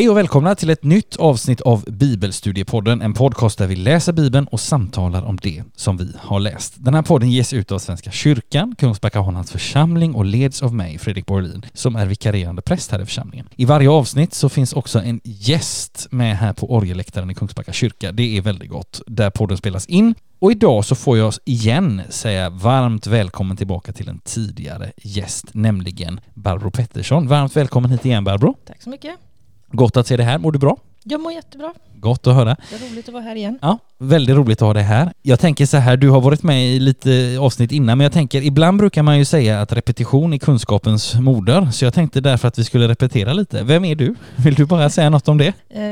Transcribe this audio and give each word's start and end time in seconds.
Hej 0.00 0.08
och 0.08 0.16
välkomna 0.16 0.54
till 0.54 0.70
ett 0.70 0.84
nytt 0.84 1.16
avsnitt 1.16 1.60
av 1.60 1.84
Bibelstudiepodden, 1.84 3.02
en 3.02 3.12
podcast 3.14 3.58
där 3.58 3.66
vi 3.66 3.76
läser 3.76 4.12
Bibeln 4.12 4.46
och 4.46 4.60
samtalar 4.60 5.22
om 5.22 5.36
det 5.36 5.62
som 5.76 5.96
vi 5.96 6.12
har 6.18 6.40
läst. 6.40 6.74
Den 6.76 6.94
här 6.94 7.02
podden 7.02 7.30
ges 7.30 7.52
ut 7.52 7.72
av 7.72 7.78
Svenska 7.78 8.10
kyrkan, 8.10 8.74
Kungsbacka 8.78 9.18
Hollands 9.18 9.52
församling 9.52 10.14
och 10.14 10.24
leds 10.24 10.62
av 10.62 10.74
mig, 10.74 10.98
Fredrik 10.98 11.26
Borlin, 11.26 11.66
som 11.72 11.96
är 11.96 12.06
vikarierande 12.06 12.62
präst 12.62 12.92
här 12.92 13.02
i 13.02 13.04
församlingen. 13.04 13.48
I 13.56 13.64
varje 13.64 13.90
avsnitt 13.90 14.34
så 14.34 14.48
finns 14.48 14.72
också 14.72 14.98
en 14.98 15.20
gäst 15.24 16.08
med 16.10 16.36
här 16.36 16.52
på 16.52 16.74
orgelläktaren 16.74 17.30
i 17.30 17.34
Kungsbacka 17.34 17.72
kyrka. 17.72 18.12
Det 18.12 18.36
är 18.36 18.42
väldigt 18.42 18.70
gott, 18.70 19.02
där 19.06 19.30
podden 19.30 19.56
spelas 19.56 19.86
in. 19.86 20.14
Och 20.38 20.52
idag 20.52 20.84
så 20.84 20.94
får 20.94 21.18
jag 21.18 21.32
igen 21.44 22.02
säga 22.08 22.50
varmt 22.50 23.06
välkommen 23.06 23.56
tillbaka 23.56 23.92
till 23.92 24.08
en 24.08 24.18
tidigare 24.18 24.92
gäst, 24.96 25.44
nämligen 25.52 26.20
Barbro 26.34 26.70
Pettersson. 26.70 27.28
Varmt 27.28 27.56
välkommen 27.56 27.90
hit 27.90 28.04
igen 28.04 28.24
Barbro. 28.24 28.56
Tack 28.66 28.82
så 28.82 28.90
mycket. 28.90 29.29
Gott 29.72 29.96
att 29.96 30.06
se 30.06 30.16
dig 30.16 30.26
här. 30.26 30.38
Mår 30.38 30.52
du 30.52 30.58
bra? 30.58 30.76
Jag 31.04 31.20
mår 31.20 31.32
jättebra. 31.32 31.74
Gott 31.96 32.26
att 32.26 32.34
höra. 32.34 32.56
Det 32.70 32.76
är 32.76 32.90
roligt 32.92 33.08
att 33.08 33.14
vara 33.14 33.22
här 33.22 33.34
igen. 33.36 33.58
Ja, 33.62 33.78
väldigt 33.98 34.36
roligt 34.36 34.62
att 34.62 34.66
ha 34.66 34.74
dig 34.74 34.82
här. 34.82 35.12
Jag 35.22 35.40
tänker 35.40 35.66
så 35.66 35.76
här, 35.76 35.96
du 35.96 36.08
har 36.10 36.20
varit 36.20 36.42
med 36.42 36.66
i 36.66 36.80
lite 36.80 37.36
avsnitt 37.40 37.72
innan, 37.72 37.98
men 37.98 38.04
jag 38.04 38.12
tänker 38.12 38.42
ibland 38.42 38.78
brukar 38.78 39.02
man 39.02 39.18
ju 39.18 39.24
säga 39.24 39.60
att 39.60 39.72
repetition 39.72 40.32
är 40.34 40.38
kunskapens 40.38 41.14
moder, 41.14 41.70
så 41.70 41.84
jag 41.84 41.94
tänkte 41.94 42.20
därför 42.20 42.48
att 42.48 42.58
vi 42.58 42.64
skulle 42.64 42.88
repetera 42.88 43.32
lite. 43.32 43.62
Vem 43.64 43.84
är 43.84 43.94
du? 43.94 44.14
Vill 44.36 44.54
du 44.54 44.64
bara 44.66 44.90
säga 44.90 45.10
något 45.10 45.28
om 45.28 45.38
det? 45.38 45.52
Eh, 45.68 45.82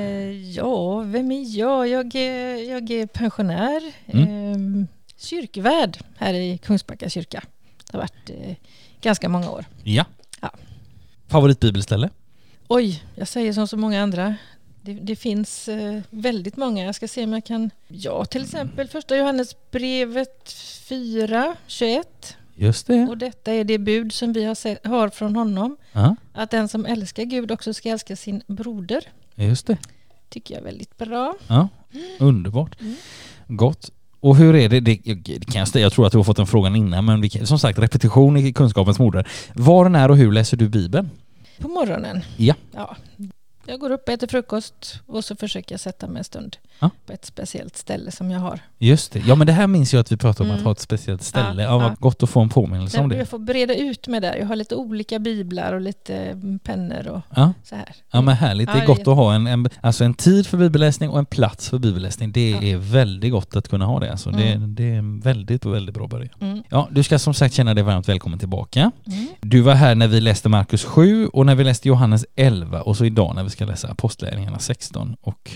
ja, 0.50 1.00
vem 1.00 1.32
är 1.32 1.58
jag? 1.58 1.88
Jag 1.88 2.14
är, 2.14 2.70
jag 2.70 2.90
är 2.90 3.06
pensionär, 3.06 3.80
Mm. 4.06 4.80
eh, 4.82 4.86
kyrkvärd 5.20 5.98
här 6.18 6.34
i 6.34 6.58
Kungsbacka 6.58 7.08
kyrka. 7.08 7.42
Det 7.90 7.96
har 7.96 8.00
varit 8.00 8.30
eh, 8.30 8.54
ganska 9.02 9.28
många 9.28 9.50
år. 9.50 9.64
Ja. 9.84 10.04
Ja. 10.40 10.50
Favoritbibelställe? 11.28 12.10
Oj, 12.68 13.02
jag 13.14 13.28
säger 13.28 13.52
som 13.52 13.68
så 13.68 13.76
många 13.76 14.02
andra. 14.02 14.34
Det, 14.82 14.92
det 14.92 15.16
finns 15.16 15.68
eh, 15.68 16.00
väldigt 16.10 16.56
många. 16.56 16.84
Jag 16.84 16.94
ska 16.94 17.08
se 17.08 17.24
om 17.24 17.32
jag 17.32 17.44
kan... 17.44 17.70
Ja, 17.88 18.24
till 18.24 18.42
exempel 18.42 18.88
första 18.88 19.16
Johannesbrevet 19.16 20.52
4, 20.88 21.54
21. 21.66 22.36
Just 22.54 22.86
det. 22.86 23.06
Och 23.08 23.18
detta 23.18 23.52
är 23.52 23.64
det 23.64 23.78
bud 23.78 24.12
som 24.12 24.32
vi 24.32 24.44
har, 24.44 24.54
se- 24.54 24.78
har 24.84 25.08
från 25.08 25.36
honom. 25.36 25.76
Ja, 25.92 26.16
Att 26.32 26.50
den 26.50 26.68
som 26.68 26.86
älskar 26.86 27.22
Gud 27.24 27.50
också 27.50 27.74
ska 27.74 27.88
älska 27.88 28.16
sin 28.16 28.42
broder. 28.46 29.04
just 29.34 29.66
det. 29.66 29.76
Tycker 30.28 30.54
jag 30.54 30.60
är 30.60 30.64
väldigt 30.64 30.98
bra. 30.98 31.34
Ja, 31.48 31.68
underbart. 32.18 32.80
Mm. 32.80 32.94
Gott. 33.46 33.90
Och 34.20 34.36
hur 34.36 34.54
är 34.56 34.68
det, 34.68 34.80
det, 34.80 35.00
det 35.04 35.44
kan 35.52 35.66
jag, 35.72 35.82
jag 35.82 35.92
tror 35.92 36.06
att 36.06 36.12
du 36.12 36.18
har 36.18 36.24
fått 36.24 36.36
den 36.36 36.46
frågan 36.46 36.76
innan, 36.76 37.04
men 37.04 37.20
vi, 37.20 37.30
som 37.30 37.58
sagt, 37.58 37.78
repetition 37.78 38.36
är 38.36 38.52
kunskapens 38.52 38.98
moder. 38.98 39.28
Var, 39.54 39.88
när 39.88 40.10
och 40.10 40.16
hur 40.16 40.32
läser 40.32 40.56
du 40.56 40.68
Bibeln? 40.68 41.10
På 41.58 41.68
morgonen? 41.68 42.20
Ja. 42.36 42.54
ja. 42.72 42.96
Jag 43.66 43.80
går 43.80 43.90
upp, 43.90 44.08
äter 44.08 44.26
frukost 44.26 45.00
och 45.06 45.24
så 45.24 45.36
försöker 45.36 45.72
jag 45.72 45.80
sätta 45.80 46.06
mig 46.06 46.18
en 46.18 46.24
stund 46.24 46.56
Ja. 46.80 46.90
på 47.06 47.12
ett 47.12 47.24
speciellt 47.24 47.76
ställe 47.76 48.10
som 48.10 48.30
jag 48.30 48.40
har. 48.40 48.60
Just 48.78 49.12
det. 49.12 49.22
Ja, 49.26 49.34
men 49.34 49.46
det 49.46 49.52
här 49.52 49.66
minns 49.66 49.92
jag 49.94 50.00
att 50.00 50.12
vi 50.12 50.16
pratade 50.16 50.44
om, 50.44 50.50
Mm. 50.50 50.58
att 50.58 50.64
ha 50.64 50.72
ett 50.72 50.80
speciellt 50.80 51.22
ställe. 51.22 51.62
Ja, 51.62 51.68
Ja, 51.68 51.78
vad 51.78 51.98
gott 51.98 52.22
att 52.22 52.30
få 52.30 52.40
en 52.40 52.48
påminnelse 52.48 52.98
om 52.98 53.02
Men 53.02 53.08
det. 53.08 53.16
jag 53.16 53.28
får 53.28 53.38
breda 53.38 53.74
ut 53.74 54.08
mig 54.08 54.20
där. 54.20 54.36
Jag 54.36 54.46
har 54.46 54.56
lite 54.56 54.74
olika 54.74 55.18
biblar 55.18 55.72
och 55.72 55.80
lite 55.80 56.14
mm, 56.16 56.58
pennor 56.58 57.08
och 57.08 57.20
Ja. 57.36 57.52
så 57.64 57.74
här. 57.74 57.88
Ja 58.10 58.20
men 58.20 58.34
härligt, 58.36 58.66
det 58.72 58.78
är 58.78 58.86
gott 58.86 59.04
det 59.04 59.10
att 59.10 59.16
ha 59.16 59.34
en, 59.34 59.46
en, 59.46 59.68
alltså 59.80 60.04
en 60.04 60.14
tid 60.14 60.46
för 60.46 60.56
bibelläsning 60.56 61.10
och 61.10 61.18
en 61.18 61.26
plats 61.26 61.68
för 61.68 61.78
bibelläsning. 61.78 62.32
Det 62.32 62.72
är 62.72 62.76
väldigt 62.76 63.32
gott 63.32 63.56
att 63.56 63.68
kunna 63.68 63.86
ha 63.86 64.00
det. 64.00 64.10
Alltså. 64.10 64.30
Det, 64.30 64.48
Mm. 64.52 64.74
det 64.74 64.84
är 64.94 64.98
en 64.98 65.20
väldigt, 65.20 65.64
väldigt 65.64 65.94
bra 65.94 66.06
början. 66.06 66.28
Mm. 66.40 66.62
Ja, 66.68 66.88
du 66.90 67.02
ska 67.02 67.18
som 67.18 67.34
sagt 67.34 67.54
känna 67.54 67.74
dig 67.74 67.84
varmt 67.84 68.08
välkommen 68.08 68.38
tillbaka. 68.38 68.90
Mm. 69.06 69.26
Du 69.40 69.60
var 69.60 69.74
här 69.74 69.94
när 69.94 70.08
vi 70.08 70.20
läste 70.20 70.48
Markus 70.48 70.84
7 70.84 71.26
och 71.26 71.46
när 71.46 71.54
vi 71.54 71.64
läste 71.64 71.88
Johannes 71.88 72.26
11 72.36 72.82
och 72.82 72.96
så 72.96 73.04
idag 73.04 73.34
när 73.34 73.42
vi 73.44 73.50
ska 73.50 73.64
läsa 73.64 73.88
Apostlagärningarna 73.88 74.58
16 74.58 75.16
och 75.20 75.50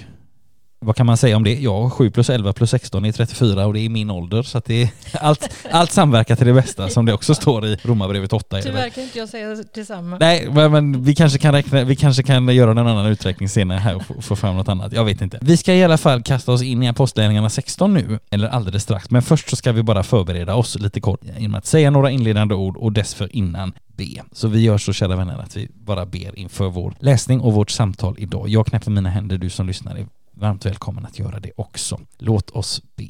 vad 0.83 0.97
kan 0.97 1.07
man 1.07 1.17
säga 1.17 1.37
om 1.37 1.45
det? 1.45 1.55
Ja, 1.55 1.91
7 1.91 2.11
plus 2.11 2.31
11 2.31 2.53
plus 2.53 2.71
16 2.71 3.05
är 3.05 3.13
34 3.13 3.67
och 3.67 3.75
det 3.75 3.81
är 3.81 3.89
min 3.89 4.11
ålder 4.11 4.43
så 4.43 4.59
att 4.59 4.65
det 4.65 4.83
är 4.83 4.91
allt, 5.21 5.49
allt 5.71 5.93
samverkar 5.93 6.37
till 6.37 6.47
det 6.47 6.53
bästa 6.53 6.89
som 6.89 7.07
det 7.07 7.13
också 7.13 7.35
står 7.35 7.67
i 7.67 7.77
Romarbrevet 7.83 8.33
8. 8.33 8.59
är 8.59 8.63
det 8.63 8.71
väl? 8.71 8.77
Tyvärr 8.77 8.91
kan 8.91 9.05
inte 9.05 9.19
jag 9.19 9.29
säga 9.29 9.57
detsamma. 9.75 10.17
Nej, 10.21 10.49
men, 10.51 11.03
vi, 11.05 11.15
kanske 11.15 11.39
kan 11.39 11.53
räkna, 11.55 11.85
vi 11.85 11.97
kanske 11.97 12.23
kan 12.23 12.49
göra 12.49 12.71
en 12.71 12.79
annan 12.79 13.07
uträkning 13.07 13.49
senare 13.49 13.79
här 13.79 13.97
och 13.97 14.25
få, 14.25 14.37
fram 14.37 14.57
något 14.57 14.69
annat. 14.69 14.93
Jag 14.93 15.05
vet 15.05 15.21
inte. 15.21 15.39
Vi 15.41 15.57
ska 15.57 15.75
i 15.75 15.85
alla 15.85 15.99
fall 15.99 16.23
kasta 16.23 16.53
oss 16.53 16.63
in 16.63 16.83
i 16.83 16.89
Apostlagärningarna 16.89 17.51
16 17.51 17.95
nu, 17.95 18.19
eller 18.31 18.49
alldeles 18.49 18.83
strax. 18.83 19.11
Men 19.11 19.23
först 19.23 19.51
så 19.51 19.57
ska 19.57 19.73
vi 19.73 19.83
bara 19.83 20.03
förbereda 20.03 20.55
oss 20.55 20.79
lite 20.79 21.01
kort 21.01 21.21
genom 21.39 21.55
att 21.55 21.67
säga 21.67 21.91
några 21.91 22.11
inledande 22.11 22.55
ord 22.55 22.77
och 22.77 22.93
dessförinnan 22.93 23.73
be. 23.97 24.23
Så 24.33 24.49
vi 24.49 24.61
gör 24.61 24.79
så 24.79 24.93
kära 24.93 25.17
vänner 25.17 25.39
att 25.39 25.57
vi 25.57 25.69
bara 25.75 26.07
ber 26.07 26.39
inför 26.39 26.69
vår 26.69 26.95
läsning 26.99 27.41
och 27.41 27.53
vårt 27.53 27.71
samtal 27.71 28.15
idag. 28.19 28.49
Jag 28.49 28.67
knäpper 28.67 28.91
mina 28.91 29.11
händer, 29.11 29.39
du 29.39 29.51
som 29.51 29.67
lyssnar 29.67 29.99
varmt 30.43 30.67
välkommen 30.67 31.07
att 31.07 31.19
göra 31.19 31.41
det 31.41 31.53
också. 31.57 32.01
Låt 32.19 32.51
oss 32.51 32.83
be. 32.97 33.09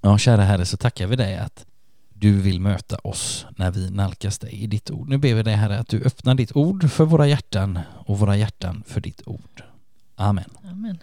Ja, 0.00 0.18
kära 0.18 0.42
Herre, 0.42 0.66
så 0.66 0.76
tackar 0.76 1.06
vi 1.06 1.16
dig 1.16 1.36
att 1.36 1.66
du 2.14 2.40
vill 2.40 2.60
möta 2.60 2.98
oss 2.98 3.46
när 3.50 3.70
vi 3.70 3.90
nalkas 3.90 4.38
dig 4.38 4.52
i 4.52 4.66
ditt 4.66 4.90
ord. 4.90 5.08
Nu 5.08 5.18
ber 5.18 5.34
vi 5.34 5.42
dig 5.42 5.54
Herre 5.54 5.78
att 5.78 5.88
du 5.88 6.02
öppnar 6.02 6.34
ditt 6.34 6.56
ord 6.56 6.90
för 6.90 7.04
våra 7.04 7.26
hjärtan 7.26 7.78
och 8.06 8.18
våra 8.18 8.36
hjärtan 8.36 8.82
för 8.86 9.00
ditt 9.00 9.22
ord. 9.26 9.62
Amen. 10.16 10.50
Amen. 10.70 10.98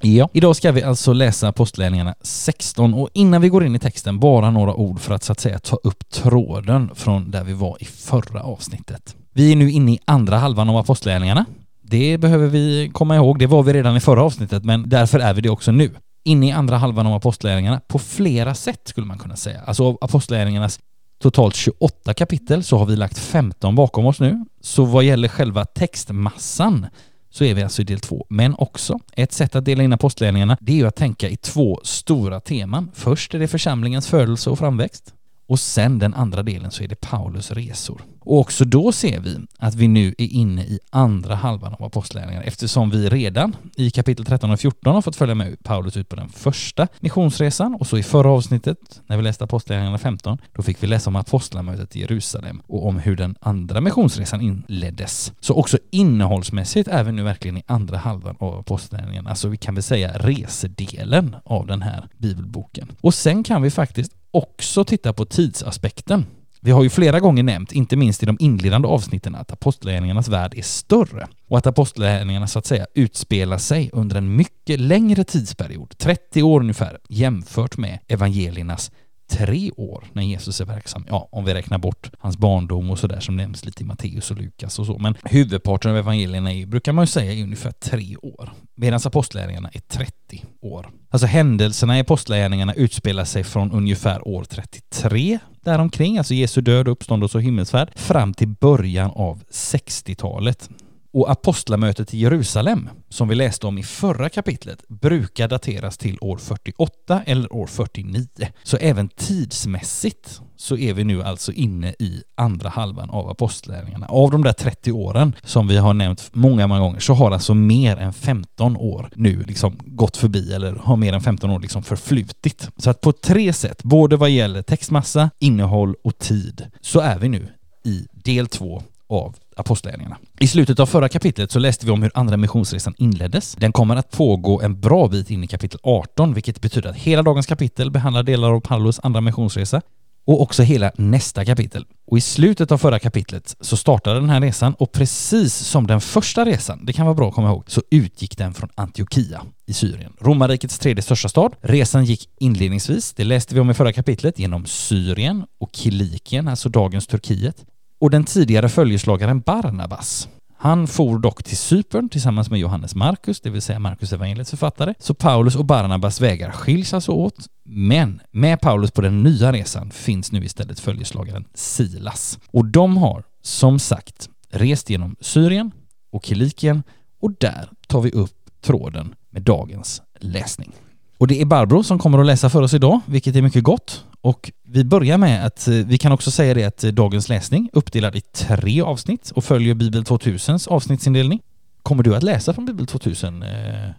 Ja, 0.00 0.28
idag 0.32 0.56
ska 0.56 0.72
vi 0.72 0.82
alltså 0.82 1.12
läsa 1.12 1.48
Apostlagärningarna 1.48 2.14
16 2.20 2.94
och 2.94 3.08
innan 3.12 3.42
vi 3.42 3.48
går 3.48 3.64
in 3.64 3.76
i 3.76 3.78
texten 3.78 4.18
bara 4.18 4.50
några 4.50 4.74
ord 4.74 5.00
för 5.00 5.14
att 5.14 5.22
så 5.22 5.32
att 5.32 5.40
säga 5.40 5.58
ta 5.58 5.76
upp 5.76 6.10
tråden 6.10 6.90
från 6.94 7.30
där 7.30 7.44
vi 7.44 7.52
var 7.52 7.76
i 7.80 7.84
förra 7.84 8.42
avsnittet. 8.42 9.16
Vi 9.32 9.52
är 9.52 9.56
nu 9.56 9.70
inne 9.70 9.92
i 9.92 9.98
andra 10.04 10.38
halvan 10.38 10.68
av 10.68 10.76
Apostlagärningarna. 10.76 11.44
Det 11.90 12.18
behöver 12.18 12.46
vi 12.46 12.90
komma 12.94 13.16
ihåg, 13.16 13.38
det 13.38 13.46
var 13.46 13.62
vi 13.62 13.72
redan 13.72 13.96
i 13.96 14.00
förra 14.00 14.22
avsnittet 14.22 14.64
men 14.64 14.88
därför 14.88 15.18
är 15.18 15.34
vi 15.34 15.40
det 15.40 15.50
också 15.50 15.72
nu. 15.72 15.90
Inne 16.24 16.48
i 16.48 16.52
andra 16.52 16.76
halvan 16.76 17.06
av 17.06 17.14
Apostlagärningarna 17.14 17.80
på 17.88 17.98
flera 17.98 18.54
sätt 18.54 18.80
skulle 18.84 19.06
man 19.06 19.18
kunna 19.18 19.36
säga. 19.36 19.60
Alltså 19.66 19.84
av 19.84 19.98
Apostlagärningarnas 20.00 20.80
totalt 21.22 21.54
28 21.54 22.14
kapitel 22.14 22.64
så 22.64 22.78
har 22.78 22.86
vi 22.86 22.96
lagt 22.96 23.18
15 23.18 23.74
bakom 23.74 24.06
oss 24.06 24.20
nu. 24.20 24.44
Så 24.60 24.84
vad 24.84 25.04
gäller 25.04 25.28
själva 25.28 25.64
textmassan 25.64 26.86
så 27.30 27.44
är 27.44 27.54
vi 27.54 27.62
alltså 27.62 27.82
i 27.82 27.84
del 27.84 28.00
två. 28.00 28.26
Men 28.28 28.54
också, 28.58 28.98
ett 29.12 29.32
sätt 29.32 29.56
att 29.56 29.64
dela 29.64 29.82
in 29.82 29.92
apostlagärningarna, 29.92 30.56
det 30.60 30.72
är 30.72 30.76
ju 30.76 30.86
att 30.86 30.96
tänka 30.96 31.28
i 31.28 31.36
två 31.36 31.80
stora 31.82 32.40
teman. 32.40 32.90
Först 32.94 33.34
är 33.34 33.38
det 33.38 33.48
församlingens 33.48 34.08
födelse 34.08 34.50
och 34.50 34.58
framväxt. 34.58 35.14
Och 35.48 35.60
sen 35.60 35.98
den 35.98 36.14
andra 36.14 36.42
delen 36.42 36.70
så 36.70 36.82
är 36.82 36.88
det 36.88 37.00
Paulus 37.00 37.50
resor. 37.50 38.02
Och 38.20 38.38
också 38.38 38.64
då 38.64 38.92
ser 38.92 39.20
vi 39.20 39.36
att 39.58 39.74
vi 39.74 39.88
nu 39.88 40.14
är 40.18 40.26
inne 40.26 40.62
i 40.62 40.78
andra 40.90 41.34
halvan 41.34 41.74
av 41.74 41.84
apostlagärningarna 41.84 42.44
eftersom 42.44 42.90
vi 42.90 43.08
redan 43.08 43.56
i 43.76 43.90
kapitel 43.90 44.24
13 44.24 44.50
och 44.50 44.60
14 44.60 44.94
har 44.94 45.02
fått 45.02 45.16
följa 45.16 45.34
med 45.34 45.64
Paulus 45.64 45.96
ut 45.96 46.08
på 46.08 46.16
den 46.16 46.28
första 46.28 46.88
missionsresan 47.00 47.74
och 47.74 47.86
så 47.86 47.98
i 47.98 48.02
förra 48.02 48.30
avsnittet 48.30 49.00
när 49.06 49.16
vi 49.16 49.22
läste 49.22 49.44
apostlagärningarna 49.44 49.98
15 49.98 50.38
då 50.56 50.62
fick 50.62 50.82
vi 50.82 50.86
läsa 50.86 51.10
om 51.10 51.16
apostlamötet 51.16 51.96
i 51.96 52.00
Jerusalem 52.00 52.62
och 52.66 52.86
om 52.86 52.98
hur 52.98 53.16
den 53.16 53.36
andra 53.40 53.80
missionsresan 53.80 54.40
inleddes. 54.40 55.32
Så 55.40 55.54
också 55.54 55.78
innehållsmässigt 55.90 56.88
är 56.88 57.04
vi 57.04 57.12
nu 57.12 57.22
verkligen 57.22 57.56
i 57.56 57.62
andra 57.66 57.98
halvan 57.98 58.36
av 58.38 58.58
apostlagärningarna, 58.58 59.30
alltså 59.30 59.48
vi 59.48 59.56
kan 59.56 59.74
väl 59.74 59.82
säga 59.82 60.12
resedelen 60.18 61.36
av 61.44 61.66
den 61.66 61.82
här 61.82 62.08
bibelboken. 62.18 62.92
Och 63.00 63.14
sen 63.14 63.44
kan 63.44 63.62
vi 63.62 63.70
faktiskt 63.70 64.12
också 64.30 64.84
titta 64.84 65.12
på 65.12 65.24
tidsaspekten. 65.24 66.26
Vi 66.60 66.70
har 66.70 66.82
ju 66.82 66.90
flera 66.90 67.20
gånger 67.20 67.42
nämnt, 67.42 67.72
inte 67.72 67.96
minst 67.96 68.22
i 68.22 68.26
de 68.26 68.36
inledande 68.40 68.88
avsnitten, 68.88 69.34
att 69.34 69.52
apostlagärningarnas 69.52 70.28
värld 70.28 70.54
är 70.56 70.62
större 70.62 71.28
och 71.48 71.58
att 71.58 71.66
apostlagärningarna 71.66 72.46
så 72.46 72.58
att 72.58 72.66
säga 72.66 72.86
utspelar 72.94 73.58
sig 73.58 73.90
under 73.92 74.16
en 74.16 74.36
mycket 74.36 74.80
längre 74.80 75.24
tidsperiod, 75.24 75.94
30 75.98 76.42
år 76.42 76.60
ungefär, 76.60 76.98
jämfört 77.08 77.76
med 77.76 77.98
evangeliernas 78.08 78.90
tre 79.30 79.70
år 79.76 80.04
när 80.12 80.22
Jesus 80.22 80.60
är 80.60 80.64
verksam. 80.64 81.04
Ja, 81.08 81.28
om 81.32 81.44
vi 81.44 81.54
räknar 81.54 81.78
bort 81.78 82.10
hans 82.18 82.36
barndom 82.36 82.90
och 82.90 82.98
sådär 82.98 83.20
som 83.20 83.36
nämns 83.36 83.64
lite 83.64 83.82
i 83.82 83.86
Matteus 83.86 84.30
och 84.30 84.36
Lukas 84.36 84.78
och 84.78 84.86
så. 84.86 84.98
Men 84.98 85.14
huvudparten 85.24 85.90
av 85.90 85.96
evangelierna 85.96 86.52
är, 86.52 86.66
brukar 86.66 86.92
man 86.92 87.02
ju 87.02 87.06
säga 87.06 87.32
är 87.32 87.42
ungefär 87.42 87.70
tre 87.70 88.16
år. 88.16 88.52
Medan 88.74 89.00
apostlagärningarna 89.04 89.70
är 89.72 89.80
30 89.80 90.44
år. 90.60 90.90
Alltså 91.10 91.26
händelserna 91.26 91.98
i 91.98 92.00
apostlagärningarna 92.00 92.74
utspelar 92.74 93.24
sig 93.24 93.44
från 93.44 93.72
ungefär 93.72 94.28
år 94.28 94.44
33 94.44 95.38
däromkring, 95.64 96.18
alltså 96.18 96.34
Jesu 96.34 96.60
död, 96.60 96.88
uppståndelse 96.88 97.38
och 97.38 97.42
himmelsfärd, 97.42 97.98
fram 97.98 98.34
till 98.34 98.48
början 98.48 99.10
av 99.10 99.42
60-talet. 99.50 100.70
Och 101.12 101.30
apostlamötet 101.30 102.14
i 102.14 102.18
Jerusalem, 102.18 102.90
som 103.08 103.28
vi 103.28 103.34
läste 103.34 103.66
om 103.66 103.78
i 103.78 103.82
förra 103.82 104.28
kapitlet, 104.28 104.88
brukar 104.88 105.48
dateras 105.48 105.98
till 105.98 106.18
år 106.20 106.36
48 106.36 107.22
eller 107.26 107.52
år 107.52 107.66
49. 107.66 108.26
Så 108.62 108.76
även 108.76 109.08
tidsmässigt 109.08 110.40
så 110.56 110.76
är 110.76 110.94
vi 110.94 111.04
nu 111.04 111.22
alltså 111.22 111.52
inne 111.52 111.94
i 111.98 112.22
andra 112.34 112.68
halvan 112.68 113.10
av 113.10 113.30
apostlärningarna. 113.30 114.06
Av 114.06 114.30
de 114.30 114.44
där 114.44 114.52
30 114.52 114.92
åren 114.92 115.34
som 115.44 115.68
vi 115.68 115.76
har 115.76 115.94
nämnt 115.94 116.30
många, 116.32 116.66
många 116.66 116.80
gånger 116.80 117.00
så 117.00 117.14
har 117.14 117.30
alltså 117.30 117.54
mer 117.54 117.96
än 117.96 118.12
15 118.12 118.76
år 118.76 119.10
nu 119.14 119.42
liksom 119.42 119.78
gått 119.84 120.16
förbi 120.16 120.52
eller 120.52 120.74
har 120.74 120.96
mer 120.96 121.12
än 121.12 121.20
15 121.20 121.50
år 121.50 121.60
liksom 121.60 121.82
förflutit. 121.82 122.68
Så 122.76 122.90
att 122.90 123.00
på 123.00 123.12
tre 123.12 123.52
sätt, 123.52 123.82
både 123.82 124.16
vad 124.16 124.30
gäller 124.30 124.62
textmassa, 124.62 125.30
innehåll 125.38 125.94
och 126.04 126.18
tid, 126.18 126.66
så 126.80 127.00
är 127.00 127.18
vi 127.18 127.28
nu 127.28 127.48
i 127.84 128.06
del 128.12 128.46
två 128.46 128.82
av 129.08 129.36
Apostlagärningarna. 129.58 130.16
I 130.40 130.48
slutet 130.48 130.80
av 130.80 130.86
förra 130.86 131.08
kapitlet 131.08 131.50
så 131.50 131.58
läste 131.58 131.86
vi 131.86 131.92
om 131.92 132.02
hur 132.02 132.10
Andra 132.14 132.36
missionsresan 132.36 132.94
inleddes. 132.98 133.54
Den 133.54 133.72
kommer 133.72 133.96
att 133.96 134.10
pågå 134.10 134.60
en 134.60 134.80
bra 134.80 135.08
bit 135.08 135.30
in 135.30 135.44
i 135.44 135.46
kapitel 135.46 135.80
18, 135.82 136.34
vilket 136.34 136.60
betyder 136.60 136.90
att 136.90 136.96
hela 136.96 137.22
dagens 137.22 137.46
kapitel 137.46 137.90
behandlar 137.90 138.22
delar 138.22 138.52
av 138.52 138.60
Paulus 138.60 139.00
andra 139.02 139.20
missionsresa 139.20 139.82
och 140.28 140.42
också 140.42 140.62
hela 140.62 140.92
nästa 140.96 141.44
kapitel. 141.44 141.84
Och 142.06 142.18
i 142.18 142.20
slutet 142.20 142.72
av 142.72 142.78
förra 142.78 142.98
kapitlet 142.98 143.56
så 143.60 143.76
startade 143.76 144.20
den 144.20 144.30
här 144.30 144.40
resan 144.40 144.74
och 144.74 144.92
precis 144.92 145.54
som 145.54 145.86
den 145.86 146.00
första 146.00 146.44
resan, 146.44 146.84
det 146.84 146.92
kan 146.92 147.06
vara 147.06 147.14
bra 147.14 147.28
att 147.28 147.34
komma 147.34 147.48
ihåg, 147.48 147.64
så 147.66 147.82
utgick 147.90 148.38
den 148.38 148.54
från 148.54 148.68
Antiochia 148.74 149.42
i 149.66 149.72
Syrien. 149.72 150.12
Romarrikets 150.20 150.78
tredje 150.78 151.02
största 151.02 151.28
stad. 151.28 151.54
Resan 151.60 152.04
gick 152.04 152.28
inledningsvis, 152.40 153.12
det 153.12 153.24
läste 153.24 153.54
vi 153.54 153.60
om 153.60 153.70
i 153.70 153.74
förra 153.74 153.92
kapitlet, 153.92 154.38
genom 154.38 154.66
Syrien 154.66 155.44
och 155.60 155.70
Kilikien, 155.72 156.48
alltså 156.48 156.68
dagens 156.68 157.06
Turkiet. 157.06 157.64
Och 158.00 158.10
den 158.10 158.24
tidigare 158.24 158.68
följeslagaren 158.68 159.40
Barnabas, 159.40 160.28
han 160.56 160.86
for 160.86 161.18
dock 161.18 161.42
till 161.42 161.56
Cypern 161.56 162.08
tillsammans 162.08 162.50
med 162.50 162.60
Johannes 162.60 162.94
Markus, 162.94 163.40
det 163.40 163.50
vill 163.50 163.62
säga 163.62 163.78
Markus 163.78 164.12
evangeliets 164.12 164.50
författare, 164.50 164.94
så 164.98 165.14
Paulus 165.14 165.56
och 165.56 165.64
Barnabas 165.64 166.20
vägar 166.20 166.50
skiljs 166.50 166.94
alltså 166.94 167.12
åt. 167.12 167.34
Men 167.64 168.20
med 168.30 168.60
Paulus 168.60 168.90
på 168.90 169.00
den 169.00 169.22
nya 169.22 169.52
resan 169.52 169.90
finns 169.90 170.32
nu 170.32 170.44
istället 170.44 170.80
följeslagaren 170.80 171.44
Silas. 171.54 172.38
Och 172.50 172.64
de 172.64 172.96
har, 172.96 173.24
som 173.42 173.78
sagt, 173.78 174.28
rest 174.50 174.90
genom 174.90 175.16
Syrien 175.20 175.70
och 176.10 176.24
Kilikien 176.24 176.82
och 177.20 177.32
där 177.40 177.70
tar 177.86 178.00
vi 178.00 178.10
upp 178.10 178.50
tråden 178.62 179.14
med 179.30 179.42
dagens 179.42 180.02
läsning. 180.20 180.72
Och 181.18 181.26
det 181.26 181.40
är 181.40 181.44
Barbro 181.44 181.82
som 181.82 181.98
kommer 181.98 182.18
att 182.18 182.26
läsa 182.26 182.50
för 182.50 182.62
oss 182.62 182.74
idag, 182.74 183.00
vilket 183.06 183.36
är 183.36 183.42
mycket 183.42 183.62
gott. 183.62 184.04
Och 184.20 184.52
vi 184.64 184.84
börjar 184.84 185.18
med 185.18 185.46
att 185.46 185.68
eh, 185.68 185.74
vi 185.74 185.98
kan 185.98 186.12
också 186.12 186.30
säga 186.30 186.54
det 186.54 186.64
att 186.64 186.84
eh, 186.84 186.90
dagens 186.90 187.28
läsning 187.28 187.70
uppdelad 187.72 188.16
i 188.16 188.20
tre 188.20 188.82
avsnitt 188.82 189.30
och 189.30 189.44
följer 189.44 189.74
Bibel 189.74 190.02
2000s 190.02 190.68
avsnittsindelning. 190.68 191.40
Kommer 191.82 192.02
du 192.02 192.16
att 192.16 192.22
läsa 192.22 192.54
från 192.54 192.66
Bibel 192.66 192.86
2000? 192.86 193.42
Eh? 193.42 193.48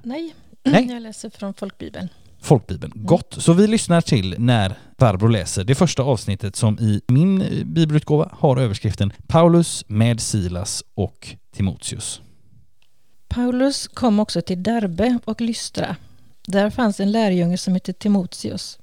Nej, 0.04 0.34
Nej. 0.64 0.88
jag 0.90 1.02
läser 1.02 1.30
från 1.30 1.54
Folkbibeln. 1.54 2.10
Folkbibeln. 2.42 2.94
Gott. 2.96 3.36
Så 3.38 3.54
vi 3.54 3.68
lyssnar 3.68 4.02
till 4.02 4.36
när 4.38 4.78
Barbro 4.98 5.28
läser 5.28 5.64
det 5.64 5.76
första 5.76 6.04
avsnittet 6.04 6.56
som 6.56 6.80
i 6.80 7.02
min 7.08 7.40
bibelutgåva 7.66 8.30
har 8.34 8.58
överskriften 8.58 9.14
Paulus 9.28 9.86
med 9.88 10.20
Silas 10.20 10.84
och 10.94 11.36
Timoteus. 11.56 12.22
Paulus 13.28 13.88
kom 13.88 14.20
också 14.20 14.42
till 14.42 14.64
Derbe 14.64 15.20
och 15.26 15.42
Lystra. 15.42 15.96
Där 16.48 16.70
fanns 16.70 17.00
en 17.00 17.12
lärjunge 17.12 17.58
som 17.58 17.74
hette 17.74 17.94
Timoteus. 17.94 18.79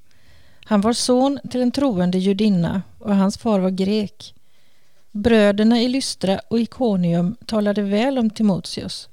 Han 0.69 0.81
var 0.81 0.93
son 0.93 1.39
till 1.51 1.63
en 1.63 1.73
troende 1.73 2.19
judinna 2.19 2.83
och 2.99 3.17
hans 3.17 3.39
far 3.39 3.59
var 3.59 3.71
grek. 3.71 4.35
Bröderna 5.13 5.81
i 5.81 5.89
Lystra 5.89 6.41
och 6.49 6.61
Ikonium 6.61 7.37
talade 7.47 7.83
väl 7.83 8.19
om 8.19 8.31
Timoteus. 8.31 9.09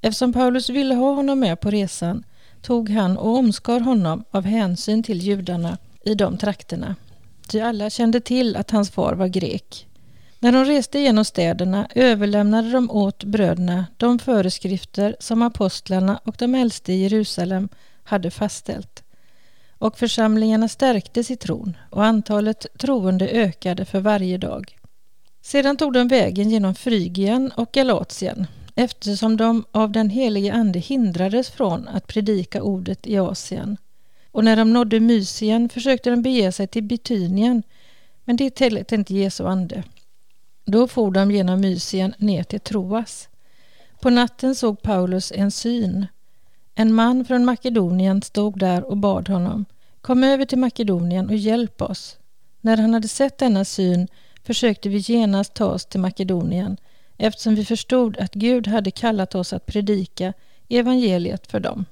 Eftersom 0.00 0.32
Paulus 0.32 0.70
ville 0.70 0.94
ha 0.94 1.14
honom 1.14 1.40
med 1.40 1.60
på 1.60 1.70
resan 1.70 2.24
tog 2.60 2.90
han 2.90 3.16
och 3.16 3.36
omskar 3.36 3.80
honom 3.80 4.24
av 4.30 4.44
hänsyn 4.44 5.02
till 5.02 5.22
judarna 5.22 5.78
i 6.04 6.14
de 6.14 6.38
trakterna. 6.38 6.96
Ty 7.48 7.60
alla 7.60 7.90
kände 7.90 8.20
till 8.20 8.56
att 8.56 8.70
hans 8.70 8.90
far 8.90 9.14
var 9.14 9.26
grek. 9.26 9.86
När 10.38 10.52
de 10.52 10.64
reste 10.64 10.98
genom 10.98 11.24
städerna 11.24 11.88
överlämnade 11.94 12.70
de 12.70 12.90
åt 12.90 13.24
bröderna 13.24 13.86
de 13.96 14.18
föreskrifter 14.18 15.16
som 15.20 15.42
apostlarna 15.42 16.20
och 16.24 16.34
de 16.38 16.54
äldste 16.54 16.92
i 16.92 17.02
Jerusalem 17.02 17.68
hade 18.04 18.30
fastställt. 18.30 19.01
Och 19.82 19.98
församlingarna 19.98 20.68
stärktes 20.68 21.30
i 21.30 21.36
tron 21.36 21.76
och 21.90 22.04
antalet 22.04 22.66
troende 22.78 23.28
ökade 23.28 23.84
för 23.84 24.00
varje 24.00 24.38
dag. 24.38 24.78
Sedan 25.40 25.76
tog 25.76 25.92
de 25.92 26.08
vägen 26.08 26.50
genom 26.50 26.74
Frygien 26.74 27.52
och 27.56 27.72
Galatien 27.72 28.46
eftersom 28.74 29.36
de 29.36 29.64
av 29.72 29.92
den 29.92 30.10
helige 30.10 30.52
Ande 30.52 30.78
hindrades 30.78 31.50
från 31.50 31.88
att 31.88 32.06
predika 32.06 32.62
ordet 32.62 33.06
i 33.06 33.18
Asien. 33.18 33.76
Och 34.30 34.44
när 34.44 34.56
de 34.56 34.72
nådde 34.72 35.00
Mysien 35.00 35.68
försökte 35.68 36.10
de 36.10 36.22
bege 36.22 36.52
sig 36.52 36.66
till 36.66 36.82
Bitynien 36.82 37.62
men 38.24 38.36
det 38.36 38.50
tillät 38.50 38.92
inte 38.92 39.14
Jesu 39.14 39.46
ande. 39.46 39.82
Då 40.64 40.88
for 40.88 41.10
de 41.10 41.30
genom 41.30 41.60
Mysien 41.60 42.14
ner 42.18 42.42
till 42.42 42.60
Troas. 42.60 43.28
På 44.00 44.10
natten 44.10 44.54
såg 44.54 44.82
Paulus 44.82 45.32
en 45.34 45.50
syn. 45.50 46.06
En 46.74 46.94
man 46.94 47.24
från 47.24 47.44
Makedonien 47.44 48.22
stod 48.22 48.58
där 48.58 48.90
och 48.90 48.96
bad 48.96 49.28
honom 49.28 49.64
Kom 50.02 50.24
över 50.24 50.44
till 50.44 50.58
Makedonien 50.58 51.28
och 51.28 51.36
hjälp 51.36 51.82
oss. 51.82 52.16
När 52.60 52.76
han 52.76 52.94
hade 52.94 53.08
sett 53.08 53.38
denna 53.38 53.64
syn 53.64 54.08
försökte 54.44 54.88
vi 54.88 54.98
genast 54.98 55.54
ta 55.54 55.64
oss 55.66 55.86
till 55.86 56.00
Makedonien 56.00 56.76
eftersom 57.16 57.54
vi 57.54 57.64
förstod 57.64 58.18
att 58.18 58.34
Gud 58.34 58.66
hade 58.66 58.90
kallat 58.90 59.34
oss 59.34 59.52
att 59.52 59.66
predika 59.66 60.32
evangeliet 60.68 61.46
för 61.46 61.60
dem. 61.60 61.84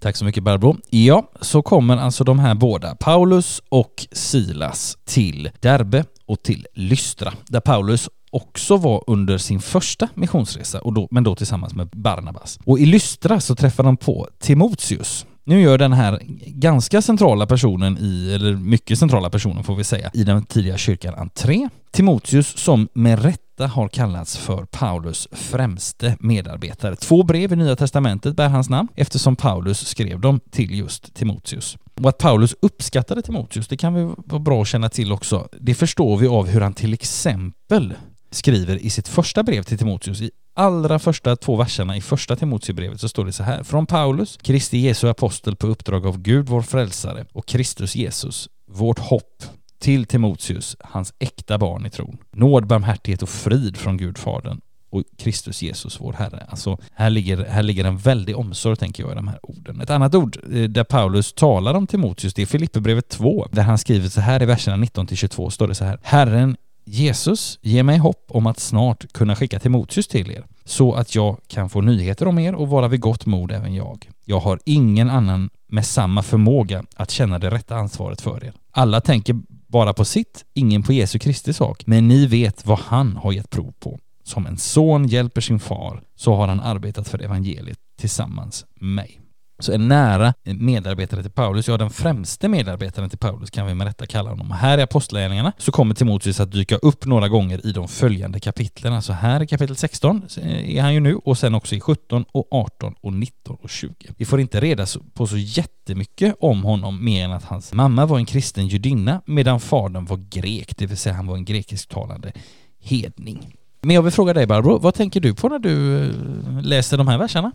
Tack 0.00 0.16
så 0.16 0.24
mycket 0.24 0.42
Barbro. 0.42 0.76
Ja, 0.90 1.30
så 1.40 1.62
kommer 1.62 1.96
alltså 1.96 2.24
de 2.24 2.38
här 2.38 2.54
båda, 2.54 2.94
Paulus 2.94 3.62
och 3.68 4.06
Silas, 4.12 4.98
till 5.04 5.50
Derbe 5.60 6.04
och 6.26 6.42
till 6.42 6.66
Lystra, 6.74 7.32
där 7.46 7.60
Paulus 7.60 8.08
också 8.32 8.76
var 8.76 9.04
under 9.06 9.38
sin 9.38 9.60
första 9.60 10.08
missionsresa, 10.14 10.80
och 10.80 10.92
då, 10.92 11.08
men 11.10 11.24
då 11.24 11.34
tillsammans 11.34 11.74
med 11.74 11.88
Barnabas. 11.88 12.58
Och 12.64 12.78
i 12.78 12.86
Lystra 12.86 13.40
så 13.40 13.54
träffar 13.54 13.84
de 13.84 13.96
på 13.96 14.28
Timoteus. 14.40 15.26
Nu 15.44 15.60
gör 15.60 15.78
den 15.78 15.92
här 15.92 16.20
ganska 16.46 17.02
centrala 17.02 17.46
personen 17.46 17.98
i, 18.00 18.32
eller 18.34 18.56
mycket 18.56 18.98
centrala 18.98 19.30
personen 19.30 19.64
får 19.64 19.76
vi 19.76 19.84
säga, 19.84 20.10
i 20.14 20.24
den 20.24 20.44
tidiga 20.44 20.76
kyrkan 20.76 21.14
entré. 21.14 21.68
Timoteus 21.90 22.58
som 22.58 22.88
med 22.92 23.22
rätta 23.22 23.66
har 23.66 23.88
kallats 23.88 24.36
för 24.36 24.64
Paulus 24.64 25.28
främste 25.32 26.16
medarbetare. 26.20 26.96
Två 26.96 27.22
brev 27.22 27.52
i 27.52 27.56
Nya 27.56 27.76
Testamentet 27.76 28.36
bär 28.36 28.48
hans 28.48 28.70
namn 28.70 28.88
eftersom 28.94 29.36
Paulus 29.36 29.86
skrev 29.86 30.20
dem 30.20 30.40
till 30.50 30.78
just 30.78 31.14
Timoteus. 31.14 31.76
Och 32.02 32.08
att 32.08 32.18
Paulus 32.18 32.54
uppskattade 32.62 33.22
Timoteus, 33.22 33.68
det 33.68 33.76
kan 33.76 33.94
vi 33.94 34.14
vara 34.16 34.40
bra 34.40 34.62
att 34.62 34.68
känna 34.68 34.88
till 34.88 35.12
också. 35.12 35.48
Det 35.60 35.74
förstår 35.74 36.16
vi 36.16 36.26
av 36.26 36.46
hur 36.46 36.60
han 36.60 36.74
till 36.74 36.92
exempel 36.92 37.94
skriver 38.34 38.76
i 38.76 38.90
sitt 38.90 39.08
första 39.08 39.42
brev 39.42 39.62
till 39.62 39.78
Timoteus 39.78 40.20
i 40.20 40.30
allra 40.54 40.98
första 40.98 41.36
två 41.36 41.56
verserna 41.56 41.96
i 41.96 42.00
första 42.00 42.36
Timoteusbrevet 42.36 43.00
så 43.00 43.08
står 43.08 43.24
det 43.24 43.32
så 43.32 43.42
här. 43.42 43.62
Från 43.62 43.86
Paulus, 43.86 44.38
Kristi 44.42 44.78
Jesu 44.78 45.08
apostel 45.08 45.56
på 45.56 45.66
uppdrag 45.66 46.06
av 46.06 46.18
Gud 46.18 46.48
vår 46.48 46.62
frälsare 46.62 47.26
och 47.32 47.46
Kristus 47.46 47.94
Jesus, 47.94 48.48
vårt 48.70 48.98
hopp, 48.98 49.44
till 49.82 50.06
Timoteus, 50.06 50.76
hans 50.80 51.14
äkta 51.18 51.58
barn 51.58 51.86
i 51.86 51.90
tron. 51.90 52.18
Nåd, 52.32 52.66
barmhärtighet 52.66 53.22
och 53.22 53.28
frid 53.28 53.76
från 53.76 53.96
Gud 53.96 54.18
Fadern 54.18 54.60
och 54.90 55.02
Kristus 55.18 55.62
Jesus 55.62 56.00
vår 56.00 56.12
Herre. 56.12 56.46
Alltså 56.48 56.78
här 56.94 57.10
ligger, 57.10 57.44
här 57.44 57.62
ligger 57.62 57.84
en 57.84 57.98
väldig 57.98 58.36
omsorg 58.36 58.76
tänker 58.76 59.02
jag 59.02 59.12
i 59.12 59.14
de 59.14 59.28
här 59.28 59.38
orden. 59.42 59.80
Ett 59.80 59.90
annat 59.90 60.14
ord 60.14 60.36
eh, 60.52 60.62
där 60.62 60.84
Paulus 60.84 61.32
talar 61.32 61.74
om 61.74 61.86
Timoteus 61.86 62.34
det 62.34 62.42
är 62.42 62.46
Filipperbrevet 62.46 63.08
2 63.08 63.46
där 63.52 63.62
han 63.62 63.78
skriver 63.78 64.08
så 64.08 64.20
här 64.20 64.42
i 64.42 64.46
verserna 64.46 64.76
19-22 64.76 65.50
står 65.50 65.68
det 65.68 65.74
så 65.74 65.84
här. 65.84 65.98
Herren 66.02 66.56
Jesus, 66.84 67.58
ge 67.62 67.82
mig 67.82 67.98
hopp 67.98 68.26
om 68.28 68.46
att 68.46 68.60
snart 68.60 69.12
kunna 69.12 69.36
skicka 69.36 69.58
Timoteus 69.58 70.08
till 70.08 70.30
er, 70.30 70.44
så 70.64 70.94
att 70.94 71.14
jag 71.14 71.36
kan 71.46 71.70
få 71.70 71.80
nyheter 71.80 72.28
om 72.28 72.38
er 72.38 72.54
och 72.54 72.68
vara 72.68 72.88
vid 72.88 73.00
gott 73.00 73.26
mod 73.26 73.52
även 73.52 73.74
jag. 73.74 74.08
Jag 74.24 74.40
har 74.40 74.60
ingen 74.64 75.10
annan 75.10 75.50
med 75.68 75.86
samma 75.86 76.22
förmåga 76.22 76.84
att 76.96 77.10
känna 77.10 77.38
det 77.38 77.50
rätta 77.50 77.76
ansvaret 77.76 78.20
för 78.20 78.44
er. 78.44 78.52
Alla 78.70 79.00
tänker 79.00 79.40
bara 79.48 79.92
på 79.92 80.04
sitt, 80.04 80.44
ingen 80.54 80.82
på 80.82 80.92
Jesu 80.92 81.18
Kristi 81.18 81.52
sak, 81.52 81.86
men 81.86 82.08
ni 82.08 82.26
vet 82.26 82.66
vad 82.66 82.78
han 82.78 83.16
har 83.16 83.32
gett 83.32 83.50
prov 83.50 83.72
på. 83.80 83.98
Som 84.24 84.46
en 84.46 84.58
son 84.58 85.06
hjälper 85.06 85.40
sin 85.40 85.60
far, 85.60 86.02
så 86.16 86.34
har 86.34 86.48
han 86.48 86.60
arbetat 86.60 87.08
för 87.08 87.22
evangeliet 87.22 87.78
tillsammans 87.98 88.66
med 88.74 88.90
mig. 88.90 89.21
Så 89.62 89.72
en 89.72 89.88
nära 89.88 90.34
medarbetare 90.42 91.22
till 91.22 91.30
Paulus, 91.30 91.68
ja 91.68 91.76
den 91.76 91.90
främste 91.90 92.48
medarbetaren 92.48 93.10
till 93.10 93.18
Paulus 93.18 93.50
kan 93.50 93.66
vi 93.66 93.74
med 93.74 93.86
rätta 93.86 94.06
kalla 94.06 94.30
honom. 94.30 94.50
Här 94.50 94.78
i 94.78 94.82
Apostlagärningarna 94.82 95.52
så 95.58 95.72
kommer 95.72 95.94
Timoteus 95.94 96.40
att 96.40 96.52
dyka 96.52 96.76
upp 96.76 97.06
några 97.06 97.28
gånger 97.28 97.66
i 97.66 97.72
de 97.72 97.88
följande 97.88 98.40
kapitlen. 98.40 99.02
Så 99.02 99.12
här 99.12 99.42
i 99.42 99.46
kapitel 99.46 99.76
16 99.76 100.22
eh, 100.36 100.76
är 100.76 100.82
han 100.82 100.94
ju 100.94 101.00
nu 101.00 101.14
och 101.14 101.38
sen 101.38 101.54
också 101.54 101.74
i 101.74 101.80
17 101.80 102.24
och 102.32 102.48
18 102.50 102.94
och 103.00 103.12
19 103.12 103.56
och 103.62 103.70
20. 103.70 103.94
Vi 104.16 104.24
får 104.24 104.40
inte 104.40 104.60
reda 104.60 104.86
på 105.14 105.26
så 105.26 105.36
jättemycket 105.36 106.34
om 106.40 106.64
honom 106.64 107.04
mer 107.04 107.24
än 107.24 107.32
att 107.32 107.44
hans 107.44 107.72
mamma 107.72 108.06
var 108.06 108.18
en 108.18 108.26
kristen 108.26 108.66
judinna 108.68 109.22
medan 109.26 109.60
fadern 109.60 110.04
var 110.04 110.24
grek, 110.30 110.76
det 110.76 110.86
vill 110.86 110.96
säga 110.96 111.14
han 111.14 111.26
var 111.26 111.36
en 111.36 111.44
grekisktalande 111.44 112.32
hedning. 112.80 113.56
Men 113.80 113.94
jag 113.94 114.02
vill 114.02 114.12
fråga 114.12 114.34
dig 114.34 114.46
Barbro, 114.46 114.78
vad 114.78 114.94
tänker 114.94 115.20
du 115.20 115.34
på 115.34 115.48
när 115.48 115.58
du 115.58 116.04
eh, 116.04 116.62
läser 116.62 116.98
de 116.98 117.08
här 117.08 117.18
verserna? 117.18 117.52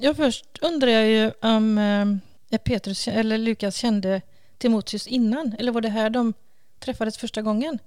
Ja, 0.00 0.14
först 0.14 0.44
undrar 0.60 0.88
jag 0.88 1.08
ju 1.08 1.32
om 1.42 1.78
eh, 2.50 2.58
Petrus 2.58 3.08
eller 3.08 3.38
Lukas 3.38 3.76
kände 3.76 4.22
Timoteus 4.58 5.06
innan, 5.06 5.54
eller 5.58 5.72
var 5.72 5.80
det 5.80 5.88
här 5.88 6.10
de 6.10 6.34
träffades 6.80 7.18
första 7.18 7.42
gången? 7.42 7.78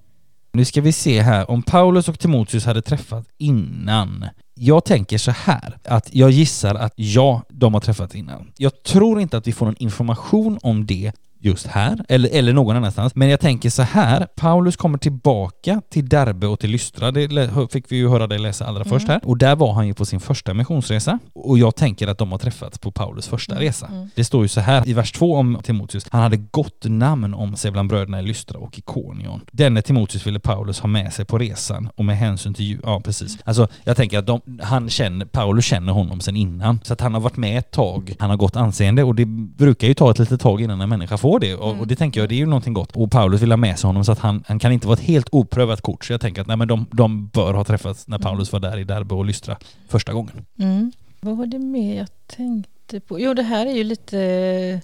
Nu 0.53 0.65
ska 0.65 0.82
vi 0.82 0.91
se 0.91 1.22
här, 1.22 1.51
om 1.51 1.63
Paulus 1.63 2.10
och 2.10 2.20
Timoteus 2.20 2.65
hade 2.65 2.82
träffat 2.82 3.25
innan. 3.38 4.27
Jag 4.53 4.86
tänker 4.86 5.18
så 5.18 5.32
här, 5.32 5.77
att 5.84 6.15
jag 6.15 6.32
gissar 6.32 6.75
att 6.75 6.94
ja, 6.96 7.44
de 7.50 7.74
har 7.74 7.82
träffat 7.82 8.15
innan. 8.15 8.51
Jag 8.58 8.84
tror 8.84 9.22
inte 9.22 9.38
att 9.38 9.48
vi 9.48 9.53
får 9.53 9.65
någon 9.65 9.75
information 9.80 10.60
om 10.63 10.86
det 10.86 11.12
just 11.42 11.68
här, 11.68 12.06
eller, 12.10 12.30
eller 12.30 12.54
någon 12.54 12.76
annanstans. 12.76 13.16
Men 13.16 13.30
jag 13.30 13.40
tänker 13.40 13.70
så 13.70 13.82
här, 13.82 14.28
Paulus 14.36 14.78
kommer 14.78 14.98
tillbaka 14.98 15.82
till 15.90 16.10
Derbe 16.10 16.48
och 16.48 16.60
till 16.60 16.70
Lystra, 16.70 17.12
det 17.12 17.70
fick 17.72 17.92
vi 17.92 17.96
ju 17.96 18.10
höra 18.10 18.28
dig 18.28 18.40
läsa 18.40 18.66
allra 18.66 18.84
först 18.84 19.08
här. 19.08 19.22
Och 19.24 19.38
där 19.38 19.56
var 19.56 19.74
han 19.74 19.88
ju 19.88 19.94
på 19.94 20.06
sin 20.06 20.20
första 20.20 20.54
missionsresa. 20.54 21.20
Och 21.34 21.58
jag 21.58 21.76
tänker 21.76 22.08
att 22.08 22.18
de 22.18 22.32
har 22.32 22.40
träffats 22.40 22.78
på 22.78 22.92
Paulus 22.92 23.28
första 23.28 23.60
resa. 23.60 24.08
Det 24.16 24.24
står 24.24 24.42
ju 24.42 24.48
så 24.48 24.62
här 24.62 24.88
i 24.88 24.94
vers 24.94 25.12
2 25.12 25.36
om 25.36 25.60
Timoteus, 25.64 26.06
han 26.12 26.22
hade 26.22 26.38
gott 26.38 26.84
namn 26.84 27.34
om 27.34 27.56
sig 27.56 27.72
bland 27.72 27.90
bröderna 27.90 28.20
i 28.20 28.24
Lystra 28.24 28.60
och 28.60 28.78
Ikonion. 28.80 29.42
Denne 29.52 29.82
Timoteus 29.82 30.28
ville 30.28 30.40
Paulus 30.40 30.80
ha 30.80 30.88
med 30.88 31.14
sig 31.14 31.26
på 31.26 31.38
resan 31.38 31.90
och 31.96 32.06
med 32.06 32.18
hänsyn 32.18 32.54
till, 32.54 32.80
ja 32.84 33.02
precis. 33.06 33.38
Alltså 33.44 33.68
jag 33.84 33.98
tänker 33.98 34.20
att 34.20 34.28
de, 34.28 34.42
han 34.62 34.90
känner, 34.90 35.26
Paulus 35.26 35.66
känner 35.66 35.94
honom 35.94 36.22
sedan 36.22 36.36
innan. 36.36 36.80
Så 36.84 36.94
att 36.94 37.02
han 37.02 37.14
har 37.14 37.22
varit 37.22 37.38
med 37.38 37.58
ett 37.58 37.72
tag, 37.72 38.16
han 38.20 38.30
har 38.30 38.38
gott 38.38 38.56
anseende 38.56 39.04
och 39.04 39.16
det 39.16 39.26
brukar 39.26 39.88
ju 39.88 39.94
ta 39.94 40.12
ett 40.12 40.20
litet 40.20 40.42
tag 40.42 40.62
innan 40.62 40.82
en 40.82 40.90
människa 40.90 41.18
får 41.18 41.31
det. 41.40 41.56
Och, 41.56 41.80
och 41.80 41.88
det 41.88 41.96
tänker 41.96 42.20
jag, 42.20 42.30
det 42.30 42.36
är 42.36 42.38
ju 42.38 42.46
någonting 42.46 42.74
gott. 42.74 42.92
Och 42.92 43.12
Paulus 43.12 43.42
vill 43.42 43.52
ha 43.52 43.58
med 43.58 43.80
sig 43.80 43.88
honom 43.88 44.06
så 44.06 44.12
att 44.12 44.20
han, 44.20 44.44
han 44.48 44.60
kan 44.60 44.72
inte 44.72 44.88
vara 44.88 44.98
ett 44.98 45.06
helt 45.06 45.28
oprövat 45.32 45.82
kort. 45.82 46.06
Så 46.06 46.14
jag 46.14 46.22
tänker 46.22 46.42
att 46.42 46.48
nej, 46.48 46.58
men 46.58 46.68
de, 46.68 46.86
de 46.92 47.28
bör 47.28 47.54
ha 47.54 47.64
träffats 47.64 48.08
när 48.08 48.20
Paulus 48.20 48.52
var 48.52 48.60
där 48.60 48.78
i 48.78 48.84
Derbe 48.84 49.16
och 49.16 49.26
Lystra 49.26 49.58
första 49.88 50.14
gången. 50.14 50.46
Mm. 50.60 50.92
Vad 51.20 51.38
var 51.38 51.46
det 51.46 51.60
mer 51.60 51.98
jag 51.98 52.08
tänkte 52.28 53.00
på? 53.00 53.20
Jo, 53.20 53.34
det 53.34 53.44
här 53.44 53.66
är 53.66 53.72
ju 53.72 53.84
lite 53.84 54.82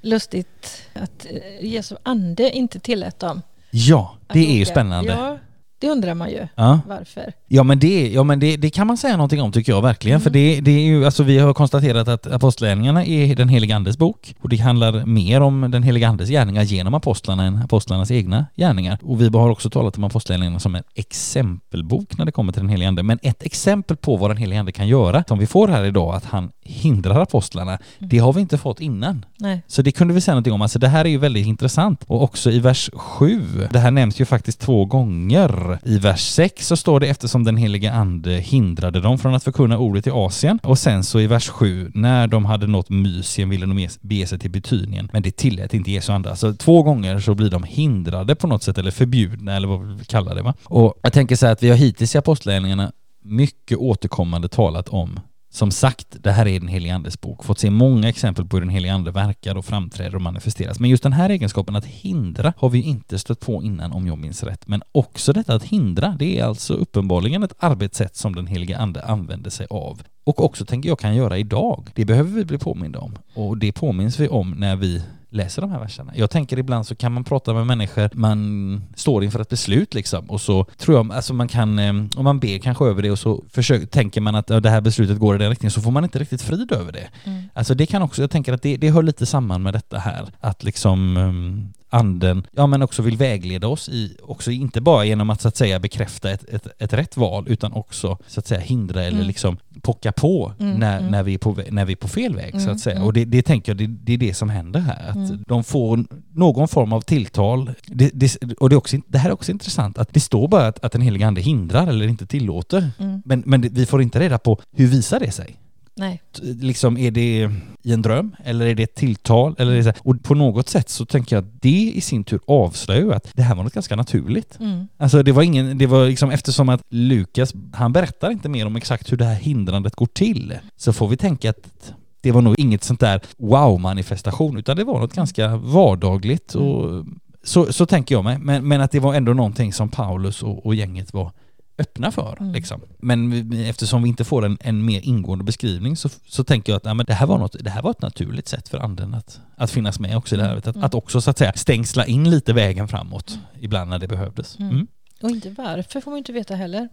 lustigt 0.00 0.82
att 0.92 1.26
eh, 1.30 1.66
Jesu 1.66 1.96
ande 2.02 2.50
inte 2.50 2.80
tillät 2.80 3.18
dem. 3.18 3.42
Ja, 3.70 4.14
det 4.32 4.38
är 4.38 4.56
ju 4.56 4.64
spännande. 4.64 5.12
Ja, 5.12 5.38
det 5.80 5.90
undrar 5.90 6.14
man 6.14 6.30
ju. 6.30 6.48
Ja. 6.54 6.80
Varför? 6.88 7.32
Ja 7.48 7.62
men, 7.62 7.78
det, 7.78 8.08
ja, 8.08 8.22
men 8.22 8.40
det, 8.40 8.56
det 8.56 8.70
kan 8.70 8.86
man 8.86 8.96
säga 8.96 9.16
någonting 9.16 9.42
om 9.42 9.52
tycker 9.52 9.72
jag 9.72 9.82
verkligen. 9.82 10.16
Mm. 10.16 10.22
För 10.22 10.30
det, 10.30 10.60
det 10.60 10.70
är 10.70 10.82
ju, 10.82 11.04
alltså 11.04 11.22
vi 11.22 11.38
har 11.38 11.54
konstaterat 11.54 12.08
att 12.08 12.26
apostlagärningarna 12.26 13.04
är 13.04 13.34
den 13.34 13.48
heliga 13.48 13.76
andes 13.76 13.98
bok. 13.98 14.34
Och 14.40 14.48
det 14.48 14.56
handlar 14.56 15.06
mer 15.06 15.40
om 15.40 15.70
den 15.70 15.82
heliga 15.82 16.08
andes 16.08 16.28
gärningar 16.28 16.62
genom 16.62 16.94
apostlarna 16.94 17.44
än 17.44 17.56
apostlarnas 17.56 18.10
egna 18.10 18.46
gärningar. 18.56 18.98
Och 19.02 19.20
vi 19.20 19.28
har 19.28 19.50
också 19.50 19.70
talat 19.70 19.96
om 19.96 20.04
apostlagärningarna 20.04 20.58
som 20.58 20.74
en 20.74 20.82
exempelbok 20.94 22.18
när 22.18 22.24
det 22.24 22.32
kommer 22.32 22.52
till 22.52 22.62
den 22.62 22.70
heliga 22.70 22.88
ande. 22.88 23.02
Men 23.02 23.18
ett 23.22 23.42
exempel 23.42 23.96
på 23.96 24.16
vad 24.16 24.30
den 24.30 24.36
heliga 24.36 24.60
ande 24.60 24.72
kan 24.72 24.88
göra, 24.88 25.24
som 25.28 25.38
vi 25.38 25.46
får 25.46 25.68
här 25.68 25.84
idag, 25.84 26.14
att 26.14 26.24
han 26.24 26.50
hindrar 26.62 27.20
apostlarna, 27.20 27.78
det 27.98 28.18
har 28.18 28.32
vi 28.32 28.40
inte 28.40 28.58
fått 28.58 28.80
innan. 28.80 29.24
Nej. 29.38 29.62
Så 29.66 29.82
det 29.82 29.92
kunde 29.92 30.14
vi 30.14 30.20
säga 30.20 30.34
någonting 30.34 30.52
om. 30.52 30.62
Alltså 30.62 30.78
det 30.78 30.88
här 30.88 31.04
är 31.04 31.08
ju 31.08 31.18
väldigt 31.18 31.46
intressant. 31.46 32.04
Och 32.06 32.22
också 32.22 32.50
i 32.50 32.58
vers 32.58 32.90
7, 32.94 33.42
det 33.72 33.78
här 33.78 33.90
nämns 33.90 34.20
ju 34.20 34.24
faktiskt 34.24 34.60
två 34.60 34.84
gånger. 34.84 35.69
I 35.84 35.98
vers 35.98 36.20
6 36.20 36.66
så 36.66 36.76
står 36.76 37.00
det 37.00 37.08
eftersom 37.08 37.44
den 37.44 37.56
helige 37.56 37.92
ande 37.92 38.30
hindrade 38.30 39.00
dem 39.00 39.18
från 39.18 39.34
att 39.34 39.44
förkunna 39.44 39.78
ordet 39.78 40.06
i 40.06 40.10
Asien. 40.10 40.58
Och 40.62 40.78
sen 40.78 41.04
så 41.04 41.20
i 41.20 41.26
vers 41.26 41.48
7, 41.48 41.90
när 41.94 42.26
de 42.26 42.44
hade 42.44 42.66
nått 42.66 42.90
Mysien 42.90 43.48
ville 43.48 43.66
de 43.66 43.88
bege 44.00 44.26
sig 44.26 44.38
till 44.38 44.50
Betynien. 44.50 45.08
Men 45.12 45.22
det 45.22 45.36
tillät 45.36 45.74
inte 45.74 45.90
Jesu 45.90 46.12
ande. 46.12 46.36
Så 46.36 46.54
två 46.54 46.82
gånger 46.82 47.18
så 47.18 47.34
blir 47.34 47.50
de 47.50 47.62
hindrade 47.62 48.34
på 48.34 48.46
något 48.46 48.62
sätt, 48.62 48.78
eller 48.78 48.90
förbjudna 48.90 49.56
eller 49.56 49.68
vad 49.68 49.86
vi 49.88 49.94
vill 49.94 50.06
kalla 50.06 50.34
det 50.34 50.42
va. 50.42 50.54
Och 50.64 50.94
jag 51.02 51.12
tänker 51.12 51.36
så 51.36 51.46
här 51.46 51.52
att 51.52 51.62
vi 51.62 51.68
har 51.68 51.76
hittills 51.76 52.14
i 52.14 52.18
apostlagärningarna 52.18 52.92
mycket 53.22 53.78
återkommande 53.78 54.48
talat 54.48 54.88
om 54.88 55.20
som 55.52 55.70
sagt, 55.70 56.16
det 56.22 56.32
här 56.32 56.46
är 56.46 56.60
den 56.60 56.68
helige 56.68 56.94
Andes 56.94 57.20
bok. 57.20 57.44
Fått 57.44 57.58
se 57.58 57.70
många 57.70 58.08
exempel 58.08 58.44
på 58.44 58.56
hur 58.56 58.60
den 58.60 58.70
helige 58.70 58.94
Ande 58.94 59.10
verkar 59.10 59.56
och 59.56 59.64
framträder 59.64 60.14
och 60.14 60.22
manifesteras. 60.22 60.80
Men 60.80 60.90
just 60.90 61.02
den 61.02 61.12
här 61.12 61.30
egenskapen 61.30 61.76
att 61.76 61.84
hindra 61.84 62.52
har 62.56 62.68
vi 62.68 62.82
inte 62.82 63.18
stött 63.18 63.40
på 63.40 63.62
innan 63.62 63.92
om 63.92 64.06
jag 64.06 64.18
minns 64.18 64.42
rätt. 64.42 64.66
Men 64.66 64.82
också 64.92 65.32
detta 65.32 65.54
att 65.54 65.62
hindra, 65.62 66.16
det 66.18 66.38
är 66.38 66.44
alltså 66.44 66.74
uppenbarligen 66.74 67.42
ett 67.42 67.54
arbetssätt 67.58 68.16
som 68.16 68.34
den 68.34 68.46
helige 68.46 68.78
Ande 68.78 69.04
använder 69.04 69.50
sig 69.50 69.66
av. 69.70 70.02
Och 70.24 70.44
också 70.44 70.64
tänker 70.64 70.88
jag 70.88 70.98
kan 70.98 71.16
göra 71.16 71.38
idag. 71.38 71.90
Det 71.94 72.04
behöver 72.04 72.30
vi 72.30 72.44
bli 72.44 72.58
påminda 72.58 72.98
om. 72.98 73.18
Och 73.34 73.58
det 73.58 73.72
påminns 73.72 74.20
vi 74.20 74.28
om 74.28 74.50
när 74.50 74.76
vi 74.76 75.02
läser 75.30 75.62
de 75.62 75.70
här 75.70 75.80
verserna. 75.80 76.12
Jag 76.14 76.30
tänker 76.30 76.58
ibland 76.58 76.86
så 76.86 76.94
kan 76.94 77.12
man 77.12 77.24
prata 77.24 77.54
med 77.54 77.66
människor, 77.66 78.10
man 78.12 78.82
står 78.94 79.24
inför 79.24 79.40
ett 79.40 79.48
beslut 79.48 79.94
liksom 79.94 80.30
och 80.30 80.40
så 80.40 80.64
tror 80.64 80.96
jag, 80.96 81.12
alltså 81.12 81.34
man 81.34 81.48
kan, 81.48 81.78
eh, 81.78 81.92
om 82.16 82.24
man 82.24 82.38
ber 82.38 82.58
kanske 82.58 82.84
över 82.84 83.02
det 83.02 83.10
och 83.10 83.18
så 83.18 83.44
försöker, 83.50 83.86
tänker 83.86 84.20
man 84.20 84.34
att 84.34 84.50
ja, 84.50 84.60
det 84.60 84.70
här 84.70 84.80
beslutet 84.80 85.18
går 85.18 85.34
i 85.34 85.38
den 85.38 85.50
riktningen 85.50 85.70
så 85.70 85.80
får 85.80 85.90
man 85.90 86.04
inte 86.04 86.18
riktigt 86.18 86.42
frid 86.42 86.72
över 86.72 86.92
det. 86.92 87.08
Mm. 87.24 87.39
Alltså 87.52 87.74
det 87.74 87.86
kan 87.86 88.02
också, 88.02 88.20
jag 88.22 88.30
tänker 88.30 88.52
att 88.52 88.62
det, 88.62 88.76
det 88.76 88.90
hör 88.90 89.02
lite 89.02 89.26
samman 89.26 89.62
med 89.62 89.74
detta 89.74 89.98
här, 89.98 90.26
att 90.40 90.64
liksom 90.64 91.16
um, 91.16 91.72
anden, 91.92 92.46
ja 92.52 92.66
men 92.66 92.82
också 92.82 93.02
vill 93.02 93.16
vägleda 93.16 93.68
oss 93.68 93.88
i, 93.88 94.16
också 94.22 94.50
inte 94.50 94.80
bara 94.80 95.04
genom 95.04 95.30
att 95.30 95.40
så 95.40 95.48
att 95.48 95.56
säga 95.56 95.78
bekräfta 95.78 96.30
ett, 96.30 96.44
ett, 96.48 96.66
ett 96.78 96.92
rätt 96.92 97.16
val 97.16 97.44
utan 97.48 97.72
också 97.72 98.18
så 98.26 98.40
att 98.40 98.46
säga 98.46 98.60
hindra 98.60 99.00
eller 99.02 99.16
Mm. 99.16 99.26
liksom 99.26 99.56
pocka 99.82 100.12
på 100.12 100.52
Mm, 100.60 100.78
när, 100.78 100.98
mm. 100.98 101.10
när, 101.10 101.22
vi 101.22 101.34
är 101.34 101.38
på, 101.38 101.56
när 101.70 101.84
vi 101.84 101.92
är 101.92 101.96
på 101.96 102.08
fel 102.08 102.36
väg 102.36 102.52
så 102.52 102.58
Mm, 102.60 102.72
att 102.72 102.80
säga. 102.80 102.96
mm. 102.96 103.06
Och 103.06 103.12
det, 103.12 103.24
det 103.24 103.42
tänker 103.42 103.72
jag, 103.72 103.76
det, 103.76 103.86
det 103.86 104.12
är 104.12 104.18
det 104.18 104.34
som 104.34 104.50
händer 104.50 104.80
här. 104.80 105.08
Att 105.08 105.16
Mm. 105.16 105.44
de 105.46 105.64
får 105.64 106.04
någon 106.34 106.68
form 106.68 106.92
av 106.92 107.00
tilltal. 107.00 107.70
Det, 107.86 108.10
det, 108.14 108.36
och 108.60 108.68
det, 108.68 108.74
är 108.74 108.78
också, 108.78 108.96
det 109.06 109.18
här 109.18 109.28
är 109.30 109.34
också 109.34 109.52
intressant, 109.52 109.98
att 109.98 110.14
det 110.14 110.20
står 110.20 110.48
bara 110.48 110.66
att, 110.66 110.84
att 110.84 110.92
den 110.92 111.02
heliga 111.02 111.26
ande 111.26 111.40
hindrar 111.40 111.86
eller 111.86 112.06
inte 112.08 112.26
tillåter. 112.26 112.90
Mm. 112.98 113.22
Men, 113.24 113.42
men 113.46 113.60
vi 113.60 113.86
får 113.86 114.02
inte 114.02 114.20
reda 114.20 114.38
på 114.38 114.60
hur 114.76 114.86
visar 114.86 115.20
det 115.20 115.30
sig? 115.30 115.56
Nej. 116.00 116.22
Liksom 116.42 116.96
är 116.96 117.10
det 117.10 117.50
i 117.82 117.92
en 117.92 118.02
dröm 118.02 118.36
eller 118.44 118.66
är 118.66 118.74
det 118.74 118.82
ett 118.82 118.94
tilltal? 118.94 119.54
Eller 119.58 119.72
är 119.72 119.82
det? 119.82 119.94
Och 119.98 120.22
på 120.22 120.34
något 120.34 120.68
sätt 120.68 120.88
så 120.88 121.04
tänker 121.04 121.36
jag 121.36 121.44
att 121.44 121.62
det 121.62 121.92
i 121.94 122.00
sin 122.00 122.24
tur 122.24 122.40
avslöjar 122.46 123.02
ju 123.02 123.12
att 123.12 123.30
det 123.34 123.42
här 123.42 123.54
var 123.54 123.64
något 123.64 123.72
ganska 123.72 123.96
naturligt. 123.96 124.60
Mm. 124.60 124.88
Alltså 124.96 125.22
det 125.22 125.32
var 125.32 125.42
ingen, 125.42 125.78
det 125.78 125.86
var 125.86 126.06
liksom 126.06 126.30
eftersom 126.30 126.68
att 126.68 126.82
Lukas, 126.88 127.54
han 127.72 127.92
berättar 127.92 128.30
inte 128.30 128.48
mer 128.48 128.66
om 128.66 128.76
exakt 128.76 129.12
hur 129.12 129.16
det 129.16 129.24
här 129.24 129.34
hindrandet 129.34 129.96
går 129.96 130.06
till. 130.06 130.58
Så 130.76 130.92
får 130.92 131.08
vi 131.08 131.16
tänka 131.16 131.50
att 131.50 131.94
det 132.20 132.32
var 132.32 132.42
nog 132.42 132.58
inget 132.58 132.84
sånt 132.84 133.00
där 133.00 133.20
wow-manifestation 133.36 134.58
utan 134.58 134.76
det 134.76 134.84
var 134.84 135.00
något 135.00 135.14
ganska 135.14 135.56
vardagligt 135.56 136.54
och 136.54 137.04
så, 137.42 137.72
så 137.72 137.86
tänker 137.86 138.14
jag 138.14 138.24
mig. 138.24 138.38
Men, 138.38 138.68
men 138.68 138.80
att 138.80 138.90
det 138.90 139.00
var 139.00 139.14
ändå 139.14 139.32
någonting 139.32 139.72
som 139.72 139.88
Paulus 139.88 140.42
och, 140.42 140.66
och 140.66 140.74
gänget 140.74 141.12
var 141.12 141.32
öppna 141.80 142.10
för. 142.12 142.36
Mm. 142.40 142.52
Liksom. 142.52 142.80
Men 142.98 143.50
vi- 143.50 143.68
eftersom 143.68 144.02
vi 144.02 144.08
inte 144.08 144.24
får 144.24 144.44
en, 144.44 144.58
en 144.60 144.84
mer 144.84 145.00
ingående 145.00 145.44
beskrivning 145.44 145.96
så, 145.96 146.08
så 146.26 146.44
tänker 146.44 146.72
jag 146.72 146.76
att 146.76 146.84
ja, 146.84 146.94
men 146.94 147.06
det, 147.06 147.14
här 147.14 147.26
var 147.26 147.38
något, 147.38 147.56
det 147.60 147.70
här 147.70 147.82
var 147.82 147.90
ett 147.90 148.02
naturligt 148.02 148.48
sätt 148.48 148.68
för 148.68 148.78
anden 148.78 149.14
att, 149.14 149.40
att 149.56 149.70
finnas 149.70 150.00
med 150.00 150.16
också 150.16 150.34
i 150.34 150.38
det 150.38 150.44
här. 150.44 150.56
Att, 150.56 150.66
Mm. 150.66 150.84
att 150.84 150.94
också 150.94 151.20
så 151.20 151.30
att 151.30 151.38
säga 151.38 151.52
stängsla 151.52 152.06
in 152.06 152.30
lite 152.30 152.52
vägen 152.52 152.88
framåt 152.88 153.38
ibland 153.60 153.90
när 153.90 153.98
det 153.98 154.08
behövdes. 154.08 154.58
Mm. 154.58 154.70
Mm. 154.70 154.86
Och 155.22 155.30
inte 155.30 155.50
varför 155.50 156.00
får 156.00 156.10
man 156.10 156.18
inte 156.18 156.32
veta 156.32 156.54
heller. 156.54 156.88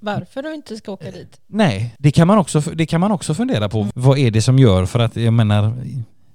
Varför 0.00 0.42
de 0.42 0.48
inte 0.54 0.76
ska 0.76 0.92
åka 0.92 1.10
dit. 1.10 1.40
Nej, 1.46 1.94
det 1.98 2.10
kan, 2.10 2.26
man 2.26 2.38
också, 2.38 2.60
det 2.60 2.86
kan 2.86 3.00
man 3.00 3.12
också 3.12 3.34
fundera 3.34 3.68
på. 3.68 3.88
Vad 3.94 4.18
är 4.18 4.30
det 4.30 4.42
som 4.42 4.58
gör, 4.58 4.86
för 4.86 4.98
att 4.98 5.16
jag 5.16 5.32
menar 5.34 5.76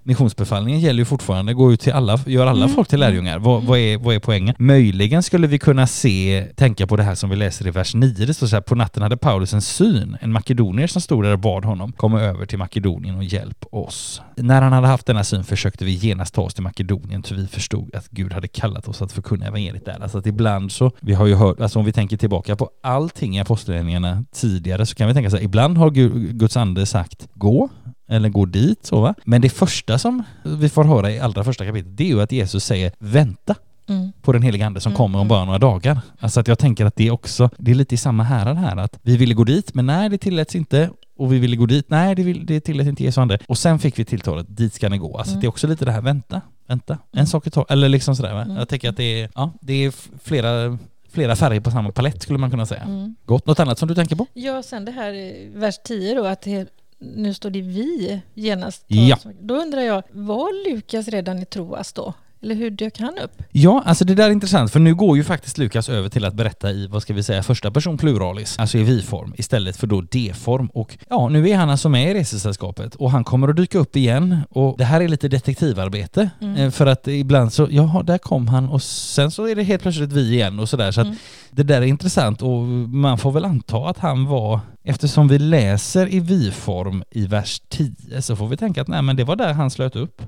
missionsbefallningen 0.04 0.80
gäller 0.80 1.00
ju 1.00 1.06
fortfarande, 1.06 1.54
går 1.54 1.74
ut 1.74 1.80
till 1.80 1.94
alla, 1.94 2.20
gör 2.26 2.48
alla 2.48 2.64
Mm. 2.64 2.76
folk 2.76 2.88
till 2.88 3.00
lärjungar. 3.00 3.40
Vad, 3.40 3.64
vad, 3.64 3.80
är, 3.80 3.98
vad 3.98 4.16
är 4.16 4.20
poängen? 4.20 4.56
Möjligen 4.60 5.24
skulle 5.24 5.48
vi 5.48 5.60
kunna 5.60 5.88
se, 5.88 6.48
tänka 6.56 6.88
på 6.88 6.96
det 6.96 7.04
här 7.04 7.16
som 7.16 7.30
vi 7.30 7.36
läser 7.36 7.68
i 7.68 7.72
vers 7.72 7.96
9. 7.96 8.26
Det 8.26 8.34
står 8.34 8.48
så 8.48 8.56
här, 8.56 8.62
på 8.62 8.76
natten 8.76 9.04
hade 9.04 9.18
Paulus 9.18 9.54
en 9.54 9.62
syn, 9.62 10.18
en 10.22 10.32
makedonier 10.32 10.88
som 10.88 11.02
stod 11.02 11.24
där 11.24 11.32
och 11.32 11.40
bad 11.40 11.66
honom 11.66 11.92
komma 11.92 12.22
över 12.22 12.46
till 12.46 12.58
Makedonien 12.60 13.16
och 13.18 13.24
hjälp 13.24 13.66
oss. 13.72 14.22
När 14.36 14.62
han 14.62 14.74
hade 14.74 14.88
haft 14.88 15.06
denna 15.06 15.24
syn 15.24 15.44
försökte 15.44 15.86
vi 15.86 15.92
genast 15.92 16.34
ta 16.36 16.42
oss 16.42 16.54
till 16.54 16.64
Makedonien, 16.64 17.24
för 17.24 17.36
vi 17.36 17.48
förstod 17.48 17.96
att 17.96 18.10
Gud 18.10 18.34
hade 18.34 18.48
kallat 18.48 18.88
oss 18.88 19.02
att 19.02 19.12
förkunna 19.12 19.46
evangeliet 19.48 19.86
där. 19.86 19.98
Alltså 20.04 20.18
att 20.18 20.26
ibland 20.28 20.72
så, 20.72 20.92
vi 21.00 21.14
har 21.14 21.26
ju 21.26 21.36
hört, 21.36 21.60
alltså 21.60 21.80
om 21.80 21.86
vi 21.86 21.92
tänker 21.94 22.18
tillbaka 22.18 22.56
på 22.56 22.70
allting 22.84 23.38
i 23.38 23.40
apostlagärningarna 23.42 24.24
tidigare 24.36 24.86
så 24.86 24.96
kan 24.96 25.08
vi 25.08 25.14
tänka 25.14 25.30
så 25.30 25.38
här, 25.38 25.44
ibland 25.44 25.78
har 25.78 25.90
Gud, 25.90 26.40
Guds 26.40 26.58
ande 26.58 26.86
sagt 26.86 27.28
gå, 27.34 27.70
eller 28.14 28.30
gå 28.30 28.46
dit 28.46 28.86
så 28.86 29.02
va. 29.02 29.16
Men 29.26 29.42
det 29.42 29.50
första 29.50 29.98
som 29.98 30.24
vi 30.44 30.70
får 30.70 30.84
höra 30.84 31.12
i 31.12 31.20
allra 31.20 31.44
första 31.44 31.66
kapitlet 31.66 31.98
det 31.98 32.04
är 32.04 32.08
ju 32.08 32.22
att 32.22 32.32
Jesus 32.32 32.66
säger 32.66 32.92
vänta 33.00 33.56
Mm. 33.90 34.12
på 34.22 34.32
den 34.34 34.42
heliga 34.42 34.66
ande 34.66 34.80
som 34.82 34.90
Mm, 34.92 34.98
kommer 34.98 35.20
om 35.20 35.22
mm. 35.22 35.28
bara 35.28 35.46
några 35.46 35.60
dagar. 35.60 36.02
Alltså 36.20 36.40
att 36.40 36.48
jag 36.48 36.60
tänker 36.60 36.86
att 36.86 36.96
det 36.96 37.08
är 37.08 37.12
också, 37.12 37.50
det 37.58 37.72
är 37.72 37.76
lite 37.76 37.96
i 37.96 37.98
samma 37.98 38.24
härad 38.24 38.58
här 38.58 38.78
att 38.78 39.00
vi 39.02 39.18
ville 39.18 39.34
gå 39.34 39.44
dit 39.44 39.74
men 39.74 39.86
nej 39.86 40.10
det 40.10 40.18
tilläts 40.18 40.56
inte 40.56 40.90
och 41.18 41.34
vi 41.34 41.40
ville 41.40 41.56
gå 41.56 41.66
dit, 41.66 41.86
nej 41.90 42.16
det, 42.16 42.24
vill, 42.24 42.46
det 42.46 42.60
tillät 42.60 42.88
inte 42.88 43.04
Jesu 43.04 43.22
ande. 43.22 43.40
Och 43.48 43.58
sen 43.58 43.80
fick 43.80 44.00
vi 44.00 44.06
tilltalet, 44.06 44.46
dit 44.50 44.74
ska 44.74 44.90
ni 44.90 44.98
gå. 44.98 45.18
Alltså 45.18 45.32
Mm. 45.32 45.42
det 45.42 45.46
är 45.46 45.50
också 45.50 45.68
lite 45.68 45.86
det 45.86 45.92
här, 45.92 46.02
vänta, 46.02 46.42
vänta, 46.68 46.94
en 46.94 47.18
Mm. 47.20 47.26
sak 47.28 47.48
i 47.48 47.50
taget, 47.50 47.72
eller 47.72 47.90
liksom 47.90 48.16
sådär 48.16 48.34
va. 48.34 48.42
Mm. 48.42 48.58
Jag 48.58 48.68
tänker 48.70 48.90
att 48.90 48.98
det 48.98 49.22
är, 49.22 49.30
ja, 49.36 49.52
det 49.62 49.74
är 49.74 49.94
flera, 50.24 50.78
flera 51.12 51.36
färger 51.36 51.60
på 51.60 51.72
samma 51.72 51.92
palett 51.92 52.22
skulle 52.22 52.40
man 52.40 52.52
kunna 52.52 52.66
säga. 52.66 52.82
Mm. 52.82 53.16
Gott, 53.26 53.46
något 53.48 53.60
annat 53.60 53.80
som 53.80 53.88
du 53.88 53.96
tänker 53.96 54.16
på? 54.16 54.26
Ja, 54.34 54.64
sen 54.64 54.86
det 54.86 54.92
här 54.92 55.14
vers 55.60 55.76
10 55.86 56.16
då, 56.16 56.26
att 56.26 56.42
det, 56.42 56.68
nu 57.16 57.34
står 57.34 57.50
det 57.50 57.62
vi 57.62 58.22
genast. 58.34 58.86
Ja. 58.88 59.18
Då 59.40 59.56
undrar 59.56 59.82
jag, 59.82 60.04
var 60.12 60.70
Lukas 60.70 61.08
redan 61.08 61.40
i 61.40 61.46
Troas 61.46 61.94
då? 61.94 62.14
Eller 62.44 62.56
hur 62.56 62.70
dök 62.72 63.00
han 63.00 63.18
upp? 63.24 63.44
Ja, 63.52 63.84
alltså 63.86 64.06
det 64.06 64.16
där 64.16 64.28
är 64.28 64.32
intressant 64.32 64.72
för 64.72 64.80
nu 64.80 64.96
går 64.96 65.18
ju 65.18 65.24
faktiskt 65.24 65.58
Lukas 65.58 65.90
över 65.90 66.10
till 66.10 66.26
att 66.26 66.34
berätta 66.34 66.72
i, 66.72 66.88
vad 66.88 67.02
ska 67.02 67.14
vi 67.14 67.24
säga, 67.24 67.44
första 67.44 67.72
person 67.72 67.98
pluralis, 67.98 68.60
alltså 68.60 68.78
i 68.78 68.84
vi-form 68.84 69.34
istället 69.38 69.78
för 69.78 69.88
då 69.88 70.02
d-form 70.02 70.68
och 70.68 70.98
ja, 71.10 71.30
nu 71.30 71.50
är 71.50 71.58
han 71.58 71.70
alltså 71.70 71.90
med 71.90 72.12
i 72.12 72.14
resesällskapet 72.14 72.96
och 72.96 73.12
han 73.12 73.24
kommer 73.24 73.48
att 73.48 73.56
dyka 73.56 73.78
upp 73.80 73.96
igen 73.96 74.40
och 74.50 74.76
det 74.78 74.84
här 74.86 75.02
är 75.02 75.08
lite 75.08 75.28
detektivarbete 75.28 76.30
Mm. 76.42 76.56
eh, 76.56 76.72
för 76.72 76.86
att 76.86 77.08
ibland 77.08 77.54
så, 77.54 77.68
jaha, 77.72 78.04
där 78.04 78.18
kom 78.18 78.48
han 78.48 78.70
och 78.70 78.82
sen 78.84 79.32
så 79.32 79.48
är 79.48 79.56
det 79.56 79.64
helt 79.64 79.82
plötsligt 79.82 80.12
vi 80.14 80.34
igen 80.34 80.60
och 80.60 80.70
sådär 80.70 80.92
så 80.92 81.02
att 81.02 81.08
Mm. 81.08 81.18
det 81.52 81.64
där 81.64 81.82
är 81.82 81.86
intressant 81.86 82.42
och 82.42 82.62
man 82.94 83.18
får 83.18 83.32
väl 83.32 83.46
anta 83.46 83.78
att 83.78 83.98
han 84.00 84.26
var, 84.26 84.60
eftersom 84.84 85.28
vi 85.28 85.40
läser 85.40 86.14
i 86.14 86.20
vi-form 86.20 87.04
i 87.12 87.26
vers 87.28 87.62
10 87.70 88.22
så 88.22 88.36
får 88.36 88.48
vi 88.48 88.58
tänka 88.58 88.82
att 88.82 88.88
nej 88.88 89.02
men 89.02 89.16
det 89.16 89.24
var 89.24 89.36
där 89.36 89.54
han 89.54 89.70
slöt 89.72 89.96
upp. 89.96 90.22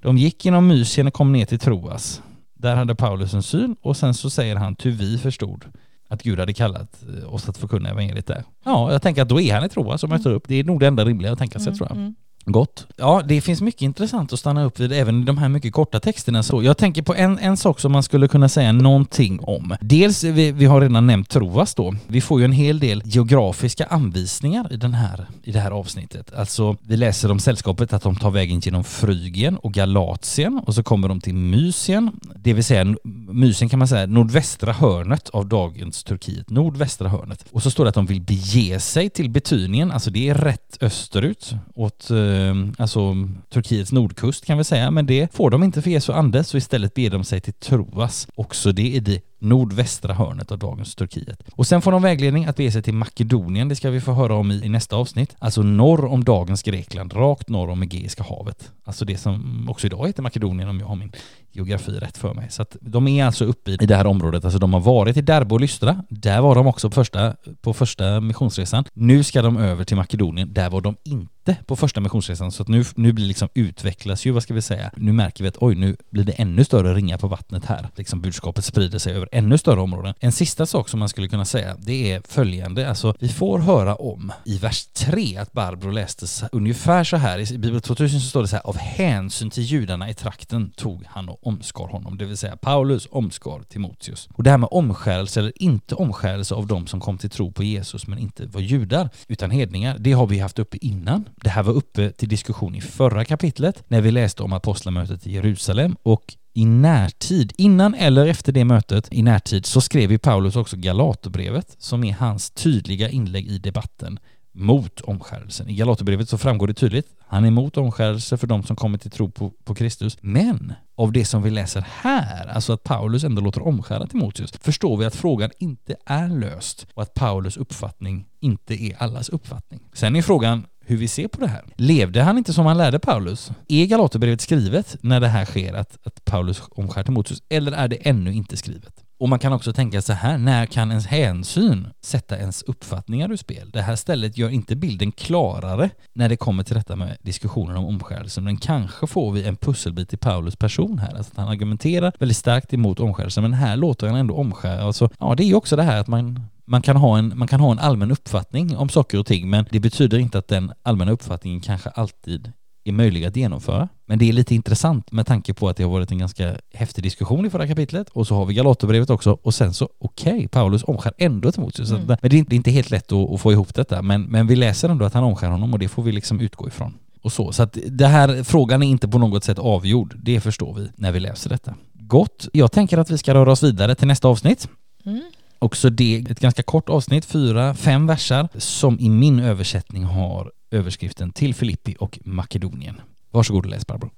De 0.00 0.18
gick 0.18 0.44
genom 0.44 0.66
Mysien 0.66 1.06
och 1.06 1.14
kom 1.14 1.32
ner 1.32 1.46
till 1.46 1.58
Troas. 1.58 2.22
Där 2.54 2.76
hade 2.76 2.94
Paulus 2.94 3.34
en 3.34 3.42
syn 3.42 3.76
och 3.82 3.96
sen 3.96 4.14
så 4.14 4.30
säger 4.30 4.56
han, 4.56 4.76
ty 4.76 4.90
vi 4.90 5.18
förstod 5.18 5.64
att 6.08 6.22
Gud 6.22 6.38
hade 6.40 6.52
kallat 6.52 7.02
eh, 7.22 7.34
oss 7.34 7.48
att 7.48 7.56
förkunna 7.56 7.88
evangeliet 7.88 8.26
där. 8.26 8.44
Ja, 8.64 8.92
jag 8.92 9.02
tänker 9.02 9.22
att 9.22 9.28
då 9.28 9.40
är 9.40 9.54
han 9.54 9.64
i 9.64 9.68
Troas 9.68 10.00
som 10.00 10.10
möter 10.10 10.30
upp. 10.30 10.48
Det 10.48 10.54
är 10.54 10.64
nog 10.64 10.80
det 10.80 10.86
enda 10.86 11.04
rimliga 11.04 11.32
att 11.32 11.38
tänka 11.38 11.58
sig 11.58 11.74
tror 11.74 11.88
jag. 11.88 11.96
Mm. 11.96 12.14
Gott. 12.44 12.86
Ja, 12.96 13.22
det 13.28 13.40
finns 13.40 13.60
mycket 13.60 13.82
intressant 13.82 14.32
att 14.32 14.38
stanna 14.38 14.64
upp 14.64 14.80
vid 14.80 14.92
även 14.92 15.22
i 15.22 15.24
de 15.24 15.38
här 15.38 15.48
mycket 15.48 15.72
korta 15.72 16.00
texterna. 16.00 16.42
Så 16.42 16.62
jag 16.62 16.76
tänker 16.76 17.02
på 17.02 17.14
en, 17.14 17.38
en 17.38 17.56
sak 17.56 17.80
som 17.80 17.92
man 17.92 18.02
skulle 18.02 18.28
kunna 18.28 18.48
säga 18.48 18.72
någonting 18.72 19.40
om. 19.40 19.76
Dels, 19.80 20.24
vi, 20.24 20.52
vi 20.52 20.64
har 20.64 20.80
redan 20.80 21.06
nämnt 21.06 21.28
Trovas 21.28 21.74
då. 21.74 21.94
Vi 22.06 22.20
får 22.20 22.40
ju 22.40 22.44
en 22.44 22.52
hel 22.52 22.78
del 22.78 23.02
geografiska 23.04 23.86
anvisningar 23.86 24.72
i, 24.72 24.76
den 24.76 24.94
här, 24.94 25.26
i 25.42 25.52
det 25.52 25.60
här 25.60 25.70
avsnittet. 25.70 26.34
Alltså, 26.36 26.76
vi 26.82 26.96
läser 26.96 27.30
om 27.30 27.38
sällskapet 27.38 27.92
att 27.92 28.02
de 28.02 28.16
tar 28.16 28.30
vägen 28.30 28.60
genom 28.60 28.84
Frygien 28.84 29.56
och 29.56 29.72
Galatien 29.72 30.60
och 30.66 30.74
så 30.74 30.82
kommer 30.82 31.08
de 31.08 31.20
till 31.20 31.34
Mysien, 31.34 32.10
det 32.36 32.52
vill 32.52 32.64
säga 32.64 32.96
Mysien 33.28 33.68
kan 33.68 33.78
man 33.78 33.88
säga 33.88 34.06
nordvästra 34.06 34.72
hörnet 34.72 35.28
av 35.28 35.46
dagens 35.46 36.04
Turkiet, 36.04 36.50
nordvästra 36.50 37.08
hörnet. 37.08 37.44
Och 37.52 37.62
så 37.62 37.70
står 37.70 37.84
det 37.84 37.88
att 37.88 37.94
de 37.94 38.06
vill 38.06 38.20
bege 38.22 38.80
sig 38.80 39.10
till 39.10 39.30
Betynien, 39.30 39.90
alltså 39.90 40.10
det 40.10 40.28
är 40.28 40.34
rätt 40.34 40.78
österut 40.80 41.54
åt 41.74 42.10
eh, 42.10 42.16
Ehm, 42.34 42.74
alltså 42.78 43.14
Turkiets 43.52 43.92
nordkust 43.92 44.44
kan 44.44 44.58
vi 44.58 44.64
säga, 44.64 44.90
men 44.90 45.06
det 45.06 45.34
får 45.34 45.50
de 45.50 45.62
inte 45.62 45.82
för 45.82 45.90
Jesu 45.90 46.12
ande, 46.12 46.44
så 46.44 46.56
istället 46.56 46.94
ber 46.94 47.10
de 47.10 47.24
sig 47.24 47.40
till 47.40 47.52
Troas, 47.52 48.28
också 48.34 48.72
det 48.72 48.96
är 48.96 49.00
det 49.00 49.20
nordvästra 49.44 50.14
hörnet 50.14 50.52
av 50.52 50.58
dagens 50.58 50.94
Turkiet. 50.94 51.42
Och 51.52 51.66
sen 51.66 51.82
får 51.82 51.92
de 51.92 52.02
vägledning 52.02 52.44
att 52.44 52.56
bege 52.56 52.72
sig 52.72 52.82
till 52.82 52.94
Makedonien, 52.94 53.68
det 53.68 53.76
ska 53.76 53.90
vi 53.90 54.00
få 54.00 54.12
höra 54.12 54.34
om 54.34 54.50
i, 54.50 54.64
i 54.64 54.68
nästa 54.68 54.96
avsnitt, 54.96 55.36
alltså 55.38 55.62
norr 55.62 56.04
om 56.04 56.24
dagens 56.24 56.62
Grekland, 56.62 57.12
rakt 57.12 57.48
norr 57.48 57.70
om 57.70 57.82
Egeiska 57.82 58.22
havet. 58.22 58.72
Alltså 58.84 59.04
det 59.04 59.16
som 59.16 59.66
också 59.70 59.86
idag 59.86 60.06
heter 60.06 60.22
Makedonien 60.22 60.68
om 60.68 60.80
jag 60.80 60.86
har 60.86 60.96
min 60.96 61.12
geografi 61.54 61.92
rätt 61.92 62.16
för 62.16 62.34
mig. 62.34 62.50
Så 62.50 62.62
att 62.62 62.76
de 62.80 63.08
är 63.08 63.24
alltså 63.24 63.44
uppe 63.44 63.70
i 63.70 63.76
det 63.76 63.96
här 63.96 64.06
området, 64.06 64.44
alltså 64.44 64.58
de 64.58 64.72
har 64.72 64.80
varit 64.80 65.16
i 65.16 65.20
Derbe 65.20 65.54
och 65.54 65.60
Lystra, 65.60 66.02
där 66.08 66.40
var 66.40 66.54
de 66.54 66.66
också 66.66 66.90
på 66.90 66.94
första, 66.94 67.34
på 67.60 67.74
första 67.74 68.20
missionsresan. 68.20 68.84
Nu 68.94 69.24
ska 69.24 69.42
de 69.42 69.56
över 69.56 69.84
till 69.84 69.96
Makedonien, 69.96 70.52
där 70.52 70.70
var 70.70 70.80
de 70.80 70.96
inte 71.04 71.56
på 71.66 71.76
första 71.76 72.00
missionsresan, 72.00 72.52
så 72.52 72.62
att 72.62 72.68
nu, 72.68 72.84
nu 72.96 73.12
blir 73.12 73.26
liksom 73.26 73.48
utvecklas 73.54 74.26
ju, 74.26 74.30
vad 74.30 74.42
ska 74.42 74.54
vi 74.54 74.62
säga, 74.62 74.90
nu 74.96 75.12
märker 75.12 75.44
vi 75.44 75.48
att 75.48 75.56
oj, 75.60 75.74
nu 75.74 75.96
blir 76.10 76.24
det 76.24 76.32
ännu 76.32 76.64
större 76.64 76.94
ringar 76.94 77.18
på 77.18 77.28
vattnet 77.28 77.64
här. 77.64 77.88
Liksom 77.96 78.20
budskapet 78.20 78.64
sprider 78.64 78.98
sig 78.98 79.14
över 79.14 79.28
ännu 79.34 79.58
större 79.58 79.80
områden. 79.80 80.14
En 80.20 80.32
sista 80.32 80.66
sak 80.66 80.88
som 80.88 81.00
man 81.00 81.08
skulle 81.08 81.28
kunna 81.28 81.44
säga, 81.44 81.76
det 81.78 82.12
är 82.12 82.22
följande, 82.28 82.88
alltså 82.88 83.14
vi 83.18 83.28
får 83.28 83.58
höra 83.58 83.94
om 83.94 84.32
i 84.44 84.58
vers 84.58 84.86
3 84.86 85.36
att 85.36 85.52
Barbro 85.52 85.90
läste 85.90 86.26
ungefär 86.52 87.04
så 87.04 87.16
här, 87.16 87.52
i 87.52 87.58
Bibel 87.58 87.80
2000 87.80 88.20
så 88.20 88.28
står 88.28 88.42
det 88.42 88.48
så 88.48 88.56
här, 88.56 88.66
av 88.66 88.76
hänsyn 88.76 89.50
till 89.50 89.62
judarna 89.62 90.10
i 90.10 90.14
trakten 90.14 90.70
tog 90.70 91.04
han 91.06 91.28
och 91.28 91.46
omskar 91.46 91.84
honom, 91.84 92.18
det 92.18 92.24
vill 92.24 92.36
säga 92.36 92.56
Paulus 92.56 93.08
omskar 93.10 93.62
Timoteus. 93.68 94.28
Och 94.34 94.42
det 94.42 94.50
här 94.50 94.58
med 94.58 94.68
omskärelse 94.72 95.40
eller 95.40 95.62
inte 95.62 95.94
omskärelse 95.94 96.54
av 96.54 96.66
de 96.66 96.86
som 96.86 97.00
kom 97.00 97.18
till 97.18 97.30
tro 97.30 97.52
på 97.52 97.62
Jesus 97.62 98.06
men 98.06 98.18
inte 98.18 98.46
var 98.46 98.60
judar 98.60 99.08
utan 99.28 99.50
hedningar, 99.50 99.96
det 99.98 100.12
har 100.12 100.26
vi 100.26 100.38
haft 100.38 100.58
uppe 100.58 100.76
innan. 100.80 101.28
Det 101.36 101.50
här 101.50 101.62
var 101.62 101.72
uppe 101.72 102.10
till 102.10 102.28
diskussion 102.28 102.74
i 102.74 102.80
förra 102.80 103.24
kapitlet 103.24 103.84
när 103.88 104.00
vi 104.00 104.10
läste 104.10 104.42
om 104.42 104.52
apostlamötet 104.52 105.26
i 105.26 105.32
Jerusalem 105.32 105.96
och 106.02 106.34
i 106.54 106.64
närtid, 106.64 107.52
innan 107.58 107.94
eller 107.94 108.26
efter 108.26 108.52
det 108.52 108.64
mötet 108.64 109.08
i 109.10 109.22
närtid, 109.22 109.66
så 109.66 109.80
skrev 109.80 110.12
ju 110.12 110.18
Paulus 110.18 110.56
också 110.56 110.76
Galaterbrevet 110.76 111.76
som 111.78 112.04
är 112.04 112.12
hans 112.12 112.50
tydliga 112.50 113.08
inlägg 113.08 113.46
i 113.46 113.58
debatten 113.58 114.18
mot 114.52 115.00
omskärelsen. 115.00 115.68
I 115.68 115.74
Galaterbrevet 115.74 116.28
så 116.28 116.38
framgår 116.38 116.66
det 116.66 116.74
tydligt, 116.74 117.06
han 117.26 117.44
är 117.44 117.48
emot 117.48 117.76
omskärelse 117.76 118.36
för 118.36 118.46
de 118.46 118.62
som 118.62 118.76
kommer 118.76 118.98
till 118.98 119.10
tro 119.10 119.30
på, 119.30 119.50
på 119.64 119.74
Kristus. 119.74 120.16
Men 120.20 120.72
av 120.94 121.12
det 121.12 121.24
som 121.24 121.42
vi 121.42 121.50
läser 121.50 121.84
här, 121.90 122.46
alltså 122.46 122.72
att 122.72 122.84
Paulus 122.84 123.24
ändå 123.24 123.42
låter 123.42 123.66
omskära 123.66 124.06
Timoteus, 124.06 124.52
förstår 124.60 124.96
vi 124.96 125.04
att 125.04 125.14
frågan 125.14 125.50
inte 125.58 125.96
är 126.06 126.28
löst 126.28 126.86
och 126.94 127.02
att 127.02 127.14
Paulus 127.14 127.56
uppfattning 127.56 128.26
inte 128.40 128.74
är 128.74 129.02
allas 129.02 129.28
uppfattning. 129.28 129.80
Sen 129.92 130.16
är 130.16 130.22
frågan 130.22 130.66
hur 130.86 130.96
vi 130.96 131.08
ser 131.08 131.28
på 131.28 131.40
det 131.40 131.46
här. 131.46 131.64
Levde 131.76 132.22
han 132.22 132.38
inte 132.38 132.52
som 132.52 132.66
han 132.66 132.78
lärde 132.78 132.98
Paulus? 132.98 133.52
Är 133.68 133.86
Galaterbrevet 133.86 134.40
skrivet 134.40 134.96
när 135.00 135.20
det 135.20 135.28
här 135.28 135.44
sker, 135.44 135.74
att, 135.74 135.98
att 136.06 136.24
Paulus 136.24 136.62
omskär 136.70 137.02
Timoteus, 137.02 137.42
eller 137.48 137.72
är 137.72 137.88
det 137.88 137.96
ännu 137.96 138.32
inte 138.32 138.56
skrivet? 138.56 139.04
Och 139.18 139.28
man 139.28 139.38
kan 139.38 139.52
också 139.52 139.72
tänka 139.72 140.02
så 140.02 140.12
här, 140.12 140.38
när 140.38 140.66
kan 140.66 140.90
ens 140.90 141.06
hänsyn 141.06 141.88
sätta 142.00 142.38
ens 142.38 142.62
uppfattningar 142.62 143.32
ur 143.32 143.36
spel? 143.36 143.70
Det 143.70 143.82
här 143.82 143.96
stället 143.96 144.38
gör 144.38 144.50
inte 144.50 144.76
bilden 144.76 145.12
klarare 145.12 145.90
när 146.12 146.28
det 146.28 146.36
kommer 146.36 146.62
till 146.62 146.74
detta 146.74 146.96
med 146.96 147.16
diskussionen 147.22 147.76
om 147.76 147.84
omskärelse, 147.84 148.40
men 148.40 148.56
kanske 148.56 149.06
får 149.06 149.32
vi 149.32 149.44
en 149.44 149.56
pusselbit 149.56 150.12
i 150.12 150.16
Paulus 150.16 150.56
person 150.56 150.98
här, 150.98 151.14
alltså 151.16 151.32
att 151.32 151.38
han 151.38 151.48
argumenterar 151.48 152.12
väldigt 152.18 152.36
starkt 152.36 152.74
emot 152.74 153.00
omskärelse, 153.00 153.40
men 153.40 153.52
här 153.52 153.76
låter 153.76 154.06
han 154.06 154.16
ändå 154.16 154.34
omskära. 154.34 154.82
Alltså, 154.82 155.10
ja, 155.18 155.34
det 155.34 155.44
är 155.44 155.48
ju 155.48 155.54
också 155.54 155.76
det 155.76 155.82
här 155.82 156.00
att 156.00 156.08
man 156.08 156.40
man 156.66 156.82
kan, 156.82 156.96
ha 156.96 157.18
en, 157.18 157.38
man 157.38 157.48
kan 157.48 157.60
ha 157.60 157.72
en 157.72 157.78
allmän 157.78 158.10
uppfattning 158.10 158.76
om 158.76 158.88
saker 158.88 159.18
och 159.18 159.26
ting, 159.26 159.50
men 159.50 159.66
det 159.70 159.80
betyder 159.80 160.18
inte 160.18 160.38
att 160.38 160.48
den 160.48 160.72
allmänna 160.82 161.12
uppfattningen 161.12 161.60
kanske 161.60 161.90
alltid 161.90 162.52
är 162.84 162.92
möjlig 162.92 163.24
att 163.24 163.36
genomföra. 163.36 163.88
Men 164.06 164.18
det 164.18 164.28
är 164.28 164.32
lite 164.32 164.54
intressant 164.54 165.12
med 165.12 165.26
tanke 165.26 165.54
på 165.54 165.68
att 165.68 165.76
det 165.76 165.82
har 165.82 165.90
varit 165.90 166.10
en 166.10 166.18
ganska 166.18 166.56
häftig 166.74 167.04
diskussion 167.04 167.46
i 167.46 167.50
förra 167.50 167.66
kapitlet 167.66 168.08
och 168.08 168.26
så 168.26 168.34
har 168.34 168.46
vi 168.46 168.54
Galaterbrevet 168.54 169.10
också 169.10 169.38
och 169.42 169.54
sen 169.54 169.74
så 169.74 169.88
okej, 169.98 170.34
okay, 170.34 170.48
Paulus 170.48 170.84
omskär 170.84 171.12
ändå 171.18 171.52
Timoteus. 171.52 171.90
Mm. 171.90 172.06
Men 172.06 172.30
det 172.30 172.36
är, 172.36 172.54
inte, 172.54 172.70
helt 172.70 172.90
lätt 172.90 173.12
att, 173.12 173.30
att, 173.30 173.40
få 173.40 173.52
ihop 173.52 173.74
detta 173.74 174.02
men, 174.02 174.22
men 174.22 174.46
vi 174.46 174.56
läser 174.56 174.88
ändå 174.88 175.04
att 175.04 175.14
han 175.14 175.24
omskär 175.24 175.48
honom 175.48 175.72
och 175.72 175.78
det 175.78 175.88
får 175.88 176.02
vi 176.02 176.12
liksom 176.12 176.40
utgå 176.40 176.68
ifrån. 176.68 176.94
Och 177.22 177.32
så. 177.32 177.52
så 177.52 177.62
att 177.62 177.78
det 177.86 178.06
här 178.06 178.42
frågan 178.42 178.82
är 178.82 178.86
inte 178.86 179.08
på 179.08 179.18
något 179.18 179.44
sätt 179.44 179.58
avgjord. 179.58 180.16
Det 180.22 180.40
förstår 180.40 180.74
vi 180.74 180.88
när 180.96 181.12
vi 181.12 181.20
läser 181.20 181.50
detta. 181.50 181.74
Gott. 181.92 182.48
Jag 182.52 182.72
tänker 182.72 182.98
att 182.98 183.10
vi 183.10 183.18
ska 183.18 183.34
röra 183.34 183.52
oss 183.52 183.62
vidare 183.62 183.94
till 183.94 184.08
nästa 184.08 184.28
avsnitt. 184.28 184.68
Mm. 185.04 185.22
Också 185.58 185.90
det 185.90 186.24
ett 186.30 186.40
ganska 186.40 186.62
kort 186.62 186.88
avsnitt, 186.88 187.24
fyra, 187.24 187.74
fem 187.74 188.06
versar, 188.06 188.48
som 188.58 189.00
i 189.00 189.08
min 189.08 189.40
översättning 189.40 190.04
har 190.04 190.52
överskriften 190.70 191.32
till 191.32 191.54
Filippi 191.54 191.96
och 192.00 192.18
Makedonien. 192.24 193.00
Varsågod 193.30 193.64
och 193.64 193.70
läs 193.70 193.86
Barbro. 193.86 194.10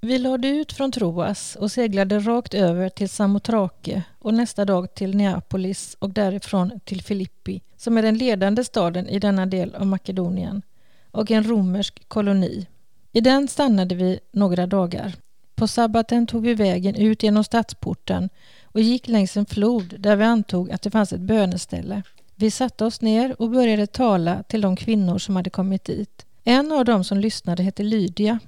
Vi 0.00 0.18
lade 0.18 0.48
ut 0.48 0.72
från 0.72 0.92
Troas 0.92 1.56
och 1.56 1.72
seglade 1.72 2.18
rakt 2.18 2.54
över 2.54 2.88
till 2.88 3.08
Samotrake 3.08 4.02
och 4.18 4.34
nästa 4.34 4.64
dag 4.64 4.94
till 4.94 5.16
Neapolis 5.16 5.96
och 5.98 6.10
därifrån 6.10 6.80
till 6.84 7.02
Filippi 7.02 7.60
som 7.76 7.98
är 7.98 8.02
den 8.02 8.18
ledande 8.18 8.64
staden 8.64 9.08
i 9.08 9.18
denna 9.18 9.46
del 9.46 9.74
av 9.74 9.86
Makedonien 9.86 10.62
och 11.10 11.30
en 11.30 11.44
romersk 11.44 12.08
koloni. 12.08 12.66
I 13.12 13.20
den 13.20 13.48
stannade 13.48 13.94
vi 13.94 14.20
några 14.32 14.66
dagar. 14.66 15.12
På 15.54 15.68
sabbaten 15.68 16.26
tog 16.26 16.42
vi 16.42 16.54
vägen 16.54 16.94
ut 16.94 17.22
genom 17.22 17.44
stadsporten 17.44 18.28
och 18.64 18.80
gick 18.80 19.08
längs 19.08 19.36
en 19.36 19.46
flod 19.46 19.94
där 19.98 20.16
vi 20.16 20.24
antog 20.24 20.70
att 20.70 20.82
det 20.82 20.90
fanns 20.90 21.12
ett 21.12 21.20
böneställe. 21.20 22.02
Vi 22.34 22.50
satte 22.50 22.84
oss 22.84 23.00
ner 23.00 23.42
och 23.42 23.50
började 23.50 23.86
tala 23.86 24.42
till 24.42 24.60
de 24.60 24.76
kvinnor 24.76 25.18
som 25.18 25.36
hade 25.36 25.50
kommit 25.50 25.84
dit. 25.84 26.26
En 26.44 26.72
av 26.72 26.84
dem 26.84 27.04
som 27.04 27.18
lyssnade 27.18 27.62
hette 27.62 27.82
Lydia. 27.82 28.38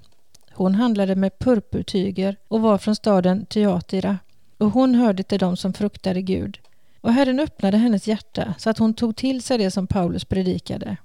Hon 0.53 0.75
handlade 0.75 1.17
med 1.17 1.39
purpurtyger 1.39 2.37
och 2.49 2.61
var 2.61 2.79
från 2.79 2.97
staden 2.97 3.47
Tyatira 3.47 4.19
och 4.59 4.71
hon 4.71 4.95
hörde 4.95 5.23
till 5.23 5.39
dem 5.39 5.57
som 5.57 5.73
fruktade 5.73 6.23
Gud. 6.23 6.59
Och 7.01 7.13
Herren 7.13 7.41
öppnade 7.41 7.77
hennes 7.77 8.09
hjärta 8.09 8.55
så 8.59 8.71
att 8.71 8.79
hon 8.79 8.95
tog 8.95 9.17
till 9.17 9.43
sig 9.43 9.59
det 9.59 9.71
som 9.71 9.87
Paulus 9.87 10.25
predikade. 10.25 10.97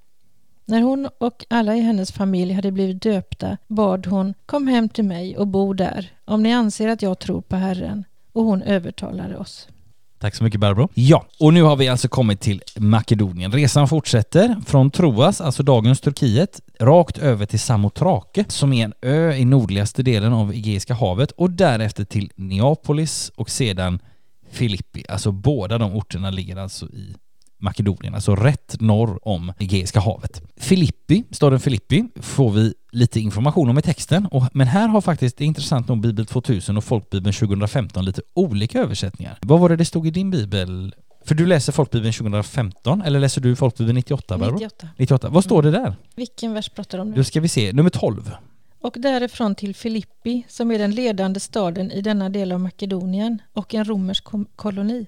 När 0.70 0.82
hon 0.82 1.10
och 1.18 1.46
alla 1.50 1.76
i 1.76 1.82
hennes 1.82 2.12
familj 2.12 2.54
hade 2.54 2.72
blivit 2.72 3.02
döpta 3.02 3.58
bad 3.68 4.08
hon 4.08 4.34
Kom 4.46 4.68
hem 4.68 4.90
till 4.90 5.04
mig 5.04 5.38
och 5.38 5.48
bo 5.48 5.74
där 5.74 6.12
om 6.26 6.44
ni 6.44 6.54
anser 6.54 6.88
att 6.88 7.02
jag 7.02 7.20
tror 7.20 7.42
på 7.42 7.56
Herren. 7.56 8.04
Och 8.34 8.44
hon 8.44 8.62
övertalade 8.62 9.38
oss. 9.38 9.68
Tack 10.20 10.36
så 10.36 10.44
mycket 10.44 10.60
Barbro. 10.60 10.90
Ja, 10.94 11.26
och 11.40 11.54
nu 11.54 11.64
har 11.64 11.76
vi 11.76 11.88
alltså 11.88 12.08
kommit 12.08 12.40
till 12.40 12.62
Makedonien. 12.76 13.52
Resan 13.52 13.88
fortsätter 13.88 14.62
från 14.66 14.92
Troas, 14.92 15.42
alltså 15.42 15.64
dagens 15.64 16.02
Turkiet, 16.02 16.62
rakt 16.80 17.18
över 17.18 17.46
till 17.46 17.60
Samotrake 17.60 18.46
som 18.48 18.74
är 18.74 18.86
en 18.86 18.94
ö 19.02 19.34
i 19.34 19.46
nordligaste 19.46 20.04
delen 20.04 20.34
av 20.34 20.54
Egeiska 20.54 20.94
havet 20.94 21.32
och 21.32 21.50
därefter 21.50 22.06
till 22.06 22.32
Neapolis 22.36 23.32
och 23.36 23.50
sedan 23.50 24.00
Filippi. 24.52 25.06
Alltså 25.10 25.32
båda 25.32 25.78
de 25.78 25.96
orterna 25.96 26.30
ligger 26.30 26.58
alltså 26.58 26.86
i 26.86 27.16
Makedonien, 27.60 28.16
alltså 28.16 28.36
rätt 28.36 28.76
norr 28.80 29.20
om 29.28 29.54
Egeiska 29.60 30.00
havet. 30.00 30.42
Filippi, 30.58 31.24
staden 31.32 31.60
Filippi, 31.60 32.08
får 32.16 32.52
vi 32.52 32.74
lite 32.92 33.20
information 33.20 33.70
om 33.70 33.78
i 33.78 33.82
texten, 33.82 34.26
och, 34.26 34.44
men 34.54 34.68
här 34.68 34.88
har 34.88 35.02
faktiskt, 35.02 35.42
intressant 35.42 35.88
nog, 35.88 36.02
Bibel 36.02 36.26
2000 36.26 36.78
och 36.78 36.84
Folkbibeln 36.84 37.34
2015 37.34 38.06
lite 38.06 38.22
olika 38.34 38.80
översättningar. 38.80 39.38
Vad 39.42 39.60
var 39.60 39.70
det 39.70 39.76
det 39.76 39.86
stod 39.86 40.08
i 40.08 40.12
din 40.12 40.32
bibel? 40.32 40.96
För 41.26 41.36
du 41.36 41.46
läser 41.46 41.72
Folkbibeln 41.72 42.14
2015, 42.14 43.02
eller 43.02 43.20
läser 43.20 43.42
du 43.42 43.56
Folkbibeln 43.56 43.96
98? 43.96 44.38
Barbro? 44.38 44.54
98. 44.54 44.88
98. 44.98 45.30
Vad 45.30 45.44
står 45.44 45.64
det 45.64 45.72
där? 45.72 45.96
Vilken 46.16 46.54
vers 46.54 46.70
pratar 46.70 46.98
du 46.98 47.02
om 47.02 47.10
nu? 47.10 47.16
Då 47.16 47.24
ska 47.24 47.42
vi 47.42 47.48
se, 47.48 47.74
nummer 47.74 47.90
12. 47.90 48.32
Och 48.82 48.96
därifrån 49.00 49.56
till 49.56 49.76
Filippi, 49.76 50.46
som 50.48 50.72
är 50.72 50.80
den 50.80 50.92
ledande 50.92 51.40
staden 51.40 51.92
i 51.92 52.02
denna 52.02 52.30
del 52.30 52.52
av 52.52 52.60
Makedonien 52.60 53.42
och 53.54 53.74
en 53.74 53.86
romersk 53.86 54.24
koloni. 54.56 55.06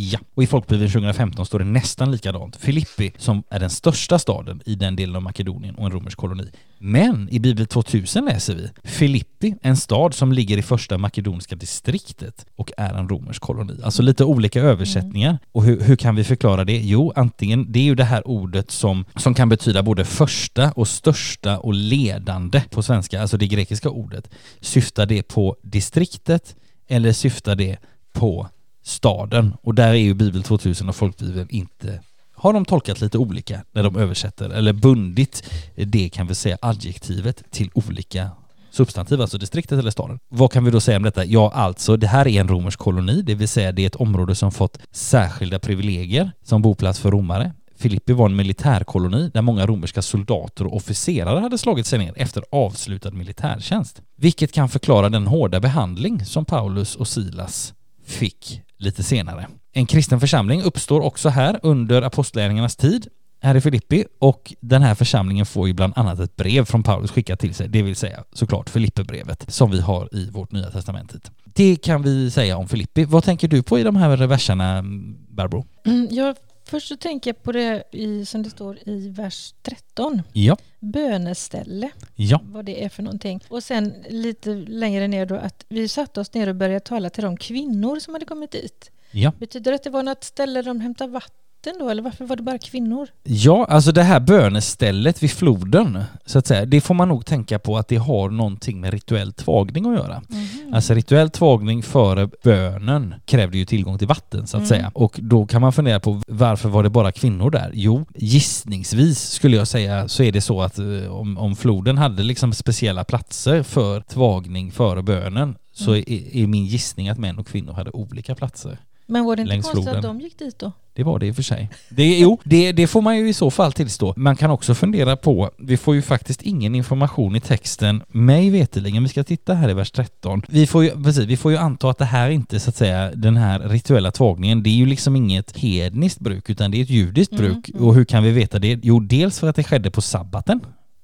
Ja, 0.00 0.18
och 0.34 0.42
i 0.42 0.46
Folkbibeln 0.46 0.90
2015 0.90 1.46
står 1.46 1.58
det 1.58 1.64
nästan 1.64 2.10
likadant. 2.10 2.56
Filippi, 2.56 3.12
som 3.16 3.42
är 3.50 3.60
den 3.60 3.70
största 3.70 4.18
staden 4.18 4.62
i 4.66 4.74
den 4.74 4.96
delen 4.96 5.16
av 5.16 5.22
Makedonien 5.22 5.74
och 5.74 5.86
en 5.86 5.92
romersk 5.92 6.18
koloni. 6.18 6.50
Men 6.78 7.28
i 7.30 7.40
Bibel 7.40 7.66
2000 7.66 8.24
läser 8.24 8.54
vi 8.54 8.68
Filippi, 8.84 9.54
en 9.62 9.76
stad 9.76 10.14
som 10.14 10.32
ligger 10.32 10.58
i 10.58 10.62
första 10.62 10.98
makedoniska 10.98 11.56
distriktet 11.56 12.46
och 12.56 12.70
är 12.76 12.94
en 12.94 13.08
romersk 13.08 13.42
koloni. 13.42 13.80
Alltså 13.84 14.02
lite 14.02 14.24
olika 14.24 14.60
översättningar. 14.60 15.30
Mm. 15.30 15.40
Och 15.52 15.64
hur, 15.64 15.80
hur, 15.80 15.96
kan 15.96 16.14
vi 16.14 16.24
förklara 16.24 16.64
det? 16.64 16.78
Jo, 16.78 17.12
antingen, 17.16 17.72
det 17.72 17.78
är 17.78 17.84
ju 17.84 17.94
det 17.94 18.04
här 18.04 18.28
ordet 18.28 18.70
som, 18.70 19.04
som 19.16 19.34
kan 19.34 19.48
betyda 19.48 19.82
både 19.82 20.04
första 20.04 20.72
och 20.72 20.88
största 20.88 21.58
och 21.58 21.74
ledande 21.74 22.62
på 22.70 22.82
svenska, 22.82 23.20
alltså 23.20 23.36
det 23.36 23.46
grekiska 23.46 23.90
ordet. 23.90 24.30
Syftar 24.60 25.06
det 25.06 25.22
på 25.22 25.56
distriktet 25.62 26.56
eller 26.88 27.12
syftar 27.12 27.56
det 27.56 27.78
på 28.12 28.48
staden. 28.88 29.54
Och 29.62 29.74
där 29.74 29.88
är 29.88 29.94
ju 29.94 30.14
Bibel 30.14 30.42
2000 30.42 30.88
och 30.88 30.96
Folkbibeln 30.96 31.48
inte 31.50 32.00
har 32.34 32.52
de 32.52 32.64
tolkat 32.64 33.00
lite 33.00 33.18
olika 33.18 33.64
när 33.72 33.82
de 33.82 33.96
översätter, 33.96 34.50
eller 34.50 34.72
bundit 34.72 35.50
det 35.76 36.08
kan 36.08 36.26
vi 36.26 36.34
säga 36.34 36.58
adjektivet 36.62 37.42
till 37.50 37.70
olika 37.74 38.30
substantiv, 38.70 39.20
alltså 39.20 39.38
distriktet 39.38 39.78
eller 39.78 39.90
staden. 39.90 40.18
Vad 40.28 40.52
kan 40.52 40.64
vi 40.64 40.70
då 40.70 40.80
säga 40.80 40.96
om 40.96 41.02
detta? 41.02 41.24
Ja, 41.24 41.52
alltså 41.54 41.96
det 41.96 42.06
här 42.06 42.28
är 42.28 42.40
en 42.40 42.48
romersk 42.48 42.78
koloni, 42.78 43.22
det 43.22 43.34
vill 43.34 43.48
säga 43.48 43.72
det 43.72 43.82
är 43.82 43.86
ett 43.86 43.96
område 43.96 44.34
som 44.34 44.52
fått 44.52 44.78
särskilda 44.90 45.58
privilegier 45.58 46.32
som 46.44 46.62
boplats 46.62 47.00
för 47.00 47.10
romare. 47.10 47.52
Filippi 47.76 48.12
var 48.12 48.26
en 48.26 48.36
militärkoloni 48.36 49.30
där 49.34 49.42
många 49.42 49.66
romerska 49.66 50.02
soldater 50.02 50.66
och 50.66 50.76
officerare 50.76 51.40
hade 51.40 51.58
slagit 51.58 51.86
sig 51.86 51.98
ner 51.98 52.12
efter 52.16 52.44
avslutad 52.52 53.10
militärtjänst. 53.10 54.02
Vilket 54.16 54.52
kan 54.52 54.68
förklara 54.68 55.08
den 55.08 55.26
hårda 55.26 55.60
behandling 55.60 56.24
som 56.24 56.44
Paulus 56.44 56.96
och 56.96 57.08
Silas 57.08 57.74
fick 58.06 58.62
lite 58.78 59.02
senare. 59.02 59.46
En 59.72 59.86
kristen 59.86 60.20
församling 60.20 60.62
uppstår 60.62 61.00
också 61.00 61.28
här 61.28 61.60
under 61.62 62.02
apostlärningarnas 62.02 62.76
tid 62.76 63.08
här 63.40 63.54
i 63.54 63.60
Filippi 63.60 64.04
och 64.18 64.54
den 64.60 64.82
här 64.82 64.94
församlingen 64.94 65.46
får 65.46 65.68
ju 65.68 65.74
bland 65.74 65.92
annat 65.96 66.20
ett 66.20 66.36
brev 66.36 66.64
från 66.64 66.82
Paulus 66.82 67.10
skickat 67.10 67.40
till 67.40 67.54
sig, 67.54 67.68
det 67.68 67.82
vill 67.82 67.96
säga 67.96 68.24
såklart 68.32 68.70
Filipperbrevet 68.70 69.44
som 69.48 69.70
vi 69.70 69.80
har 69.80 70.08
i 70.12 70.30
vårt 70.30 70.52
nya 70.52 70.70
testamentet. 70.70 71.30
Det 71.44 71.76
kan 71.76 72.02
vi 72.02 72.30
säga 72.30 72.56
om 72.56 72.68
Filippi. 72.68 73.04
Vad 73.04 73.24
tänker 73.24 73.48
du 73.48 73.62
på 73.62 73.78
i 73.78 73.82
de 73.82 73.96
här 73.96 74.16
verserna, 74.16 74.82
Barbro? 75.28 75.66
Mm, 75.86 76.08
jag 76.10 76.36
Först 76.68 76.88
så 76.88 76.96
tänker 76.96 77.30
jag 77.30 77.42
på 77.42 77.52
det 77.52 77.82
i, 77.92 78.24
som 78.26 78.42
det 78.42 78.50
står 78.50 78.78
i 78.88 79.08
vers 79.08 79.54
13. 79.62 80.22
Ja. 80.32 80.56
Böneställe. 80.80 81.90
Ja. 82.14 82.40
Vad 82.44 82.64
det 82.64 82.84
är 82.84 82.88
för 82.88 83.02
någonting. 83.02 83.40
Och 83.48 83.62
sen 83.62 83.94
lite 84.08 84.54
längre 84.54 85.08
ner 85.08 85.26
då 85.26 85.34
att 85.34 85.64
vi 85.68 85.88
satte 85.88 86.20
oss 86.20 86.34
ner 86.34 86.48
och 86.48 86.54
började 86.54 86.80
tala 86.80 87.10
till 87.10 87.24
de 87.24 87.36
kvinnor 87.36 87.98
som 87.98 88.14
hade 88.14 88.26
kommit 88.26 88.50
dit. 88.50 88.90
Ja. 89.10 89.32
Betyder 89.38 89.70
det 89.70 89.74
att 89.74 89.82
det 89.82 89.90
var 89.90 90.02
något 90.02 90.24
ställe 90.24 90.62
där 90.62 90.68
de 90.68 90.80
hämtade 90.80 91.12
vatten 91.12 91.34
vatten 91.58 91.78
då, 91.78 91.90
eller 91.90 92.02
varför 92.02 92.24
var 92.24 92.36
det 92.36 92.42
bara 92.42 92.58
kvinnor? 92.58 93.08
Ja, 93.24 93.64
alltså 93.64 93.92
det 93.92 94.02
här 94.02 94.20
bönestället 94.20 95.22
vid 95.22 95.30
floden, 95.30 96.02
så 96.26 96.38
att 96.38 96.46
säga, 96.46 96.66
det 96.66 96.80
får 96.80 96.94
man 96.94 97.08
nog 97.08 97.26
tänka 97.26 97.58
på 97.58 97.78
att 97.78 97.88
det 97.88 97.96
har 97.96 98.30
någonting 98.30 98.80
med 98.80 98.92
rituell 98.92 99.32
tvagning 99.32 99.86
att 99.86 99.94
göra. 99.94 100.22
Mm. 100.30 100.74
Alltså 100.74 100.94
rituell 100.94 101.30
tvagning 101.30 101.82
före 101.82 102.28
bönen 102.44 103.14
krävde 103.24 103.58
ju 103.58 103.64
tillgång 103.64 103.98
till 103.98 104.08
vatten, 104.08 104.46
så 104.46 104.56
att 104.56 104.60
mm. 104.60 104.68
säga. 104.68 104.90
Och 104.94 105.18
då 105.22 105.46
kan 105.46 105.60
man 105.60 105.72
fundera 105.72 106.00
på 106.00 106.22
varför 106.28 106.68
var 106.68 106.82
det 106.82 106.90
bara 106.90 107.12
kvinnor 107.12 107.50
där? 107.50 107.70
Jo, 107.74 108.06
gissningsvis 108.14 109.30
skulle 109.30 109.56
jag 109.56 109.68
säga 109.68 110.08
så 110.08 110.22
är 110.22 110.32
det 110.32 110.40
så 110.40 110.62
att 110.62 110.78
eh, 110.78 110.86
om, 111.10 111.38
om 111.38 111.56
floden 111.56 111.98
hade 111.98 112.22
liksom 112.22 112.52
speciella 112.52 113.04
platser 113.04 113.62
för 113.62 114.00
tvagning 114.00 114.72
före 114.72 115.02
bönen 115.02 115.56
så 115.72 115.90
mm. 115.90 116.04
är, 116.06 116.36
är 116.36 116.46
min 116.46 116.64
gissning 116.64 117.08
att 117.08 117.18
män 117.18 117.38
och 117.38 117.46
kvinnor 117.46 117.72
hade 117.72 117.90
olika 117.90 118.34
platser. 118.34 118.78
Men 119.10 119.24
var 119.24 119.36
det 119.36 119.42
inte 119.42 119.54
konstigt 119.54 119.72
floden. 119.72 119.96
att 119.96 120.02
de 120.02 120.20
gick 120.20 120.38
dit 120.38 120.58
då? 120.58 120.72
Det 120.92 121.04
var 121.04 121.18
det 121.18 121.26
i 121.26 121.30
och 121.30 121.34
för 121.34 121.42
sig. 121.42 121.70
Det, 121.88 122.18
jo, 122.18 122.38
det, 122.44 122.72
det 122.72 122.86
får 122.86 123.02
man 123.02 123.16
ju 123.16 123.28
i 123.28 123.32
så 123.32 123.50
fall 123.50 123.72
tillstå. 123.72 124.14
Man 124.16 124.36
kan 124.36 124.50
också 124.50 124.74
fundera 124.74 125.16
på, 125.16 125.50
vi 125.58 125.76
får 125.76 125.94
ju 125.94 126.02
faktiskt 126.02 126.42
ingen 126.42 126.74
information 126.74 127.36
i 127.36 127.40
texten, 127.40 128.02
mig 128.08 128.50
veteligen, 128.50 129.02
vi 129.02 129.08
ska 129.08 129.24
titta 129.24 129.54
här 129.54 129.68
i 129.68 129.74
vers 129.74 129.90
13. 129.90 130.42
Vi 130.48 130.66
får 130.66 130.84
ju, 130.84 130.90
precis, 130.90 131.24
vi 131.24 131.36
får 131.36 131.52
ju 131.52 131.58
anta 131.58 131.90
att 131.90 131.98
det 131.98 132.04
här 132.04 132.30
inte 132.30 132.60
så 132.60 132.70
att 132.70 132.76
säga, 132.76 133.10
den 133.14 133.36
här 133.36 133.58
rituella 133.58 134.10
tvagningen, 134.10 134.62
det 134.62 134.70
är 134.70 134.74
ju 134.74 134.86
liksom 134.86 135.16
inget 135.16 135.56
hedniskt 135.56 136.20
bruk, 136.20 136.50
utan 136.50 136.70
det 136.70 136.78
är 136.78 136.82
ett 136.82 136.90
judiskt 136.90 137.32
mm, 137.32 137.44
bruk. 137.44 137.68
Mm. 137.68 137.84
Och 137.84 137.94
hur 137.94 138.04
kan 138.04 138.22
vi 138.22 138.30
veta 138.30 138.58
det? 138.58 138.80
Jo, 138.82 139.00
dels 139.00 139.38
för 139.38 139.48
att 139.48 139.56
det 139.56 139.64
skedde 139.64 139.90
på 139.90 140.00
sabbaten, 140.00 140.60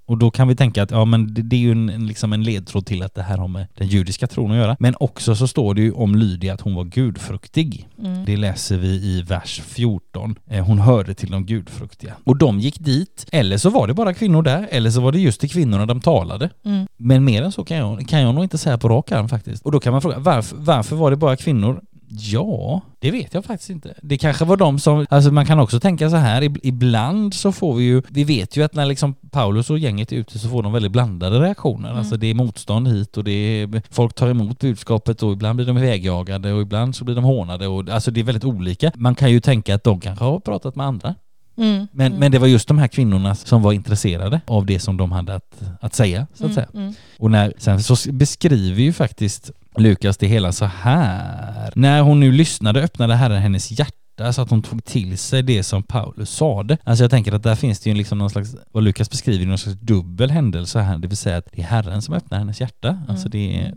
och 0.07 0.19
då 0.19 0.31
kan 0.31 0.49
vi 0.49 0.57
tänka 0.57 0.83
att 0.83 0.91
ja, 0.91 1.05
men 1.05 1.35
det, 1.35 1.43
det 1.43 1.57
är 1.57 1.61
ju 1.61 1.73
en, 1.73 2.07
liksom 2.07 2.33
en 2.33 2.43
ledtråd 2.43 2.87
till 2.87 3.03
att 3.03 3.15
det 3.15 3.23
här 3.23 3.39
har 3.39 3.49
med 3.49 3.67
den 3.75 3.89
judiska 3.89 4.27
tron 4.27 4.51
att 4.51 4.57
göra. 4.57 4.77
Men 4.79 4.95
också 5.01 5.35
så 5.35 5.49
står 5.49 5.75
det 5.75 5.83
ju 5.83 5.93
om 5.93 6.15
Lydia 6.15 6.55
att 6.55 6.61
hon 6.61 6.75
var 6.75 6.85
gudfruktig. 6.85 7.89
Mm. 7.99 8.25
Det 8.25 8.37
läser 8.37 8.77
vi 8.77 8.89
i 8.89 9.23
vers 9.23 9.63
14. 9.65 10.39
Eh, 10.47 10.65
hon 10.65 10.79
hörde 10.79 11.15
till 11.15 11.31
de 11.31 11.47
gudfruktiga. 11.47 12.15
Och 12.25 12.37
de 12.37 12.61
gick 12.61 12.79
dit, 12.79 13.27
eller 13.33 13.59
så 13.59 13.71
var 13.71 13.87
det 13.87 13.95
bara 13.95 14.15
kvinnor 14.15 14.43
där, 14.43 14.69
eller 14.71 14.91
så 14.91 15.01
var 15.01 15.13
det 15.13 15.19
just 15.19 15.41
till 15.41 15.51
kvinnorna 15.51 15.87
de 15.87 16.01
talade. 16.01 16.51
Mm. 16.65 16.87
Men 16.97 17.25
mer 17.25 17.43
än 17.43 17.53
så 17.53 17.65
kan 17.65 17.77
jag, 17.77 18.09
kan 18.09 18.21
jag 18.21 18.35
nog 18.35 18.45
inte 18.45 18.59
säga 18.59 18.79
på 18.79 18.89
rak 18.89 19.13
arm 19.13 19.29
faktiskt. 19.29 19.63
Och 19.63 19.73
då 19.73 19.81
kan 19.81 19.93
man 19.93 20.03
fråga, 20.03 20.19
varför, 20.19 20.57
varför 20.57 20.97
var 20.97 21.11
det 21.11 21.17
bara 21.17 21.37
kvinnor? 21.37 21.81
Ja, 22.17 22.81
det 22.99 23.11
vet 23.11 23.35
jag 23.35 23.45
faktiskt 23.45 23.71
inte. 23.71 23.95
Det 24.03 24.19
kanske 24.19 24.45
var 24.45 24.57
de 24.57 24.79
som, 24.79 25.07
alltså 25.11 25.31
man 25.31 25.47
kan 25.47 25.61
också 25.61 25.81
tänka 25.81 26.11
så 26.11 26.17
här, 26.17 26.67
ibland 26.67 27.35
så 27.35 27.53
får 27.53 27.75
vi 27.75 27.85
ju, 27.85 28.03
vi 28.09 28.25
vet 28.25 28.57
ju 28.57 28.63
att 28.63 28.75
när 28.75 28.87
liksom 28.87 29.15
Paulus 29.15 29.71
och 29.71 29.79
gänget 29.79 30.13
är 30.13 30.17
ute 30.17 30.39
så 30.39 30.49
får 30.49 30.63
de 30.63 30.73
väldigt 30.73 30.93
blandade 30.93 31.41
reaktioner. 31.41 31.89
Mm. 31.89 31.99
Alltså 31.99 32.17
det 32.17 32.27
är 32.27 32.35
motstånd 32.35 32.89
hit 32.89 33.17
och 33.17 33.25
det 33.25 33.31
är, 33.31 33.83
folk 33.91 34.15
tar 34.15 34.29
emot 34.29 34.59
budskapet 34.59 35.23
och 35.23 35.33
ibland 35.33 35.57
blir 35.57 35.67
de 35.67 35.77
vägjagade 35.77 36.53
och 36.53 36.63
ibland 36.63 36.97
så 36.97 37.05
blir 37.05 37.15
de 37.15 37.25
hånade 37.25 37.67
och 37.67 37.89
alltså 37.89 38.11
det 38.11 38.21
är 38.21 38.25
väldigt 38.25 38.45
olika. 38.45 38.93
Man 38.95 39.15
kan 39.15 39.31
ju 39.31 39.41
tänka 39.41 39.75
att 39.75 39.85
de 39.85 40.01
kanske 40.01 40.25
har 40.25 40.41
pratat 40.41 40.77
med 40.77 40.87
andra. 40.87 41.15
Mm, 41.57 41.87
men, 41.93 42.07
mm. 42.07 42.19
men 42.19 42.33
det 42.33 42.39
var 42.39 42.47
just 42.47 42.69
de 42.69 42.79
här 42.79 42.89
kvinnorna 42.89 43.35
som 43.35 43.63
var 43.63 43.73
intresserade 43.73 44.41
av 44.47 44.67
det 44.67 44.79
som 44.79 44.97
de 44.97 45.13
hade 45.13 45.35
att, 45.35 45.63
att 45.81 45.95
säga, 45.95 46.27
så 46.35 46.47
att 46.47 46.53
mm, 46.53 46.55
säga. 46.55 46.69
Mm. 46.75 46.95
Och 47.19 47.31
när, 47.31 47.53
sen 47.59 47.83
så 47.83 48.13
beskriver 48.13 48.83
ju 48.83 48.93
faktiskt 48.93 49.51
Lukas 49.79 50.17
det 50.17 50.27
hela 50.27 50.53
så 50.53 50.65
här. 50.65 51.73
När 51.75 52.03
hon 52.03 52.21
nu 52.21 52.33
lyssnade 52.33 52.83
öppnade 52.83 53.15
Herren 53.15 53.43
hennes 53.43 53.79
hjärta 53.79 54.33
så 54.33 54.43
att 54.43 54.51
hon 54.51 54.63
tog 54.63 54.85
till 54.85 55.19
sig 55.19 55.43
det 55.43 55.63
som 55.63 55.83
Paulus 55.83 56.31
sade. 56.31 56.79
Alltså 56.85 57.05
jag 57.05 57.11
tänker 57.11 57.33
att 57.33 57.43
där 57.43 57.55
finns 57.55 57.81
det 57.81 57.91
ju 57.91 57.97
liksom 57.97 58.19
någon 58.19 58.31
slags, 58.31 58.57
vad 58.73 58.85
Lukas 58.85 59.11
beskriver, 59.11 59.47
någon 59.47 59.59
slags 59.59 59.79
dubbel 59.81 60.31
händelse 60.31 60.81
här, 60.81 60.99
det 60.99 61.09
vill 61.09 61.17
säga 61.17 61.37
att 61.37 61.49
det 61.53 61.63
är 61.63 61.67
Herren 61.67 62.03
som 62.03 62.15
öppnar 62.15 62.39
hennes 62.39 62.61
hjärta. 62.61 62.89
Mm. 62.89 63.03
Alltså 63.09 63.29
det 63.29 63.61
är, 63.61 63.75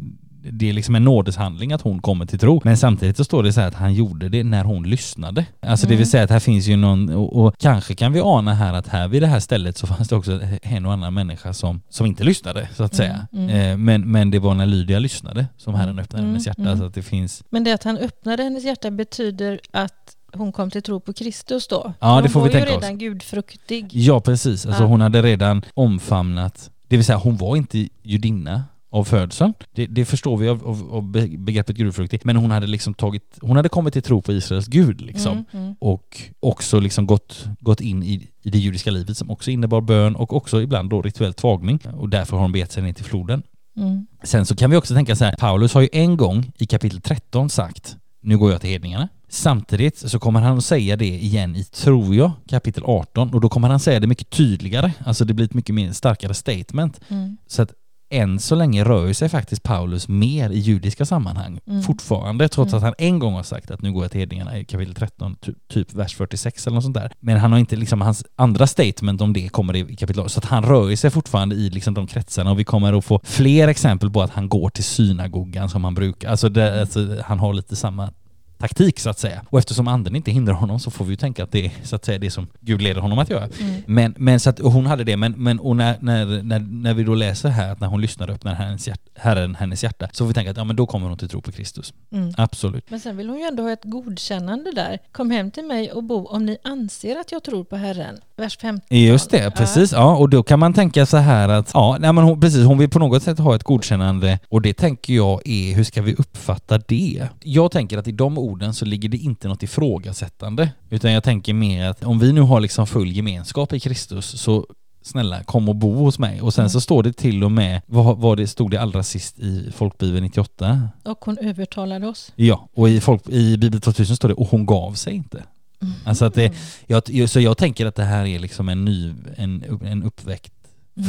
det 0.52 0.70
är 0.70 0.74
liksom 0.74 0.96
en 0.96 1.04
nådeshandling 1.04 1.74
att 1.74 1.82
hon 1.82 2.02
kommer 2.02 2.26
till 2.26 2.40
tro. 2.40 2.62
Men 2.64 2.78
samtidigt 2.78 3.18
så 3.18 3.24
står 3.24 3.44
det 3.44 3.54
så 3.54 3.62
här 3.62 3.68
att 3.68 3.74
han 3.74 3.94
gjorde 3.94 4.30
det 4.30 4.44
när 4.44 4.64
hon 4.64 4.90
lyssnade. 4.90 5.46
Alltså 5.60 5.86
mm. 5.86 5.90
det 5.90 5.96
vill 5.96 5.98
mm. 5.98 6.06
säga 6.06 6.24
att 6.24 6.30
här 6.30 6.40
finns 6.40 6.68
ju 6.68 6.76
någon, 6.76 7.10
och, 7.10 7.46
och, 7.46 7.56
kanske 7.58 7.96
kan 7.96 8.14
vi 8.14 8.20
ana 8.20 8.54
här 8.54 8.74
att 8.74 8.88
här 8.88 9.08
vid 9.08 9.22
det 9.22 9.28
här 9.28 9.40
stället 9.40 9.78
så 9.78 9.88
fanns 9.88 10.10
det 10.10 10.16
också 10.16 10.40
en 10.62 10.86
och 10.86 10.94
annan 10.94 11.14
människa 11.14 11.54
som, 11.54 11.82
som 11.90 12.06
inte 12.06 12.24
lyssnade 12.24 12.70
så 12.76 12.84
att 12.84 12.96
säga. 12.96 13.28
Mm. 13.34 13.50
Mm. 13.50 13.86
Men, 13.86 14.12
men 14.12 14.32
det 14.32 14.40
var 14.40 14.54
när 14.54 14.66
Lydia 14.66 15.00
lyssnade 15.00 15.46
som 15.58 15.76
Herren 15.76 15.90
mm. 15.90 16.04
öppnade 16.04 16.26
hennes 16.26 16.48
hjärta. 16.48 16.62
Mm. 16.62 16.78
Så 16.78 16.86
att 16.86 16.94
det 16.94 17.04
finns... 17.04 17.44
Men 17.50 17.64
det 17.64 17.72
att 17.72 17.84
han 17.84 17.98
öppnade 17.98 18.44
hennes 18.44 18.64
hjärta 18.64 18.92
betyder 18.92 19.60
att 19.72 20.16
hon 20.34 20.52
kom 20.52 20.72
till 20.72 20.82
tro 20.82 21.00
på 21.00 21.14
Kristus 21.14 21.68
då? 21.68 21.94
Ja, 22.00 22.22
det 22.22 22.30
får 22.30 22.42
vi 22.42 22.50
tänka 22.50 22.64
oss. 22.64 22.74
Hon 22.74 22.82
var 22.82 22.88
ju 22.88 22.88
redan 22.88 22.98
gudfruktig. 22.98 23.90
Ja, 23.92 24.22
precis. 24.22 24.66
Alltså 24.66 24.84
ja. 24.84 24.88
hon 24.88 25.02
hade 25.02 25.22
redan 25.22 25.66
omfamnat, 25.74 26.72
det 26.88 26.98
vill 26.98 27.06
säga 27.06 27.18
hon 27.18 27.38
var 27.38 27.56
inte 27.56 27.88
judinna 28.04 28.64
av 28.98 29.04
födseln. 29.04 29.54
Det, 29.72 29.86
det, 29.86 30.06
förstår 30.06 30.38
vi 30.38 30.50
av, 30.50 30.68
av, 30.68 30.94
av 30.94 31.12
begreppet 31.38 31.76
gudfruktig. 31.76 32.22
Men 32.24 32.36
hon 32.36 32.52
hade 32.52 32.68
liksom 32.68 32.94
tagit, 32.94 33.38
hon 33.42 33.56
hade 33.56 33.70
kommit 33.70 33.94
till 33.94 34.02
tro 34.02 34.22
på 34.22 34.32
Israels 34.32 34.68
gud 34.68 35.02
liksom. 35.02 35.32
Mm, 35.32 35.64
mm. 35.64 35.76
Och 35.80 36.22
också 36.40 36.80
liksom 36.80 37.08
gått, 37.08 37.46
gått 37.60 37.82
in 37.82 38.04
i, 38.04 38.30
i 38.44 38.50
det 38.50 38.58
judiska 38.58 38.92
livet 38.92 39.18
som 39.18 39.32
också 39.32 39.52
innebar 39.52 39.82
bön 39.82 40.16
och 40.16 40.34
också 40.34 40.62
ibland 40.62 40.90
då 40.90 41.02
rituell 41.02 41.34
tvagning. 41.34 41.80
Och 41.98 42.10
därför 42.10 42.36
har 42.38 42.42
hon 42.42 42.52
bet 42.52 42.72
sig 42.72 42.84
ner 42.84 42.94
till 42.94 43.06
floden. 43.06 43.44
Mm. 43.78 44.08
Sen 44.24 44.46
så 44.46 44.56
kan 44.56 44.70
vi 44.70 44.78
också 44.78 44.94
tänka 44.94 45.16
så 45.16 45.26
här, 45.26 45.36
Paulus 45.40 45.74
har 45.74 45.82
ju 45.82 45.90
en 45.92 46.18
gång 46.18 46.52
i 46.58 46.66
kapitel 46.66 47.02
13 47.02 47.50
sagt 47.50 47.98
nu 48.22 48.38
går 48.38 48.52
jag 48.52 48.62
till 48.62 48.70
hedningarna. 48.70 49.10
Samtidigt 49.30 49.98
så 49.98 50.20
kommer 50.20 50.40
han 50.40 50.58
att 50.58 50.66
säga 50.66 50.96
det 50.96 51.06
igen 51.06 51.56
i, 51.56 51.64
tror 51.64 52.16
jag, 52.16 52.32
kapitel 52.50 52.84
18 52.86 53.34
och 53.34 53.42
då 53.42 53.50
kommer 53.50 53.70
han 53.70 53.80
säga 53.80 54.00
det 54.00 54.08
mycket 54.08 54.30
tydligare. 54.30 54.92
Alltså 55.06 55.26
det 55.26 55.34
blir 55.34 55.46
ett 55.46 55.54
mycket 55.54 55.76
mer 55.76 55.92
starkare 55.92 56.34
statement. 56.34 57.02
Mm. 57.08 57.38
Så 57.48 57.62
att 57.62 57.74
än 58.10 58.40
så 58.40 58.56
länge 58.56 58.84
rör 58.84 59.14
sig 59.14 59.30
faktiskt 59.30 59.64
Paulus 59.64 60.08
mer 60.08 60.50
i 60.50 60.60
judiska 60.60 61.06
sammanhang 61.06 61.60
mm. 61.68 61.82
fortfarande, 61.82 62.50
trots 62.50 62.74
mm. 62.74 62.78
att 62.78 62.84
han 62.84 62.94
en 62.98 63.20
gång 63.20 63.34
har 63.34 63.44
sagt 63.44 63.72
att 63.72 63.82
nu 63.82 63.92
går 63.92 64.04
jag 64.04 64.12
till 64.12 64.20
hedningarna 64.20 64.58
i 64.58 64.66
kapitel 64.66 64.96
13, 64.96 65.36
typ 65.68 65.94
vers 65.94 66.16
46 66.16 66.68
eller 66.68 66.76
något 66.76 66.84
sånt 66.84 66.96
där. 66.96 67.12
Men 67.20 67.38
han 67.38 67.52
har 67.52 67.60
inte 67.60 67.76
liksom, 67.76 68.02
hans 68.02 68.26
andra 68.36 68.68
statement 68.68 69.22
om 69.22 69.34
det 69.34 69.50
kommer 69.50 69.76
i 69.76 69.96
kapitel 69.96 70.20
8, 70.20 70.30
så 70.30 70.40
att 70.40 70.46
han 70.46 70.64
rör 70.64 70.96
sig 70.96 71.10
fortfarande 71.10 71.56
i 71.56 71.70
liksom 71.70 71.94
de 71.94 72.08
kretsarna 72.08 72.52
och 72.52 72.60
vi 72.60 72.64
kommer 72.64 72.94
att 72.94 73.06
få 73.06 73.20
fler 73.24 73.68
exempel 73.68 74.12
på 74.12 74.22
att 74.22 74.32
han 74.32 74.50
går 74.50 74.70
till 74.70 74.84
synagogan 74.84 75.70
som 75.70 75.84
han 75.84 75.94
brukar. 75.94 76.30
Alltså, 76.30 76.50
det, 76.50 76.82
alltså 76.82 77.18
han 77.26 77.40
har 77.40 77.54
lite 77.54 77.76
samma 77.76 78.10
taktik 78.58 79.00
så 79.00 79.10
att 79.10 79.20
säga. 79.20 79.42
Och 79.50 79.60
eftersom 79.60 79.88
anden 79.88 80.16
inte 80.16 80.32
hindrar 80.32 80.54
honom 80.54 80.80
så 80.80 80.92
får 80.92 81.06
vi 81.06 81.12
ju 81.12 81.16
tänka 81.16 81.44
att 81.44 81.52
det 81.52 81.66
är 81.66 81.72
så 81.84 81.96
att 81.96 82.06
säga 82.06 82.20
det 82.20 82.32
som 82.32 82.48
Gud 82.60 82.82
leder 82.82 83.02
honom 83.02 83.20
att 83.20 83.30
göra. 83.30 83.50
Mm. 83.60 83.82
Men, 83.86 84.14
men 84.18 84.40
så 84.40 84.50
att 84.50 84.60
hon 84.60 84.86
hade 84.86 85.04
det, 85.04 85.18
men, 85.18 85.32
men 85.32 85.60
och 85.60 85.76
när, 85.76 85.98
när, 86.02 86.44
när, 86.44 86.60
när 86.60 86.94
vi 86.94 87.04
då 87.04 87.16
läser 87.16 87.50
här 87.50 87.72
att 87.72 87.80
när 87.80 87.88
hon 87.88 88.02
lyssnar 88.02 88.28
och 88.28 88.36
öppnar 88.36 88.54
hennes 88.54 88.88
hjärta, 88.88 89.02
Herren 89.16 89.56
hennes 89.56 89.84
hjärta 89.84 90.08
så 90.12 90.24
får 90.24 90.28
vi 90.28 90.34
tänka 90.34 90.52
att 90.52 90.58
ja 90.58 90.64
men 90.64 90.76
då 90.76 90.86
kommer 90.86 91.08
hon 91.08 91.18
till 91.18 91.30
tro 91.30 91.42
på 91.42 91.52
Kristus. 91.52 91.94
Mm. 92.12 92.34
Absolut. 92.38 92.90
Men 92.90 93.00
sen 93.00 93.18
vill 93.18 93.30
hon 93.30 93.40
ju 93.40 93.44
ändå 93.44 93.64
ha 93.64 93.72
ett 93.72 93.84
godkännande 93.84 94.72
där. 94.72 95.00
Kom 95.12 95.32
hem 95.32 95.52
till 95.52 95.66
mig 95.66 95.92
och 95.92 96.04
bo 96.04 96.26
om 96.26 96.46
ni 96.46 96.58
anser 96.64 97.20
att 97.20 97.32
jag 97.32 97.44
tror 97.44 97.64
på 97.64 97.76
Herren. 97.76 98.18
Vers 98.36 98.58
15. 98.58 98.98
Just 98.98 99.30
det, 99.30 99.52
precis. 99.52 99.92
Ja, 99.92 100.16
och 100.16 100.30
då 100.30 100.44
kan 100.44 100.60
man 100.60 100.74
tänka 100.74 101.06
så 101.06 101.18
här 101.18 101.50
att, 101.50 101.72
ja, 101.74 101.98
nej 102.00 102.14
men 102.14 102.24
hon, 102.24 102.42
precis, 102.42 102.66
hon 102.66 102.78
vill 102.78 102.90
på 102.90 103.00
något 103.00 103.24
sätt 103.24 103.40
ha 103.40 103.56
ett 103.56 103.64
godkännande 103.64 104.40
och 104.50 104.62
det 104.62 104.74
tänker 104.74 105.14
jag 105.14 105.42
är, 105.46 105.76
hur 105.76 105.84
ska 105.84 106.02
vi 106.02 106.16
uppfatta 106.16 106.78
det? 106.78 107.28
Jag 107.44 107.72
tänker 107.72 107.98
att 107.98 108.08
i 108.08 108.12
de 108.12 108.38
orden 108.48 108.74
så 108.74 108.86
ligger 108.86 109.10
det 109.10 109.18
inte 109.18 109.48
något 109.48 109.64
ifrågasättande, 109.64 110.70
utan 110.90 111.12
jag 111.12 111.24
tänker 111.24 111.54
mer 111.54 111.90
att 111.90 112.04
om 112.04 112.20
vi 112.20 112.34
nu 112.34 112.42
har 112.42 112.60
liksom 112.60 112.88
full 112.88 113.12
gemenskap 113.12 113.74
i 113.74 113.80
Kristus 113.80 114.42
så 114.42 114.68
snälla 115.02 115.44
kom 115.44 115.70
och 115.70 115.76
bo 115.76 115.94
hos 115.96 116.20
mig. 116.20 116.42
Och 116.42 116.54
sen 116.54 116.62
Mm. 116.62 116.70
så 116.70 116.82
står 116.82 117.04
det 117.04 117.14
till 117.14 117.44
och 117.44 117.52
med, 117.52 117.82
vad, 117.86 118.18
vad 118.18 118.38
det 118.38 118.48
stod 118.48 118.72
det 118.72 118.82
allra 118.82 119.04
sist 119.04 119.40
i 119.40 119.72
Folkbibeln 119.76 120.24
98? 120.24 120.90
Och 121.06 121.26
hon 121.26 121.38
övertalade 121.38 122.08
oss. 122.08 122.32
Ja, 122.36 122.70
och 122.74 122.90
i, 122.90 123.02
folk, 123.02 123.30
i 123.30 123.58
Bibel 123.58 123.82
2000 123.82 124.16
står 124.16 124.28
det 124.28 124.34
och 124.36 124.48
hon 124.48 124.66
gav 124.66 124.94
sig 124.94 125.14
inte. 125.14 125.44
Mm. 125.82 125.94
Alltså 126.06 126.26
att 126.26 126.34
det, 126.34 126.54
jag, 126.88 127.30
så 127.30 127.40
jag 127.40 127.58
tänker 127.58 127.86
att 127.86 127.96
det 127.96 128.04
här 128.04 128.26
är 128.26 128.40
liksom 128.40 128.70
en 128.70 128.86
ny, 128.86 129.14
en, 129.36 129.80
en 129.86 130.04
uppväckt 130.04 130.54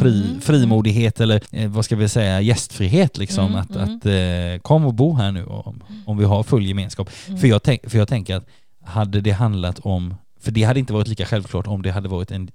fri, 0.01 0.22
Mm. 0.29 0.40
frimodighet 0.40 1.20
eller 1.20 1.40
eh, 1.53 1.70
vad 1.70 1.85
ska 1.85 1.96
vi 1.96 2.09
säga, 2.09 2.40
gästfrihet 2.40 3.18
liksom. 3.18 3.46
Mm, 3.46 3.59
att 3.59 3.70
mm. 3.70 3.83
att 3.96 4.07
eh, 4.07 4.62
kom 4.62 4.85
och 4.85 4.94
bo 4.94 5.14
här 5.14 5.33
nu 5.33 5.44
om, 5.44 5.83
om 6.07 6.18
vi 6.18 6.24
har 6.24 6.42
full 6.42 6.66
gemenskap. 6.66 7.11
Mm. 7.27 7.40
För, 7.40 7.48
jag 7.48 7.62
tänk, 7.62 7.90
för 7.90 7.98
jag 7.98 8.09
tänker 8.09 8.37
att 8.37 8.46
hade 8.85 9.20
det 9.20 9.31
handlat 9.31 9.79
om, 9.79 10.14
för 10.40 10.51
det 10.51 10.62
hade 10.62 10.81
inte 10.81 10.92
varit 10.92 11.09
lika 11.09 11.27
självklart 11.27 11.66
om 11.66 11.83
det 11.83 11.90
hade 11.90 12.09
varit 12.09 12.31
en, 12.31 12.51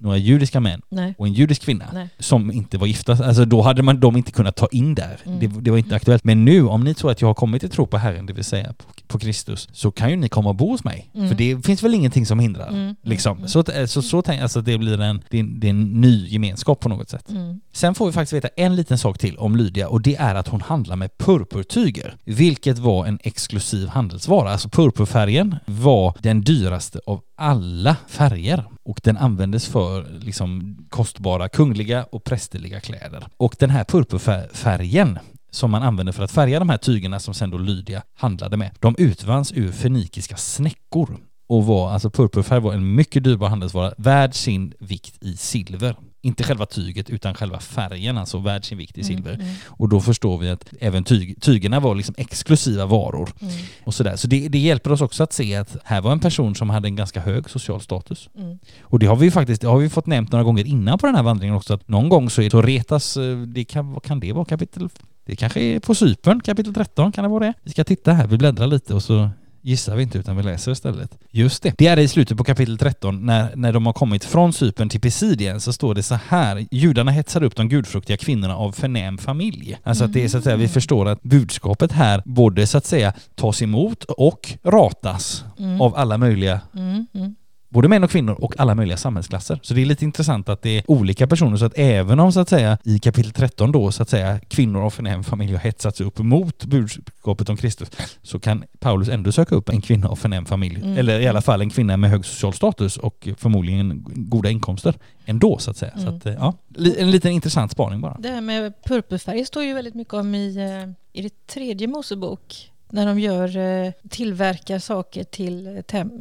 några 0.00 0.16
judiska 0.16 0.60
män 0.60 0.82
Nej. 0.88 1.14
och 1.18 1.26
en 1.26 1.32
judisk 1.32 1.62
kvinna 1.62 1.84
Nej. 1.92 2.08
som 2.18 2.50
inte 2.52 2.78
var 2.78 2.86
gifta. 2.86 3.12
Alltså 3.12 3.44
då 3.44 3.62
hade 3.62 3.82
man 3.82 4.00
dem 4.00 4.16
inte 4.16 4.32
kunnat 4.32 4.56
ta 4.56 4.68
in 4.72 4.94
där. 4.94 5.20
Mm. 5.24 5.38
Det, 5.40 5.46
det 5.60 5.70
var 5.70 5.78
inte 5.78 5.96
aktuellt. 5.96 6.24
Men 6.24 6.44
nu, 6.44 6.66
om 6.66 6.84
ni 6.84 6.94
tror 6.94 7.10
att 7.10 7.20
jag 7.20 7.28
har 7.28 7.34
kommit 7.34 7.60
till 7.60 7.70
tro 7.70 7.86
på 7.86 7.96
Herren, 7.98 8.26
det 8.26 8.32
vill 8.32 8.44
säga 8.44 8.72
på, 8.72 8.84
på 9.08 9.18
Kristus, 9.18 9.68
så 9.72 9.90
kan 9.90 10.10
ju 10.10 10.16
ni 10.16 10.28
komma 10.28 10.48
och 10.48 10.56
bo 10.56 10.70
hos 10.70 10.84
mig. 10.84 11.10
Mm. 11.14 11.28
För 11.28 11.34
det 11.36 11.66
finns 11.66 11.82
väl 11.82 11.94
ingenting 11.94 12.26
som 12.26 12.38
hindrar. 12.38 12.68
Mm. 12.68 12.96
Liksom. 13.02 13.36
Mm. 13.36 13.48
Så, 13.48 13.58
att- 13.60 13.90
så, 13.90 14.02
så 14.02 14.22
tänk, 14.22 14.42
alltså 14.42 14.60
det 14.60 14.78
blir 14.78 15.00
en, 15.00 15.22
det 15.30 15.36
är, 15.36 15.40
en- 15.40 15.60
det 15.60 15.66
är 15.66 15.70
en 15.70 16.00
ny 16.00 16.26
gemenskap 16.28 16.80
på 16.80 16.88
något 16.88 17.08
sätt. 17.10 17.30
Mm. 17.30 17.60
Sen 17.72 17.94
får 17.94 18.06
vi 18.06 18.12
faktiskt 18.12 18.32
veta 18.32 18.48
en 18.56 18.76
liten 18.76 18.98
sak 18.98 19.18
till 19.18 19.36
om 19.36 19.56
Lydia 19.56 19.88
och 19.88 20.00
det 20.02 20.16
är 20.16 20.34
att 20.34 20.48
hon 20.48 20.60
handlar 20.60 20.96
med 20.96 21.18
purpurtyger, 21.18 22.16
vilket 22.24 22.78
var 22.78 23.06
en 23.06 23.18
exklusiv 23.22 23.88
handelsvara. 23.88 24.50
Alltså 24.52 24.68
purpurfärgen 24.68 25.56
var 25.66 26.14
den 26.22 26.40
dyraste 26.40 27.00
av 27.06 27.20
alla 27.36 27.96
färger 28.08 28.64
och 28.82 29.00
den 29.04 29.16
användes 29.16 29.66
för 29.66 30.06
liksom 30.20 30.76
kostbara 30.90 31.48
kungliga 31.48 32.04
och 32.04 32.24
prästerliga 32.24 32.80
kläder. 32.80 33.26
Och 33.36 33.56
den 33.58 33.70
här 33.70 33.84
purpurfärgen 33.84 35.18
som 35.50 35.70
man 35.70 35.82
använde 35.82 36.12
för 36.12 36.22
att 36.22 36.30
färga 36.30 36.58
de 36.58 36.68
här 36.68 36.78
tygerna 36.78 37.20
som 37.20 37.34
sen 37.34 37.50
då 37.50 37.58
Lydia 37.58 38.02
handlade 38.14 38.56
med, 38.56 38.70
de 38.80 38.94
utvanns 38.98 39.52
ur 39.52 39.72
fenikiska 39.72 40.36
snäckor 40.36 41.18
och 41.48 41.66
var, 41.66 41.90
alltså 41.90 42.10
purpurfärg 42.10 42.60
var 42.60 42.72
en 42.72 42.94
mycket 42.94 43.24
dyrbar 43.24 43.48
handelsvara, 43.48 43.94
värd 43.98 44.34
sin 44.34 44.72
vikt 44.78 45.18
i 45.20 45.36
silver. 45.36 45.96
Inte 46.20 46.44
själva 46.44 46.66
tyget 46.66 47.10
utan 47.10 47.34
själva 47.34 47.60
färgen, 47.60 48.18
alltså 48.18 48.38
värd 48.38 48.64
sin 48.64 48.78
vikt 48.78 48.98
i 48.98 49.04
silver. 49.04 49.34
Mm. 49.34 49.46
Och 49.66 49.88
då 49.88 50.00
förstår 50.00 50.38
vi 50.38 50.50
att 50.50 50.72
även 50.80 51.04
tyg, 51.04 51.42
tygerna 51.42 51.80
var 51.80 51.94
liksom 51.94 52.14
exklusiva 52.18 52.86
varor. 52.86 53.30
Mm. 53.40 53.54
Och 53.84 53.94
sådär. 53.94 54.16
Så 54.16 54.26
det, 54.26 54.48
det 54.48 54.58
hjälper 54.58 54.92
oss 54.92 55.00
också 55.00 55.22
att 55.22 55.32
se 55.32 55.56
att 55.56 55.76
här 55.84 56.00
var 56.00 56.12
en 56.12 56.20
person 56.20 56.54
som 56.54 56.70
hade 56.70 56.88
en 56.88 56.96
ganska 56.96 57.20
hög 57.20 57.50
social 57.50 57.80
status. 57.80 58.28
Mm. 58.38 58.58
Och 58.80 58.98
det 58.98 59.06
har 59.06 59.16
vi 59.16 59.30
faktiskt, 59.30 59.60
det 59.60 59.68
har 59.68 59.78
vi 59.78 59.88
fått 59.88 60.06
nämnt 60.06 60.32
några 60.32 60.44
gånger 60.44 60.64
innan 60.64 60.98
på 60.98 61.06
den 61.06 61.16
här 61.16 61.22
vandringen 61.22 61.56
också, 61.56 61.74
att 61.74 61.88
någon 61.88 62.08
gång 62.08 62.30
så, 62.30 62.42
är, 62.42 62.50
så 62.50 62.62
retas, 62.62 63.16
eh, 63.16 63.38
det 63.38 63.64
kan, 63.64 63.92
vad 63.92 64.02
kan 64.02 64.20
det 64.20 64.32
vara 64.32 64.44
kapitel, 64.44 64.88
det 65.24 65.36
kanske 65.36 65.60
är 65.60 65.80
på 65.80 65.94
Cypern, 65.94 66.40
kapitel 66.40 66.74
13, 66.74 67.12
kan 67.12 67.24
det 67.24 67.30
vara 67.30 67.46
det? 67.46 67.54
Vi 67.62 67.70
ska 67.70 67.84
titta 67.84 68.12
här, 68.12 68.26
vi 68.26 68.38
bläddrar 68.38 68.66
lite 68.66 68.94
och 68.94 69.02
så 69.02 69.30
gissar 69.68 69.96
vi 69.96 70.02
inte 70.02 70.18
utan 70.18 70.36
vi 70.36 70.42
läser 70.42 70.72
istället. 70.72 71.18
Just 71.30 71.62
det. 71.62 71.74
Det 71.78 71.86
är 71.86 71.98
i 71.98 72.08
slutet 72.08 72.36
på 72.38 72.44
kapitel 72.44 72.78
13 72.78 73.26
när, 73.26 73.56
när 73.56 73.72
de 73.72 73.86
har 73.86 73.92
kommit 73.92 74.24
från 74.24 74.52
Cypern 74.52 74.88
till 74.88 75.00
Pisidien 75.00 75.60
så 75.60 75.72
står 75.72 75.94
det 75.94 76.02
så 76.02 76.14
här. 76.28 76.66
Judarna 76.70 77.10
hetsade 77.10 77.46
upp 77.46 77.56
de 77.56 77.68
gudfruktiga 77.68 78.16
kvinnorna 78.16 78.56
av 78.56 78.72
förnäm 78.72 79.18
familj. 79.18 79.78
Alltså 79.82 80.04
att 80.04 80.12
det 80.12 80.24
är 80.24 80.28
så 80.28 80.38
att 80.38 80.44
säga, 80.44 80.56
vi 80.56 80.68
förstår 80.68 81.08
att 81.08 81.22
budskapet 81.22 81.92
här 81.92 82.22
både 82.24 82.66
så 82.66 82.78
att 82.78 82.86
säga 82.86 83.12
tas 83.34 83.62
emot 83.62 84.04
och 84.04 84.54
ratas 84.64 85.44
Mm. 85.58 85.80
av 85.80 85.94
alla 85.96 86.18
möjliga 86.18 86.60
Mm. 86.74 87.06
Mm. 87.14 87.34
Både 87.68 87.88
män 87.88 88.04
och 88.04 88.10
kvinnor 88.10 88.32
och 88.44 88.60
alla 88.60 88.74
möjliga 88.74 88.96
samhällsklasser. 88.96 89.60
Så 89.62 89.74
det 89.74 89.80
är 89.82 89.86
lite 89.86 90.04
intressant 90.04 90.48
att 90.48 90.62
det 90.62 90.78
är 90.78 90.90
olika 90.90 91.26
personer 91.26 91.56
så 91.56 91.64
att 91.64 91.72
även 91.78 92.20
om 92.20 92.32
så 92.32 92.40
att 92.40 92.48
säga 92.48 92.78
i 92.84 92.98
kapitel 92.98 93.32
13 93.32 93.72
då 93.72 93.92
så 93.92 94.02
att 94.02 94.08
säga 94.08 94.40
kvinnor 94.48 94.80
av 94.84 94.90
förnäm 94.90 95.24
familj 95.24 95.52
har 95.52 95.58
hetsats 95.60 96.00
upp 96.00 96.18
mot 96.18 96.64
budskapet 96.64 97.48
om 97.48 97.56
Kristus 97.56 97.88
så 98.22 98.38
kan 98.40 98.64
Paulus 98.78 99.08
ändå 99.08 99.32
söka 99.32 99.54
upp 99.54 99.68
en 99.68 99.80
kvinna 99.80 100.08
av 100.08 100.16
förnäm 100.16 100.46
familj 100.46 100.76
Mm. 100.76 100.98
eller 100.98 101.20
i 101.20 101.28
alla 101.28 101.40
fall 101.42 101.60
en 101.60 101.70
kvinna 101.70 101.96
med 101.96 102.10
hög 102.10 102.24
social 102.24 102.52
status 102.52 102.96
och 102.96 103.28
förmodligen 103.38 104.04
goda 104.06 104.50
inkomster 104.50 104.94
ändå 105.26 105.58
så 105.58 105.70
att 105.70 105.76
säga. 105.76 105.92
Så 105.94 106.00
Mm. 106.02 106.16
att, 106.16 106.26
eh, 106.26 106.32
ja, 106.32 106.54
en 106.98 107.10
liten 107.10 107.32
intressant 107.32 107.72
spaning 107.72 108.00
bara. 108.00 108.16
Det 108.18 108.28
här 108.28 108.40
med 108.40 108.72
purpurfärg 108.84 109.44
står 109.44 109.64
ju 109.64 109.74
väldigt 109.74 109.94
mycket 109.94 110.14
om 110.14 110.34
i, 110.34 110.56
eh, 110.56 111.20
i 111.20 111.22
det 111.22 111.46
tredje 111.46 111.86
Mosebok. 111.88 112.70
När 112.90 113.06
de 113.06 113.18
gör, 113.20 113.56
eh, 113.56 113.92
tillverkar 114.10 114.78
saker 114.78 115.24
till, 115.24 115.66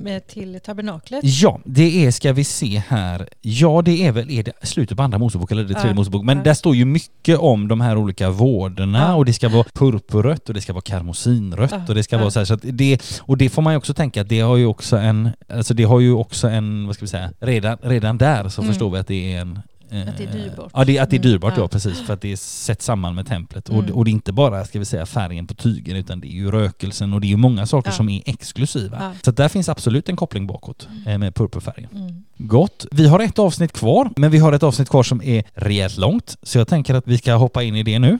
eh, 0.05 0.19
till 0.27 0.59
tabernaklet. 0.65 1.19
Ja, 1.23 1.59
det 1.65 2.05
är, 2.05 2.11
ska 2.11 2.33
vi 2.33 2.43
se 2.43 2.81
här, 2.87 3.29
ja 3.41 3.81
det 3.85 4.07
är 4.07 4.11
väl, 4.11 4.29
är 4.31 4.43
det 4.43 4.51
slutet 4.63 4.97
på 4.97 5.03
andra 5.03 5.17
Mosebok 5.17 5.51
eller 5.51 5.63
det 5.63 5.73
tredje 5.73 5.89
Ja. 5.91 5.95
Mosebok, 5.95 6.23
men 6.25 6.37
Ja. 6.37 6.43
där 6.43 6.53
står 6.53 6.75
ju 6.75 6.85
mycket 6.85 7.37
om 7.39 7.67
de 7.67 7.81
här 7.81 7.97
olika 7.97 8.29
vårderna 8.29 8.99
Ja. 8.99 9.15
och 9.15 9.25
det 9.25 9.33
ska 9.33 9.49
vara 9.49 9.63
purpurrött 9.73 10.47
och 10.47 10.53
det 10.53 10.61
ska 10.61 10.73
vara 10.73 10.81
karmosinrött 10.81 11.71
Ja. 11.71 11.81
och 11.87 11.95
det 11.95 12.03
ska 12.03 12.17
vara 12.17 12.31
så 12.31 12.39
här, 12.39 12.45
så 12.45 12.53
att 12.53 12.61
det, 12.63 12.99
och 13.19 13.37
det 13.37 13.49
får 13.49 13.61
man 13.61 13.73
ju 13.73 13.77
också 13.77 13.93
tänka 13.93 14.21
att 14.21 14.29
det 14.29 14.39
har 14.39 14.57
ju 14.57 14.65
också 14.65 14.97
en, 14.97 15.29
alltså 15.53 15.73
det 15.73 15.83
har 15.83 15.99
ju 15.99 16.13
också 16.13 16.47
en, 16.47 16.85
vad 16.87 16.95
ska 16.95 17.05
vi 17.05 17.09
säga, 17.09 17.31
redan, 17.39 17.77
redan 17.81 18.17
där 18.17 18.49
så 18.49 18.61
Mm. 18.61 18.73
förstår 18.73 18.89
vi 18.91 18.99
att 18.99 19.07
det 19.07 19.33
är 19.33 19.41
en 19.41 19.59
Att 19.91 20.17
det 20.17 20.23
är 20.23 20.31
dyrbart. 20.31 20.71
Ja, 20.73 20.85
det, 20.85 20.99
att 20.99 21.09
det 21.09 21.15
är 21.15 21.19
Mm, 21.19 21.31
dyrbart 21.31 21.53
ja. 21.57 21.61
ja. 21.63 21.67
precis. 21.67 22.01
För 22.01 22.13
att 22.13 22.21
det 22.21 22.31
är 22.31 22.35
sett 22.35 22.81
samman 22.81 23.15
med 23.15 23.27
templet. 23.27 23.69
Och, 23.69 23.75
Mm. 23.83 23.91
och 23.95 24.05
det 24.05 24.09
är 24.09 24.13
inte 24.13 24.33
bara, 24.33 24.65
ska 24.65 24.79
vi 24.79 24.85
säga, 24.85 25.05
färgen 25.05 25.47
på 25.47 25.53
tygen 25.53 25.95
utan 25.97 26.19
det 26.19 26.27
är 26.27 26.31
ju 26.31 26.51
rökelsen 26.51 27.13
och 27.13 27.21
det 27.21 27.27
är 27.27 27.29
ju 27.29 27.37
många 27.37 27.65
saker 27.65 27.89
Ja. 27.89 27.95
som 27.95 28.09
är 28.09 28.21
exklusiva. 28.25 28.97
Ja. 29.01 29.11
Så 29.23 29.31
där 29.31 29.47
finns 29.49 29.69
absolut 29.69 30.09
en 30.09 30.15
koppling 30.15 30.47
bakåt 30.47 30.87
eh, 31.07 31.17
med 31.17 31.35
purpurfärgen. 31.35 31.89
Mm. 31.95 32.23
Gott. 32.37 32.85
Vi 32.91 33.07
har 33.07 33.19
ett 33.19 33.39
avsnitt 33.39 33.73
kvar, 33.73 34.09
men 34.15 34.31
vi 34.31 34.37
har 34.37 34.53
ett 34.53 34.63
avsnitt 34.63 34.89
kvar 34.89 35.03
som 35.03 35.21
är 35.23 35.43
rejält 35.53 35.97
långt. 35.97 36.37
Så 36.43 36.57
jag 36.57 36.67
tänker 36.67 36.93
att 36.95 37.07
vi 37.07 37.17
ska 37.17 37.33
hoppa 37.33 37.63
in 37.63 37.75
i 37.75 37.83
det 37.83 37.99
nu. 37.99 38.19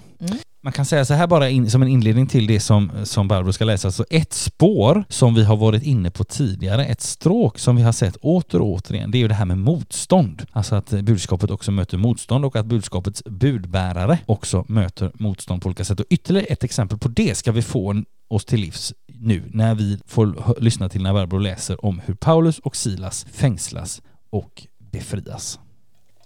Man 0.68 0.72
kan 0.72 0.86
säga 0.86 1.06
så 1.06 1.14
här 1.14 1.28
bara 1.28 1.50
in, 1.50 1.72
som 1.72 1.82
en 1.82 1.88
inledning 1.88 2.28
till 2.28 2.48
det 2.48 2.60
som, 2.60 2.92
som 3.04 3.28
Barbro 3.28 3.54
ska 3.54 3.66
läsa. 3.66 3.92
Så 3.92 4.06
ett 4.10 4.34
spår 4.34 5.04
som 5.10 5.34
vi 5.34 5.44
har 5.44 5.58
varit 5.58 5.84
inne 5.84 6.12
på 6.12 6.24
tidigare, 6.24 6.86
ett 6.86 7.02
stråk 7.02 7.60
som 7.60 7.76
vi 7.76 7.82
har 7.82 7.92
sett 7.92 8.16
åter 8.16 8.62
och 8.62 8.68
återigen, 8.68 9.12
det 9.12 9.18
är 9.18 9.20
ju 9.20 9.28
det 9.28 9.34
här 9.34 9.46
med 9.46 9.58
motstånd. 9.58 10.46
Alltså 10.52 10.76
att 10.76 10.90
budskapet 10.90 11.52
också 11.52 11.72
möter 11.72 11.98
motstånd 11.98 12.46
och 12.46 12.56
att 12.56 12.66
budskapets 12.66 13.24
budbärare 13.24 14.20
också 14.26 14.66
möter 14.68 15.12
motstånd 15.14 15.62
på 15.62 15.68
olika 15.68 15.86
sätt. 15.86 16.00
Och 16.00 16.06
ytterligare 16.10 16.46
ett 16.46 16.64
exempel 16.64 16.98
på 16.98 17.08
det 17.08 17.38
ska 17.38 17.52
vi 17.52 17.62
få 17.62 18.04
oss 18.28 18.46
till 18.46 18.60
livs 18.60 18.94
nu 19.08 19.44
när 19.54 19.76
vi 19.76 20.00
får 20.06 20.56
lyssna 20.62 20.90
till 20.90 21.04
när 21.04 21.14
Barbro 21.14 21.38
läser 21.38 21.86
om 21.86 22.02
hur 22.06 22.14
Paulus 22.14 22.60
och 22.60 22.76
Silas 22.76 23.26
fängslas 23.32 24.02
och 24.30 24.68
befrias. 24.92 25.60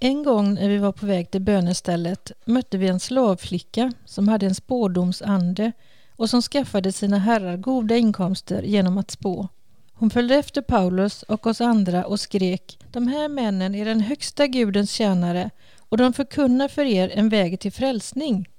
En 0.04 0.24
gång 0.24 0.54
när 0.54 0.70
vi 0.70 0.78
var 0.78 0.92
på 0.92 1.06
väg 1.06 1.32
till 1.32 1.42
bönestället 1.42 2.32
mötte 2.46 2.78
vi 2.78 2.88
en 2.88 3.00
slavflicka 3.00 3.94
som 4.06 4.28
hade 4.28 4.46
en 4.46 4.56
spådomsande 4.56 5.72
och 6.16 6.30
som 6.30 6.42
skaffade 6.42 6.92
sina 6.92 7.18
herrar 7.18 7.58
goda 7.58 7.98
inkomster 7.98 8.64
genom 8.64 8.98
att 8.98 9.12
spå. 9.12 9.48
Hon 9.94 10.10
följde 10.10 10.36
efter 10.36 10.62
Paulus 10.62 11.24
och 11.24 11.48
oss 11.48 11.62
andra 11.62 12.06
och 12.06 12.20
skrek 12.20 12.80
De 12.92 13.08
här 13.08 13.30
männen 13.30 13.76
är 13.76 13.86
den 13.86 14.00
högsta 14.00 14.48
gudens 14.48 14.92
tjänare 14.92 15.50
och 15.80 15.98
de 15.98 16.14
förkunnar 16.14 16.68
för 16.68 16.86
er 16.86 17.12
en 17.14 17.30
väg 17.30 17.60
till 17.60 17.72
frälsning. 17.72 18.50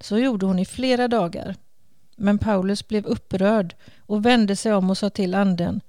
Så 0.00 0.18
gjorde 0.18 0.46
hon 0.46 0.58
i 0.58 0.64
flera 0.64 1.08
dagar. 1.08 1.56
Men 2.16 2.38
Paulus 2.38 2.88
blev 2.88 3.06
upprörd 3.06 3.74
och 4.06 4.26
vände 4.26 4.56
sig 4.56 4.74
om 4.74 4.90
och 4.90 4.98
sa 4.98 5.10
till 5.10 5.34
anden 5.34 5.80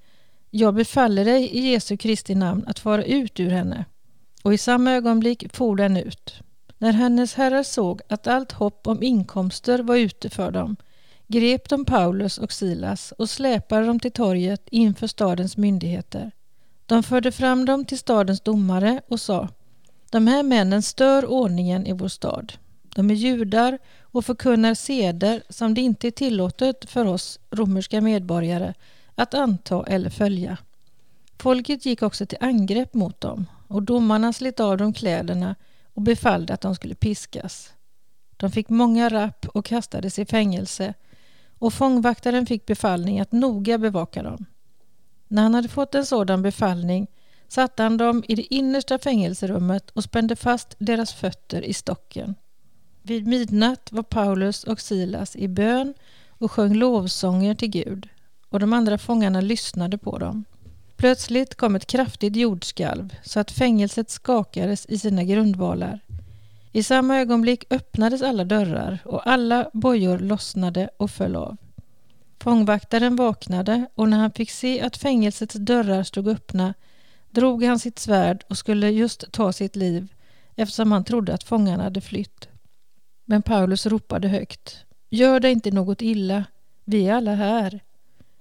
Jag 0.50 0.74
befaller 0.74 1.26
dig 1.26 1.58
i 1.58 1.72
Jesu 1.72 1.98
Kristi 1.98 2.36
namn 2.36 2.64
att 2.68 2.80
fara 2.80 3.04
ut 3.04 3.40
ur 3.40 3.50
henne. 3.50 3.86
Och 4.44 4.54
i 4.54 4.58
samma 4.58 4.92
ögonblick 4.92 5.56
for 5.56 5.76
den 5.76 5.98
ut. 5.98 6.34
När 6.78 6.92
hennes 6.92 7.34
herrar 7.34 7.64
såg 7.64 8.02
att 8.10 8.28
allt 8.28 8.52
hopp 8.52 8.88
om 8.88 9.04
inkomster 9.04 9.80
var 9.80 9.96
ute 9.96 10.30
för 10.30 10.52
dem 10.52 10.76
grep 11.32 11.70
de 11.70 11.86
Paulus 11.86 12.38
och 12.38 12.52
Silas 12.52 13.12
och 13.18 13.30
släpade 13.30 13.86
dem 13.86 14.00
till 14.00 14.12
torget 14.12 14.68
inför 14.72 15.08
stadens 15.08 15.58
myndigheter. 15.58 16.32
De 16.86 17.04
förde 17.04 17.32
fram 17.32 17.66
dem 17.66 17.86
till 17.86 18.00
stadens 18.00 18.42
domare 18.42 19.02
och 19.08 19.20
sa 19.20 19.48
De 20.10 20.28
här 20.28 20.44
männen 20.44 20.82
stör 20.82 21.26
ordningen 21.26 21.88
i 21.88 21.94
vår 21.94 22.08
stad. 22.08 22.54
De 22.96 23.10
är 23.10 23.16
judar 23.16 23.80
och 24.02 24.26
förkunnar 24.26 24.74
seder 24.74 25.44
som 25.50 25.74
det 25.74 25.82
inte 25.82 26.08
är 26.08 26.12
tillåtet 26.12 26.90
för 26.90 27.06
oss 27.06 27.40
romerska 27.52 28.02
medborgare 28.02 28.74
att 29.16 29.34
anta 29.34 29.86
eller 29.88 30.10
följa. 30.10 30.58
Folket 31.40 31.86
gick 31.86 32.02
också 32.02 32.26
till 32.26 32.38
angrepp 32.42 32.94
mot 32.94 33.22
dem 33.22 33.46
och 33.72 33.84
domarna 33.84 34.34
slet 34.34 34.60
av 34.60 34.78
dem 34.78 34.94
kläderna 34.94 35.56
och 35.94 36.02
befallde 36.02 36.54
att 36.54 36.62
de 36.62 36.76
skulle 36.76 36.96
piskas. 36.96 37.74
De 38.38 38.52
fick 38.52 38.70
många 38.70 39.10
rapp 39.10 39.46
och 39.54 39.66
kastades 39.66 40.20
i 40.20 40.26
fängelse 40.26 40.94
och 41.60 41.74
fångvaktaren 41.74 42.46
fick 42.46 42.66
befallning 42.66 43.20
att 43.20 43.32
noga 43.32 43.78
bevaka 43.78 44.24
dem. 44.24 44.46
När 45.28 45.44
han 45.44 45.54
hade 45.54 45.68
fått 45.68 45.96
en 45.96 46.06
sådan 46.06 46.42
befallning 46.42 47.08
satte 47.48 47.84
han 47.84 47.98
dem 47.98 48.24
i 48.28 48.36
det 48.36 48.54
innersta 48.54 49.00
fängelserummet 49.00 49.90
och 49.90 50.04
spände 50.04 50.36
fast 50.36 50.76
deras 50.80 51.14
fötter 51.14 51.62
i 51.62 51.74
stocken. 51.74 52.36
Vid 53.02 53.28
midnatt 53.28 53.92
var 53.92 54.04
Paulus 54.04 54.64
och 54.64 54.80
Silas 54.80 55.36
i 55.36 55.48
bön 55.48 55.94
och 56.28 56.52
sjöng 56.52 56.74
lovsånger 56.74 57.56
till 57.56 57.70
Gud 57.70 58.10
och 58.50 58.60
de 58.60 58.74
andra 58.74 58.98
fångarna 58.98 59.42
lyssnade 59.42 59.98
på 59.98 60.18
dem. 60.18 60.46
Plötsligt 61.02 61.56
kom 61.56 61.76
ett 61.76 61.86
kraftigt 61.86 62.36
jordskalv 62.36 63.16
så 63.24 63.40
att 63.40 63.52
fängelset 63.52 64.10
skakades 64.10 64.86
i 64.86 64.98
sina 65.00 65.24
grundvalar. 65.24 66.00
I 66.72 66.84
samma 66.84 67.18
ögonblick 67.18 67.64
öppnades 67.70 68.22
alla 68.22 68.44
dörrar 68.44 69.00
och 69.06 69.28
alla 69.28 69.70
bojor 69.74 70.20
lossnade 70.20 70.90
och 70.98 71.12
föll 71.12 71.36
av. 71.36 71.58
Fångvaktaren 72.40 73.16
vaknade 73.16 73.86
och 73.96 74.10
när 74.10 74.18
han 74.18 74.32
fick 74.32 74.52
se 74.52 74.82
att 74.82 74.98
fängelsets 74.98 75.56
dörrar 75.56 76.04
stod 76.04 76.28
öppna 76.28 76.74
drog 77.30 77.64
han 77.64 77.80
sitt 77.80 78.00
svärd 78.00 78.44
och 78.50 78.58
skulle 78.58 78.90
just 78.90 79.32
ta 79.32 79.54
sitt 79.54 79.76
liv 79.76 80.08
eftersom 80.56 80.92
han 80.92 81.04
trodde 81.04 81.34
att 81.34 81.44
fångarna 81.44 81.84
hade 81.84 82.02
flytt. 82.02 82.50
Men 83.26 83.42
Paulus 83.42 83.86
ropade 83.86 84.28
högt. 84.28 84.86
Gör 85.10 85.40
dig 85.40 85.52
inte 85.52 85.72
något 85.72 86.02
illa. 86.02 86.46
Vi 86.86 87.08
är 87.08 87.14
alla 87.14 87.36
här. 87.36 87.82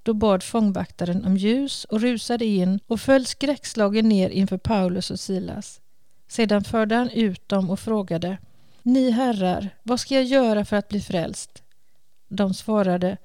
Då 0.03 0.15
bad 0.15 0.43
fångvaktaren 0.43 1.25
om 1.25 1.37
ljus 1.37 1.85
och 1.85 2.01
rusade 2.01 2.45
in 2.45 2.81
och 2.87 3.01
föll 3.01 3.27
skräckslagen 3.27 4.09
ner 4.09 4.31
inför 4.31 4.59
Paulus 4.59 5.11
och 5.11 5.21
Silas. 5.21 5.81
Sedan 6.29 6.65
förde 6.65 6.95
han 6.95 7.11
ut 7.11 7.49
dem 7.49 7.71
och 7.71 7.81
frågade 7.81 8.39
Ni 8.83 9.11
herrar, 9.11 9.71
vad 9.83 10.01
ska 10.01 10.15
jag 10.15 10.25
göra 10.25 10.65
för 10.65 10.77
att 10.77 10.89
bli 10.89 11.01
frälst? 11.01 11.63
De 12.29 12.55
svarade 12.55 13.17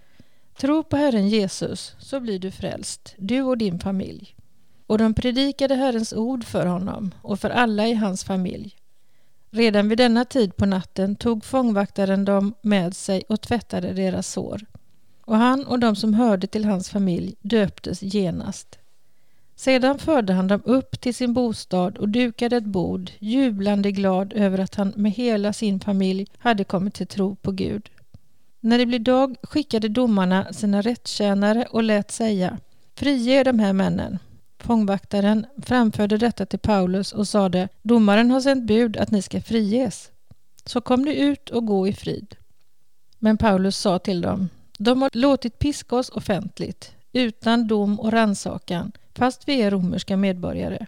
Tro 0.57 0.83
på 0.83 0.97
Herren 0.97 1.29
Jesus 1.29 1.95
så 1.99 2.19
blir 2.19 2.39
du 2.39 2.51
frälst, 2.51 3.15
du 3.17 3.41
och 3.41 3.57
din 3.57 3.79
familj. 3.79 4.35
Och 4.87 4.97
de 4.97 5.13
predikade 5.13 5.75
Herrens 5.75 6.13
ord 6.13 6.43
för 6.43 6.65
honom 6.65 7.11
och 7.21 7.39
för 7.39 7.49
alla 7.49 7.87
i 7.87 7.93
hans 7.93 8.23
familj. 8.23 8.75
Redan 9.49 9.89
vid 9.89 9.97
denna 9.97 10.25
tid 10.25 10.55
på 10.55 10.65
natten 10.65 11.15
tog 11.15 11.45
fångvaktaren 11.45 12.25
dem 12.25 12.53
med 12.61 12.95
sig 12.95 13.23
och 13.29 13.41
tvättade 13.41 13.93
deras 13.93 14.31
sår. 14.31 14.65
Och 15.25 15.37
han 15.37 15.65
och 15.65 15.79
de 15.79 15.95
som 15.95 16.13
hörde 16.13 16.47
till 16.47 16.65
hans 16.65 16.89
familj 16.89 17.35
döptes 17.41 18.01
genast. 18.01 18.79
Sedan 19.55 19.99
förde 19.99 20.33
han 20.33 20.47
dem 20.47 20.61
upp 20.65 21.01
till 21.01 21.15
sin 21.15 21.33
bostad 21.33 21.97
och 21.97 22.09
dukade 22.09 22.57
ett 22.57 22.65
bord, 22.65 23.11
jublande 23.19 23.91
glad 23.91 24.33
över 24.33 24.59
att 24.59 24.75
han 24.75 24.93
med 24.95 25.11
hela 25.11 25.53
sin 25.53 25.79
familj 25.79 26.27
hade 26.37 26.63
kommit 26.63 26.93
till 26.93 27.07
tro 27.07 27.35
på 27.35 27.51
Gud. 27.51 27.89
När 28.59 28.77
det 28.77 28.85
blev 28.85 29.03
dag 29.03 29.35
skickade 29.43 29.89
domarna 29.89 30.53
sina 30.53 30.81
rättstjänare 30.81 31.65
och 31.71 31.83
lät 31.83 32.11
säga 32.11 32.57
Frige 32.95 33.43
de 33.43 33.59
här 33.59 33.73
männen. 33.73 34.19
Fångvaktaren 34.59 35.45
framförde 35.61 36.17
detta 36.17 36.45
till 36.45 36.59
Paulus 36.59 37.11
och 37.11 37.27
sade 37.27 37.69
Domaren 37.81 38.31
har 38.31 38.41
sänt 38.41 38.63
bud 38.63 38.97
att 38.97 39.11
ni 39.11 39.21
ska 39.21 39.41
friges. 39.41 40.11
Så 40.65 40.81
kom 40.81 41.01
nu 41.01 41.15
ut 41.15 41.49
och 41.49 41.65
gå 41.65 41.87
i 41.87 41.93
frid. 41.93 42.35
Men 43.19 43.37
Paulus 43.37 43.77
sa 43.77 43.99
till 43.99 44.21
dem 44.21 44.49
de 44.77 45.01
har 45.01 45.09
låtit 45.13 45.59
piska 45.59 45.95
oss 45.95 46.09
offentligt 46.09 46.91
utan 47.11 47.67
dom 47.67 47.99
och 47.99 48.11
rannsakan 48.11 48.91
fast 49.13 49.47
vi 49.47 49.61
är 49.61 49.71
romerska 49.71 50.17
medborgare. 50.17 50.85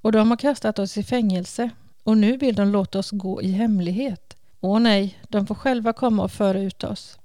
Och 0.00 0.12
de 0.12 0.30
har 0.30 0.36
kastat 0.36 0.78
oss 0.78 0.96
i 0.96 1.02
fängelse 1.02 1.70
och 2.04 2.16
nu 2.16 2.36
vill 2.36 2.54
de 2.54 2.68
låta 2.68 2.98
oss 2.98 3.10
gå 3.10 3.42
i 3.42 3.50
hemlighet. 3.50 4.36
Åh 4.60 4.80
nej, 4.80 5.18
de 5.28 5.46
får 5.46 5.54
själva 5.54 5.92
komma 5.92 6.22
och 6.22 6.32
föra 6.32 6.60
ut 6.60 6.84
oss. 6.84 7.18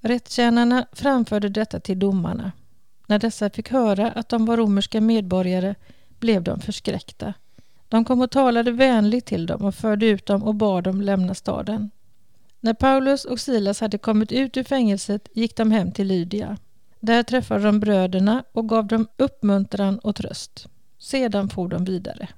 Rättstjänarna 0.00 0.86
framförde 0.92 1.48
detta 1.48 1.80
till 1.80 1.98
domarna. 1.98 2.52
När 3.06 3.18
dessa 3.18 3.50
fick 3.50 3.70
höra 3.70 4.10
att 4.10 4.28
de 4.28 4.46
var 4.46 4.56
romerska 4.56 5.00
medborgare 5.00 5.74
blev 6.18 6.42
de 6.42 6.60
förskräckta. 6.60 7.34
De 7.88 8.04
kom 8.04 8.20
och 8.20 8.30
talade 8.30 8.70
vänligt 8.70 9.26
till 9.26 9.46
dem 9.46 9.64
och 9.64 9.74
förde 9.74 10.06
ut 10.06 10.26
dem 10.26 10.42
och 10.42 10.54
bad 10.54 10.84
dem 10.84 11.02
lämna 11.02 11.34
staden. 11.34 11.90
När 12.60 12.74
Paulus 12.74 13.24
och 13.24 13.40
Silas 13.40 13.80
hade 13.80 13.98
kommit 13.98 14.32
ut 14.32 14.56
ur 14.56 14.64
fängelset 14.64 15.28
gick 15.34 15.56
de 15.56 15.70
hem 15.70 15.92
till 15.92 16.06
Lydia. 16.06 16.56
Där 17.00 17.22
träffade 17.22 17.64
de 17.64 17.80
bröderna 17.80 18.44
och 18.52 18.68
gav 18.68 18.86
dem 18.86 19.08
uppmuntran 19.16 19.98
och 19.98 20.16
tröst. 20.16 20.68
Sedan 20.98 21.48
for 21.48 21.68
de 21.68 21.84
vidare. 21.84 22.28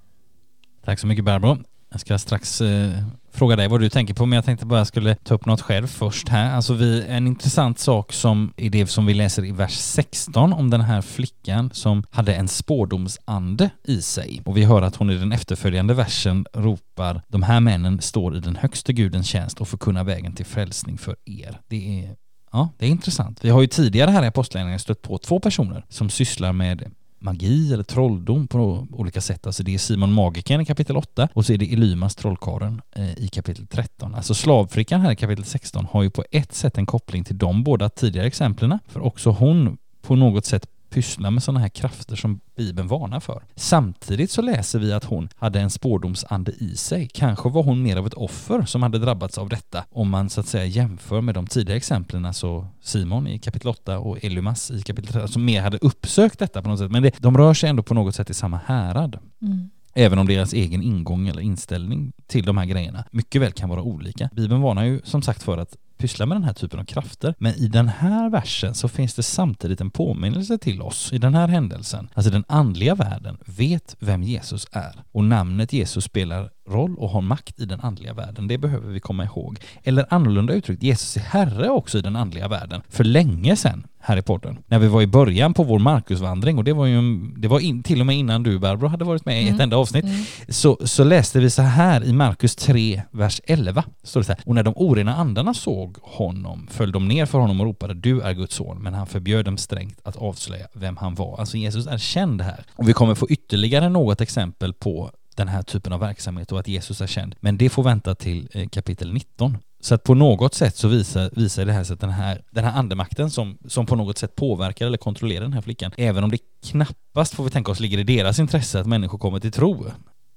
Tack 0.85 0.99
så 0.99 1.07
mycket 1.07 1.25
Barbro. 1.25 1.59
Jag 1.89 2.01
ska 2.01 2.19
strax 2.19 2.61
eh, 2.61 2.91
fråga 3.33 3.57
dig 3.57 3.69
vad 3.69 3.81
du 3.81 3.89
tänker 3.89 4.15
på, 4.15 4.27
men 4.27 4.37
jag 4.37 4.45
tänkte 4.45 4.67
bara 4.67 4.81
jag 4.81 4.87
skulle 4.87 5.15
ta 5.15 5.35
upp 5.35 5.47
något 5.47 5.61
själv 5.61 5.87
först 5.87 6.29
här. 6.29 6.55
Alltså 6.55 6.75
vi, 6.75 7.05
en 7.09 7.27
intressant 7.27 7.79
sak 7.79 8.13
som 8.13 8.53
är 8.57 8.71
det 8.71 8.87
som 8.87 9.07
vi 9.07 9.15
läser 9.15 9.45
i 9.45 9.53
vers 9.53 9.75
16 9.77 10.53
om 10.53 10.71
den 10.71 10.81
här 10.81 11.03
flickan 11.03 11.71
som 11.73 12.05
hade 12.11 12.35
en 12.35 12.49
spårdomsande 12.49 13.71
i 13.85 14.03
sig. 14.03 14.43
Och 14.45 14.57
vi 14.57 14.65
hör 14.65 14.83
att 14.83 14.97
hon 14.97 15.11
i 15.11 15.15
den 15.15 15.33
efterföljande 15.33 15.95
versen 15.95 16.47
ropar 16.55 17.23
de 17.29 17.43
här 17.43 17.61
männen 17.61 18.01
står 18.01 18.37
i 18.37 18.41
den 18.41 18.57
högste 18.57 18.93
gudens 18.93 19.27
tjänst 19.27 19.61
och 19.61 19.69
förkunnar 19.69 20.05
vägen 20.05 20.35
till 20.35 20.47
frälsning 20.47 20.99
för 20.99 21.17
er. 21.25 21.61
Det 21.69 22.05
är 22.05 22.17
Ja, 22.53 22.69
det 22.79 22.87
är 22.87 22.91
intressant. 22.91 23.45
Vi 23.45 23.51
har 23.51 23.61
ju 23.61 23.67
tidigare 23.67 24.11
här 24.11 24.25
i 24.25 24.27
Apostlagärningarna 24.27 24.79
stött 24.79 25.03
på 25.03 25.19
två 25.19 25.41
personer 25.41 25.85
som 25.89 26.11
sysslar 26.11 26.53
med 26.53 26.91
magi 27.21 27.73
eller 27.73 27.85
trolldom 27.85 28.47
på 28.47 28.87
olika 28.93 29.21
sätt. 29.21 29.47
Alltså 29.47 29.63
det 29.63 29.75
är 29.75 29.79
Simon 29.79 30.13
Magikern 30.13 30.61
i 30.61 30.65
kapitel 30.65 30.97
8 30.97 31.29
och 31.33 31.47
så 31.47 31.53
är 31.53 31.59
det 31.59 31.73
Elymas 31.73 32.15
trollkaren 32.15 32.83
eh, 32.93 33.19
i 33.19 33.29
kapitel 33.29 33.67
13. 33.67 34.15
Alltså 34.15 34.35
slavflickan 34.35 35.01
här 35.01 35.13
i 35.13 35.17
kapitel 35.17 35.45
16 35.45 35.87
har 35.91 36.03
ju 36.03 36.11
på 36.11 36.25
ett 36.31 36.53
sätt 36.53 36.79
en 36.79 36.87
koppling 36.87 37.25
till 37.25 37.39
de 37.39 37.65
båda 37.65 37.89
tidigare 37.89 38.27
exemplen 38.27 38.79
för 38.89 39.01
också 39.01 39.31
hon 39.31 39.79
på 40.03 40.17
något 40.17 40.45
sätt 40.45 40.67
pyssla 40.91 41.31
med 41.31 41.43
sådana 41.43 41.61
här 41.61 41.69
krafter 41.69 42.17
som 42.17 42.41
Bibeln 42.57 42.89
varnar 42.89 43.21
för. 43.21 43.43
Samtidigt 43.55 44.31
så 44.31 44.43
läser 44.43 44.79
vi 44.79 44.93
att 44.93 45.05
hon 45.05 45.29
hade 45.37 45.61
en 45.61 45.71
spårdomsande 45.71 46.53
i 46.53 46.77
sig. 46.77 47.09
Kanske 47.15 47.49
var 47.49 47.63
hon 47.63 47.83
mer 47.83 47.97
av 47.97 48.07
ett 48.07 48.15
offer 48.15 48.63
som 48.63 48.83
hade 48.83 48.99
drabbats 48.99 49.39
av 49.39 49.49
detta 49.49 49.85
om 49.91 50.11
man 50.11 50.31
så 50.31 50.41
att 50.41 50.47
säga 50.47 50.65
jämför 50.65 51.21
med 51.21 51.35
de 51.35 51.47
tidigare 51.47 51.77
exemplen, 51.77 52.25
alltså 52.25 52.69
Simon 52.81 53.27
i 53.27 53.39
kapitel 53.39 53.69
8 53.69 53.99
och 53.99 54.25
Elymas 54.25 54.71
i 54.71 54.83
kapitel 54.83 55.13
13, 55.13 55.29
som 55.29 55.45
mer 55.45 55.63
hade 55.63 55.79
uppsökt 55.79 56.39
detta 56.39 56.63
på 56.63 56.69
något 56.69 56.79
sätt. 56.79 56.91
Men 56.91 57.03
det, 57.03 57.15
de 57.19 57.37
rör 57.37 57.55
sig 57.55 57.71
ändå 57.71 57.83
på 57.83 57.95
något 57.95 58.15
sätt 58.15 58.31
i 58.31 58.35
samma 58.35 58.61
härad. 58.67 59.19
Mm. 59.43 59.71
Även 59.95 60.19
om 60.19 60.27
deras 60.27 60.53
egen 60.53 60.83
ingång 60.83 61.29
eller 61.29 61.43
inställning 61.43 62.13
till 62.27 62.45
de 62.45 62.59
här 62.59 62.67
grejerna 62.67 63.05
mycket 63.11 63.43
väl 63.43 63.53
kan 63.53 63.69
vara 63.69 63.83
olika. 63.83 64.31
Bibeln 64.33 64.61
varnar 64.61 64.85
ju 64.85 65.01
som 65.05 65.23
sagt 65.23 65.43
för 65.43 65.59
att 65.59 65.77
pyssla 66.01 66.27
med 66.27 66.37
den 66.37 66.45
här 66.45 66.53
typen 66.53 66.81
av 66.81 66.85
krafter. 66.85 67.35
Men 67.39 67.55
i 67.55 67.69
den 67.69 67.89
här 67.89 68.31
versen 68.31 68.75
så 68.75 68.89
finns 68.89 69.15
det 69.15 69.23
samtidigt 69.23 69.81
en 69.81 69.91
påminnelse 69.91 70.59
till 70.59 70.83
oss 70.83 71.13
i 71.13 71.19
den 71.19 71.35
här 71.35 71.49
händelsen. 71.49 72.09
Alltså 72.15 72.31
den 72.31 72.45
andliga 72.49 72.95
världen 72.95 73.39
vet 73.47 73.97
vem 73.99 74.23
Jesus 74.23 74.67
är 74.73 75.03
och 75.13 75.25
namnet 75.25 75.73
Jesus 75.73 76.05
spelar 76.05 76.51
roll 76.71 76.97
och 76.99 77.11
har 77.11 77.21
makt 77.21 77.61
i 77.61 77.65
den 77.65 77.81
andliga 77.81 78.15
världen. 78.15 78.49
Det 78.49 78.59
behöver 78.59 78.89
vi 78.89 79.01
komma 79.01 79.25
ihåg. 79.25 79.59
Eller 79.83 80.07
annorlunda 80.11 80.55
uttryckt, 80.55 80.83
Jesus 80.83 81.17
är 81.17 81.21
Herre 81.21 81.71
också 81.71 81.99
i 81.99 82.01
den 82.01 82.17
andliga 82.17 82.49
världen. 82.49 82.83
För 82.89 83.05
länge 83.05 83.57
sedan 83.57 83.87
här 84.03 84.17
i 84.17 84.23
podden. 84.23 84.59
När 84.67 84.79
vi 84.79 84.89
var 84.89 85.03
i 85.03 85.07
början 85.07 85.55
på 85.55 85.63
vår 85.63 85.79
Markusvandring 85.79 86.59
och 86.59 86.65
det 86.65 86.73
var 86.73 86.87
ju 86.87 87.21
det 87.37 87.49
var 87.49 87.61
in, 87.61 87.83
till 87.83 88.01
och 88.01 88.07
med 88.07 88.17
innan 88.17 88.43
du 88.43 88.59
Barbro 88.59 88.87
hade 88.87 89.05
varit 89.05 89.25
med 89.25 89.43
i 89.43 89.43
mm. 89.43 89.55
ett 89.55 89.61
enda 89.61 89.77
avsnitt. 89.77 90.05
Mm. 90.05 90.25
Så, 90.49 90.79
så 90.85 91.05
läste 91.05 91.41
vi 91.41 91.51
så 91.51 91.63
här 91.63 92.05
i 92.05 92.13
Markus 92.13 92.57
3, 92.57 93.03
vers 93.11 93.41
11. 93.45 93.85
Står 94.03 94.21
det 94.21 94.25
så 94.25 94.33
här, 94.33 94.43
och 94.47 94.55
när 94.55 94.63
de 94.63 94.75
orena 94.77 95.15
andarna 95.15 95.55
såg 95.55 95.97
honom 96.03 96.67
föll 96.71 96.93
de 96.93 97.09
ner 97.09 97.27
för 97.27 97.39
honom 97.39 97.61
och 97.61 97.67
ropade 97.67 97.95
du 97.95 98.21
är 98.21 98.33
Guds 98.33 98.55
son, 98.55 98.83
men 98.83 98.95
han 98.95 99.07
förbjöd 99.07 99.45
dem 99.45 99.57
strängt 99.57 100.01
att 100.03 100.17
avslöja 100.17 100.67
vem 100.73 100.97
han 100.97 101.15
var. 101.15 101.39
Alltså 101.39 101.57
Jesus 101.57 101.87
är 101.87 101.99
känd 101.99 102.41
här. 102.43 102.65
Och 102.77 102.89
vi 102.89 102.93
kommer 102.93 103.15
få 103.15 103.29
ytterligare 103.29 103.89
något 103.89 104.21
exempel 104.21 104.73
på 104.73 105.11
den 105.41 105.49
här 105.49 105.63
typen 105.63 105.93
av 105.93 106.01
verksamhet 106.01 106.53
och 106.53 106.61
att 106.61 106.69
Jesus 106.69 107.01
är 107.01 107.07
känd. 107.07 107.35
Men 107.41 107.59
det 107.59 107.69
får 107.69 107.83
vänta 107.83 108.15
till 108.15 108.49
eh, 108.53 108.69
kapitel 108.69 109.13
19. 109.13 109.59
Så 109.83 109.95
att 109.95 110.05
på 110.05 110.15
något 110.15 110.55
sätt 110.55 110.77
så 110.77 110.89
visar, 110.89 111.31
visar 111.33 111.65
det 111.65 111.73
här 111.73 111.85
sig 111.85 111.95
att 111.95 112.01
den 112.01 112.11
här, 112.11 112.43
den 112.51 112.65
här 112.65 112.79
andemakten 112.79 113.31
som, 113.31 113.59
som 113.69 113.87
på 113.87 113.97
något 113.97 114.19
sätt 114.19 114.37
påverkar 114.37 114.87
eller 114.87 114.99
kontrollerar 114.99 115.43
den 115.43 115.53
här 115.53 115.61
flickan, 115.61 115.93
även 115.97 116.25
om 116.25 116.31
det 116.31 116.39
knappast, 116.67 117.35
får 117.35 117.45
vi 117.45 117.51
tänka 117.51 117.71
oss, 117.73 117.81
ligger 117.81 117.99
i 117.99 118.03
deras 118.03 118.39
intresse 118.39 118.81
att 118.81 118.87
människor 118.87 119.19
kommer 119.19 119.41
till 119.41 119.53
tro, 119.53 119.87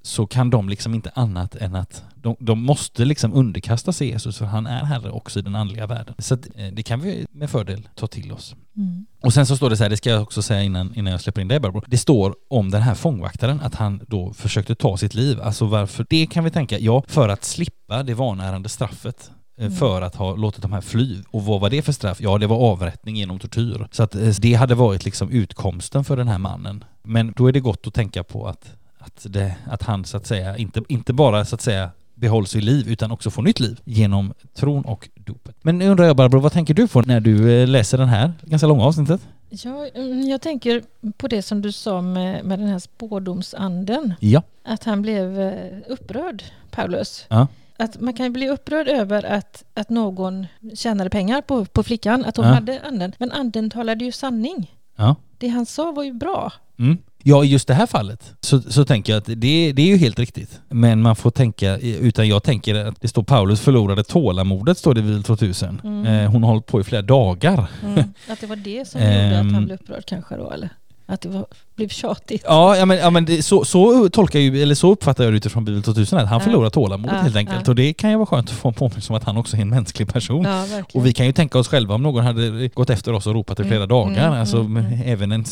så 0.06 0.28
kan 0.28 0.49
de 0.49 0.70
liksom 0.70 0.93
inte 0.93 1.12
annat 1.16 1.56
än 1.56 1.76
att 1.76 2.04
de, 2.16 2.36
de 2.39 2.62
måste 2.62 3.06
liksom 3.06 3.34
underkasta 3.34 3.93
sig 3.93 4.08
Jesus 4.08 4.38
för 4.38 4.45
han 4.45 4.68
är 4.68 4.86
herre 4.86 5.12
också 5.12 5.39
i 5.39 5.41
den 5.41 5.56
andliga 5.56 5.88
världen. 5.88 6.16
Så 6.18 6.34
att, 6.34 6.47
eh, 6.56 6.68
det 6.74 6.84
kan 6.84 7.01
vi 7.01 7.26
med 7.32 7.49
fördel 7.49 7.88
ta 7.95 8.08
till 8.08 8.32
oss. 8.32 8.56
Mm. 8.78 9.06
Och 9.22 9.34
sen 9.34 9.45
så 9.45 9.58
står 9.58 9.70
det 9.70 9.78
så 9.78 9.84
här, 9.84 9.89
det 9.89 9.97
ska 9.97 10.10
jag 10.10 10.22
också 10.22 10.41
säga 10.41 10.64
innan, 10.64 10.95
innan 10.95 11.12
jag 11.12 11.22
släpper 11.22 11.41
in 11.41 11.47
dig 11.47 11.60
Barbro. 11.60 11.84
Det 11.88 11.97
står 11.97 12.36
om 12.49 12.72
den 12.72 12.82
här 12.82 12.95
fångvaktaren 12.95 13.62
att 13.62 13.76
han 13.76 14.01
då 14.08 14.34
försökte 14.34 14.76
ta 14.76 14.97
sitt 14.97 15.14
liv. 15.14 15.41
Alltså 15.41 15.66
varför? 15.66 16.06
Det 16.10 16.26
kan 16.26 16.43
vi 16.43 16.49
tänka, 16.49 16.80
ja, 16.80 17.04
för 17.08 17.30
att 17.30 17.43
slippa 17.43 18.04
det 18.04 18.14
vanärande 18.14 18.70
straffet 18.70 19.32
eh, 19.58 19.72
för 19.72 20.01
att 20.01 20.16
ha 20.16 20.36
låtit 20.36 20.62
de 20.62 20.74
här 20.74 20.82
fly. 20.82 21.22
Och 21.32 21.45
vad 21.45 21.62
var 21.62 21.70
det 21.70 21.82
för 21.82 21.91
straff? 21.91 22.22
Ja, 22.22 22.38
det 22.38 22.47
var 22.47 22.58
avrättning 22.58 23.16
genom 23.16 23.39
tortyr. 23.39 23.88
Så 23.91 24.04
att 24.04 24.16
eh, 24.16 24.30
det 24.39 24.54
hade 24.54 24.76
varit 24.76 25.06
liksom 25.06 25.30
utkomsten 25.30 26.04
för 26.04 26.18
den 26.18 26.28
här 26.28 26.38
mannen. 26.38 26.84
Men 27.04 27.34
då 27.38 27.47
är 27.47 27.51
det 27.51 27.60
gott 27.60 27.88
att 27.88 27.93
tänka 27.93 28.24
på 28.24 28.47
att, 28.47 28.72
att, 29.06 29.26
det, 29.30 29.56
att 29.70 29.84
han 29.84 30.06
så 30.06 30.18
att 30.18 30.28
säga 30.28 30.58
inte, 30.58 30.82
inte 30.88 31.14
bara 31.14 31.45
så 31.45 31.56
att 31.56 31.62
säga 31.62 31.89
behålls 32.16 32.56
vid 32.56 32.64
liv 32.64 32.88
utan 32.88 33.12
också 33.12 33.30
får 33.30 33.41
nytt 33.41 33.60
liv 33.60 33.80
genom 33.84 34.34
tron 34.54 34.86
och 34.86 35.10
dopet. 35.16 35.56
Men 35.62 35.78
nu 35.78 35.88
undrar 35.89 36.06
jag 36.06 36.16
Barbro, 36.16 36.39
vad 36.39 36.51
tänker 36.51 36.74
du 36.74 36.88
på 36.88 37.01
när 37.01 37.20
du 37.20 37.62
eh, 37.62 37.68
läser 37.68 37.97
den 37.97 38.10
här 38.10 38.34
ganska 38.41 38.68
långa 38.68 38.84
avsnittet? 38.84 39.22
Ja, 39.49 39.88
mm, 39.95 40.22
jag 40.22 40.41
tänker 40.41 40.82
på 41.18 41.28
det 41.28 41.41
som 41.41 41.62
du 41.62 41.72
sa 41.72 42.01
med, 42.01 42.45
med 42.45 42.60
den 42.60 42.68
här 42.68 42.80
spådomsanden. 42.80 44.14
Ja. 44.20 44.43
Att 44.64 44.84
han 44.84 45.01
blev 45.01 45.39
eh, 45.39 45.74
upprörd, 45.88 46.43
Paulus. 46.72 47.26
Ja. 47.30 47.47
Att 47.78 48.01
man 48.01 48.14
kan 48.14 48.34
bli 48.34 48.49
upprörd 48.49 48.88
över 48.88 49.24
att, 49.26 49.64
att 49.74 49.89
någon 49.89 50.47
tjänade 50.76 51.10
pengar 51.10 51.41
på, 51.41 51.66
på 51.66 51.84
flickan, 51.84 52.26
att 52.26 52.38
hon 52.38 52.45
Ja. 52.45 52.54
hade 52.54 52.82
anden. 52.82 53.14
Men 53.18 53.32
anden 53.32 53.70
talade 53.70 54.06
ju 54.06 54.12
sanning. 54.12 54.72
Ja. 54.95 55.16
Det 55.38 55.47
han 55.47 55.66
sa 55.66 55.91
var 55.91 56.04
ju 56.04 56.14
bra. 56.14 56.54
Mm. 56.80 56.97
Ja, 57.26 57.44
i 57.44 57.48
just 57.48 57.68
det 57.68 57.74
här 57.74 57.86
fallet 57.86 58.34
så, 58.42 58.62
så 58.62 58.86
tänker 58.86 59.14
jag 59.14 59.18
att 59.18 59.26
det, 59.26 59.72
det 59.74 59.82
är 59.82 59.88
ju 59.88 59.98
helt 59.98 60.20
riktigt. 60.20 60.60
Men 60.70 61.02
man 61.02 61.16
får 61.16 61.32
tänka, 61.32 61.78
utan 61.78 62.28
jag 62.28 62.44
tänker 62.44 62.76
att 62.76 63.02
det 63.02 63.08
står 63.08 63.24
Paulus 63.24 63.60
förlorade 63.62 64.04
tålamodet, 64.04 64.78
står 64.78 64.94
det 64.94 65.02
vid 65.02 65.26
2000. 65.26 65.82
Mm. 65.84 66.06
Eh, 66.06 66.32
hon 66.32 66.44
har 66.44 66.50
hållit 66.50 66.66
på 66.66 66.82
i 66.82 66.84
flera 66.84 67.02
dagar. 67.02 67.66
Mm. 67.84 68.04
Att 68.30 68.42
det 68.42 68.48
var 68.48 68.56
det 68.56 68.88
som 68.88 69.02
gjorde 69.02 69.28
att 69.28 69.34
Ehm. 69.46 69.54
han 69.54 69.66
blev 69.66 69.80
upprörd 69.82 70.04
kanske 70.08 70.36
då, 70.38 70.52
eller? 70.52 70.70
Att 71.06 71.22
det 71.22 71.30
var, 71.30 71.45
blev 71.76 71.88
tjatigt. 71.89 72.43
Ja, 72.47 72.78
ja 72.78 72.86
men, 72.86 72.97
ja, 72.97 73.10
men 73.10 73.26
det, 73.26 73.43
så, 73.43 73.66
så 73.66 74.10
tolkar 74.10 74.39
ju, 74.39 74.62
eller 74.62 74.76
så 74.76 74.91
uppfattar 74.91 75.24
jag 75.24 75.34
det 75.34 75.38
utifrån 75.38 75.66
Bibel 75.66 75.84
2000, 75.84 76.20
att 76.20 76.28
han 76.28 76.39
Ja. 76.39 76.43
förlorar 76.45 76.70
tålamodet 76.70 77.16
Ja, 77.18 77.22
helt 77.24 77.36
enkelt. 77.36 77.62
ja. 77.66 77.72
Och 77.72 77.76
det 77.76 77.93
kan 77.93 78.10
ju 78.10 78.16
vara 78.16 78.26
skönt 78.26 78.49
att 78.49 78.56
få 78.56 78.68
en 78.68 78.74
påminnelse 78.74 79.14
om 79.14 79.18
att 79.18 79.24
han 79.24 79.38
också 79.38 79.58
är 79.58 79.62
en 79.62 79.70
mänsklig 79.70 80.14
person. 80.14 80.47
Och 80.93 81.06
vi 81.06 81.14
kan 81.14 81.26
ju 81.26 81.32
tänka 81.32 81.60
oss 81.60 81.68
själva 81.68 81.95
om 81.95 82.04
någon 82.04 82.24
hade 82.26 82.68
gått 82.68 82.89
efter 82.89 83.14
oss 83.14 83.28
och 83.28 83.34
ropat 83.34 83.60
i 83.60 83.64
flera 83.64 83.76
Mm, 83.84 83.88
dagar. 83.89 84.28
mm, 84.28 84.39
alltså, 84.39 84.58
mm, 84.58 84.86
mm. 84.86 85.01
Även, 85.06 85.32
en, 85.32 85.45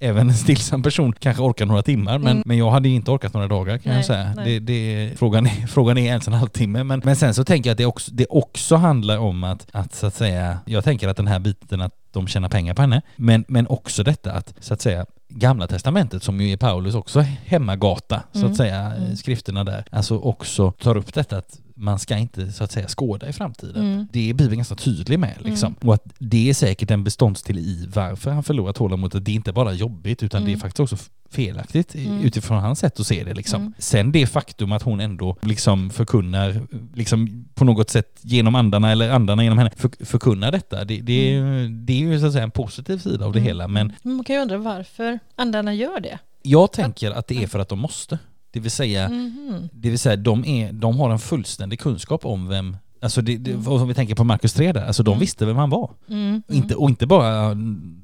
även 0.00 0.28
en 0.28 0.34
stillsam 0.34 0.82
person 0.82 1.12
kanske 1.12 1.42
orkar 1.42 1.66
några 1.66 1.82
timmar, 1.82 2.18
men, 2.18 2.30
Mm. 2.32 2.42
men 2.46 2.56
jag 2.58 2.70
hade 2.70 2.88
inte 2.88 3.10
orkat 3.10 3.34
några 3.34 3.48
dagar 3.48 3.78
kan 3.78 3.92
jag 3.92 3.96
Nej, 3.98 4.04
säga. 4.04 4.32
nej. 4.36 4.60
Det, 4.60 4.72
det, 4.72 5.10
frågan, 5.18 5.46
är, 5.46 5.66
frågan 5.68 5.98
är 5.98 6.02
ens 6.06 6.26
en 6.28 6.32
halvtimme. 6.34 6.84
Men, 6.84 7.00
men 7.04 7.16
sen 7.16 7.34
så 7.34 7.44
tänker 7.44 7.70
jag 7.70 7.72
att 7.74 7.78
det 7.78 7.86
också, 7.86 8.10
det 8.14 8.26
också 8.30 8.76
handlar 8.76 9.18
om 9.18 9.44
att, 9.44 9.66
att 9.72 9.94
så 9.94 10.06
att 10.06 10.14
säga, 10.14 10.58
jag 10.66 10.84
tänker 10.84 11.08
att 11.08 11.16
den 11.16 11.26
här 11.26 11.38
biten 11.38 11.80
att 11.80 11.92
de 12.16 12.26
tjänar 12.26 12.48
pengar 12.48 12.74
på 12.74 12.82
henne, 12.82 13.02
men, 13.16 13.44
men 13.48 13.66
också 13.66 14.02
detta 14.02 14.32
att 14.32 14.54
så 14.60 14.74
att 14.74 14.80
säga 14.80 15.06
Gamla 15.28 15.66
testamentet 15.66 16.22
som 16.22 16.40
ju 16.40 16.52
är 16.52 16.56
Paulus 16.56 16.94
också 16.94 17.20
hemmagata 17.20 18.22
så 18.32 18.38
Mm, 18.38 18.50
att 18.50 18.56
säga, 18.56 18.80
mm. 18.80 19.16
skrifterna 19.16 19.64
där, 19.64 19.84
alltså 19.90 20.18
också 20.18 20.72
tar 20.72 20.96
upp 20.96 21.14
detta 21.14 21.38
att 21.38 21.60
man 21.78 21.98
ska 21.98 22.16
inte 22.16 22.52
så 22.52 22.64
att 22.64 22.72
säga 22.72 22.88
skåda 22.88 23.28
i 23.28 23.32
framtiden. 23.32 23.92
Mm. 23.92 24.06
Det 24.12 24.30
är 24.30 24.34
Bibeln 24.34 24.56
ganska 24.56 24.74
tydlig 24.74 25.18
med 25.18 25.34
liksom. 25.38 25.74
Och 25.80 25.94
att 25.94 26.04
det 26.18 26.50
är 26.50 26.54
säkert 26.54 26.90
en 26.90 27.04
beståndsdel 27.04 27.58
i 27.58 27.88
varför 27.94 28.30
han 28.30 28.42
förlorar 28.42 28.72
tålamodet. 28.72 29.24
Det 29.24 29.30
är 29.30 29.34
inte 29.34 29.52
bara 29.52 29.72
jobbigt 29.72 30.22
utan 30.22 30.42
det 30.42 30.48
är 30.48 30.52
Mm. 30.52 30.60
faktiskt 30.60 30.80
också 30.80 30.96
felaktigt 31.30 31.94
Mm. 31.94 32.20
utifrån 32.24 32.58
hans 32.58 32.78
sätt 32.78 33.00
att 33.00 33.06
se 33.06 33.24
det 33.24 33.34
liksom. 33.34 33.60
Mm. 33.60 33.74
Sen 33.78 34.12
det 34.12 34.26
faktum 34.26 34.72
att 34.72 34.82
hon 34.82 35.00
ändå 35.00 35.36
liksom 35.42 35.90
förkunnar, 35.90 36.60
liksom 36.94 37.44
på 37.54 37.64
något 37.64 37.90
sätt 37.90 38.18
genom 38.20 38.54
andarna 38.54 38.92
eller 38.92 39.10
andarna 39.10 39.42
genom 39.42 39.58
henne 39.58 39.70
för, 39.76 40.04
förkunnar 40.04 40.52
detta. 40.52 40.84
Det, 40.84 41.00
det, 41.00 41.34
är, 41.34 41.68
det 41.86 41.92
är 41.92 41.98
ju 41.98 42.20
så 42.20 42.26
att 42.26 42.32
säga 42.32 42.44
en 42.44 42.50
positiv 42.50 42.98
sida 42.98 43.24
av 43.24 43.32
det 43.32 43.38
Mm. 43.38 43.46
hela. 43.48 43.68
Men 43.68 43.92
Men 44.02 44.14
man 44.14 44.24
kan 44.24 44.36
ju 44.36 44.42
undra 44.42 44.58
varför 44.58 45.18
andarna 45.36 45.74
gör 45.74 46.00
det. 46.00 46.18
jag 46.42 46.72
tänker 46.72 47.10
att 47.10 47.26
det 47.28 47.42
är 47.42 47.46
för 47.46 47.58
att 47.58 47.68
de 47.68 47.78
måste. 47.78 48.18
Det 48.56 48.60
vill 48.60 48.70
säga, 48.70 49.08
Mhm. 49.08 49.68
det 49.72 49.90
vill 49.90 49.98
säga 49.98 50.16
de, 50.16 50.44
är, 50.44 50.72
de 50.72 50.98
har 51.00 51.10
en 51.10 51.18
fullständig 51.18 51.80
kunskap 51.80 52.24
om 52.26 52.48
vem 52.48 52.76
Alltså 53.00 53.22
det, 53.22 53.36
det, 53.36 53.50
Mm. 53.50 53.68
om 53.68 53.88
vi 53.88 53.94
tänker 53.94 54.14
på 54.14 54.24
Markus 54.24 54.52
3 54.52 54.72
där, 54.72 54.86
alltså 54.86 55.02
de 55.02 55.10
Mm. 55.10 55.20
visste 55.20 55.46
vem 55.46 55.56
han 55.56 55.70
var. 55.70 55.90
Mm. 56.08 56.42
Inte, 56.48 56.74
och 56.74 56.90
inte 56.90 57.06
bara 57.06 57.54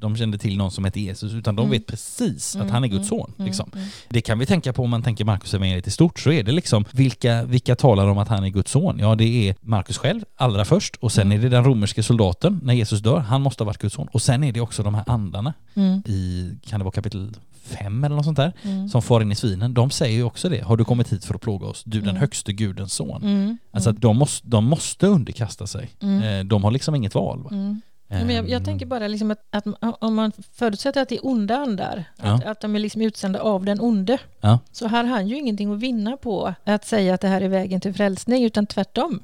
de 0.01 0.17
kände 0.17 0.39
till 0.39 0.57
någon 0.57 0.71
som 0.71 0.85
hette 0.85 1.01
Jesus, 1.01 1.33
utan 1.33 1.57
de 1.57 1.61
Mm. 1.63 1.71
vet 1.71 1.87
precis 1.87 2.57
att 2.57 2.61
Mm, 2.63 2.73
han 2.73 2.85
är 2.85 2.89
Guds 2.89 3.11
mm, 3.13 3.21
son. 3.21 3.33
mm, 3.39 3.47
Liksom. 3.47 3.71
mm. 3.75 3.87
Det 4.09 4.21
kan 4.21 4.39
vi 4.39 4.47
tänka 4.47 4.73
på 4.73 4.83
om 4.85 4.91
man 4.91 5.03
tänker 5.03 5.25
Markus 5.25 5.55
evangeliet 5.55 5.87
i 5.87 5.91
stort, 5.91 6.19
så 6.19 6.33
är 6.33 6.43
det 6.43 6.53
liksom 6.53 6.85
vilka, 6.93 7.45
vilka 7.45 7.75
talar 7.77 8.07
om 8.09 8.19
att 8.19 8.29
han 8.29 8.45
är 8.45 8.49
Guds 8.49 8.71
son? 8.71 8.99
Ja, 8.99 9.15
det 9.15 9.49
är 9.49 9.55
Markus 9.61 9.99
själv 9.99 10.21
allra 10.37 10.65
först 10.65 10.97
och 10.97 11.13
sen 11.13 11.27
Mm. 11.27 11.39
är 11.39 11.43
det 11.43 11.49
den 11.49 11.65
romerske 11.65 12.03
soldaten 12.03 12.61
när 12.63 12.75
Jesus 12.75 13.01
dör, 13.01 13.19
han 13.19 13.43
måste 13.43 13.63
ha 13.63 13.67
varit 13.67 13.79
Guds 13.79 13.95
son. 13.95 14.09
Och 14.13 14.23
sen 14.23 14.45
är 14.45 14.53
det 14.53 14.61
också 14.61 14.83
de 14.83 14.95
här 14.95 15.05
andarna 15.07 15.55
Mm. 15.75 16.03
i, 16.07 16.51
kan 16.67 16.81
det 16.81 16.85
vara 16.85 16.93
kapitel 16.95 17.37
5 17.63 18.05
eller 18.05 18.17
något 18.17 18.25
sånt 18.25 18.37
där, 18.37 18.53
Mm. 18.63 18.89
som 18.89 19.03
far 19.03 19.21
in 19.21 19.33
i 19.33 19.35
svinen. 19.35 19.75
De 19.75 19.91
säger 19.91 20.17
ju 20.17 20.23
också 20.25 20.49
det, 20.49 20.61
har 20.65 20.77
du 20.77 20.85
kommit 20.85 21.13
hit 21.13 21.25
för 21.25 21.35
att 21.35 21.41
plåga 21.41 21.67
oss? 21.67 21.83
Du 21.87 22.01
den 22.01 22.09
Mm. 22.09 22.21
högste 22.21 22.53
gudens 22.53 22.93
son. 22.93 23.23
Mm. 23.23 23.59
Alltså 23.73 23.91
att 23.91 24.01
de 24.01 24.17
måste, 24.17 24.49
de 24.49 24.65
måste 24.65 25.07
underkasta 25.07 25.67
sig. 25.67 25.91
Mm. 26.03 26.23
Eh, 26.23 26.45
De 26.45 26.65
har 26.65 26.71
liksom 26.71 26.95
inget 26.95 27.15
val. 27.15 27.43
Va? 27.43 27.51
Mm. 27.53 27.81
Ja, 28.09 28.25
men 28.25 28.35
jag, 28.37 28.45
jag 28.49 28.57
Ehm, 28.59 28.65
tänker 28.65 28.87
bara 28.87 29.09
liksom 29.09 29.31
att, 29.31 29.39
att 29.51 29.65
om 30.01 30.15
man 30.15 30.33
förutsätter 30.53 31.03
att 31.03 31.09
det 31.09 31.17
är 31.17 31.27
onda 31.27 31.57
andar, 31.57 32.05
Ja. 32.23 32.25
att, 32.35 32.45
att 32.45 32.61
de 32.61 32.77
är 32.77 32.79
liksom 32.81 33.03
utsända 33.03 33.41
av 33.41 33.65
den 33.65 33.81
onde, 33.81 34.19
Ja. 34.41 34.59
så 34.73 34.89
har 34.89 35.05
han 35.05 35.29
ju 35.29 35.39
ingenting 35.39 35.73
att 35.75 35.79
vinna 35.81 36.17
på 36.17 36.55
att 36.65 36.85
säga 36.85 37.15
att 37.15 37.21
det 37.21 37.29
här 37.29 37.41
är 37.41 37.49
vägen 37.49 37.81
till 37.81 37.95
frälsning, 37.95 38.45
utan 38.45 38.67
tvärtom. 38.67 39.21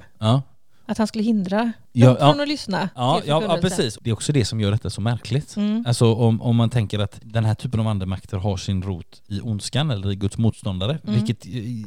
Att 0.85 0.97
han 0.97 1.07
skulle 1.07 1.23
hindra 1.23 1.71
Ja, 1.91 2.17
ja. 2.19 2.31
från 2.31 2.41
att 2.41 2.47
lyssna 2.47 2.89
Ja, 2.95 3.21
ja, 3.25 3.43
ja, 3.47 3.57
precis. 3.61 3.97
Det 4.01 4.09
är 4.09 4.13
också 4.13 4.31
det 4.33 4.45
som 4.45 4.59
gör 4.61 4.71
detta 4.71 4.89
så 4.89 5.01
märkligt. 5.01 5.55
Mm. 5.57 5.83
Alltså 5.87 6.13
om, 6.15 6.41
om 6.41 6.55
man 6.55 6.69
tänker 6.69 6.99
att 6.99 7.19
den 7.21 7.45
här 7.45 7.55
typen 7.55 7.79
av 7.79 7.87
andemakter 7.87 8.37
har 8.37 8.57
sin 8.57 8.81
rot 8.81 9.21
i 9.27 9.41
ondskan 9.41 9.91
eller 9.91 10.11
i 10.11 10.15
Guds 10.15 10.37
motståndare, 10.37 10.99
Mm. 11.03 11.15
vilket 11.15 11.45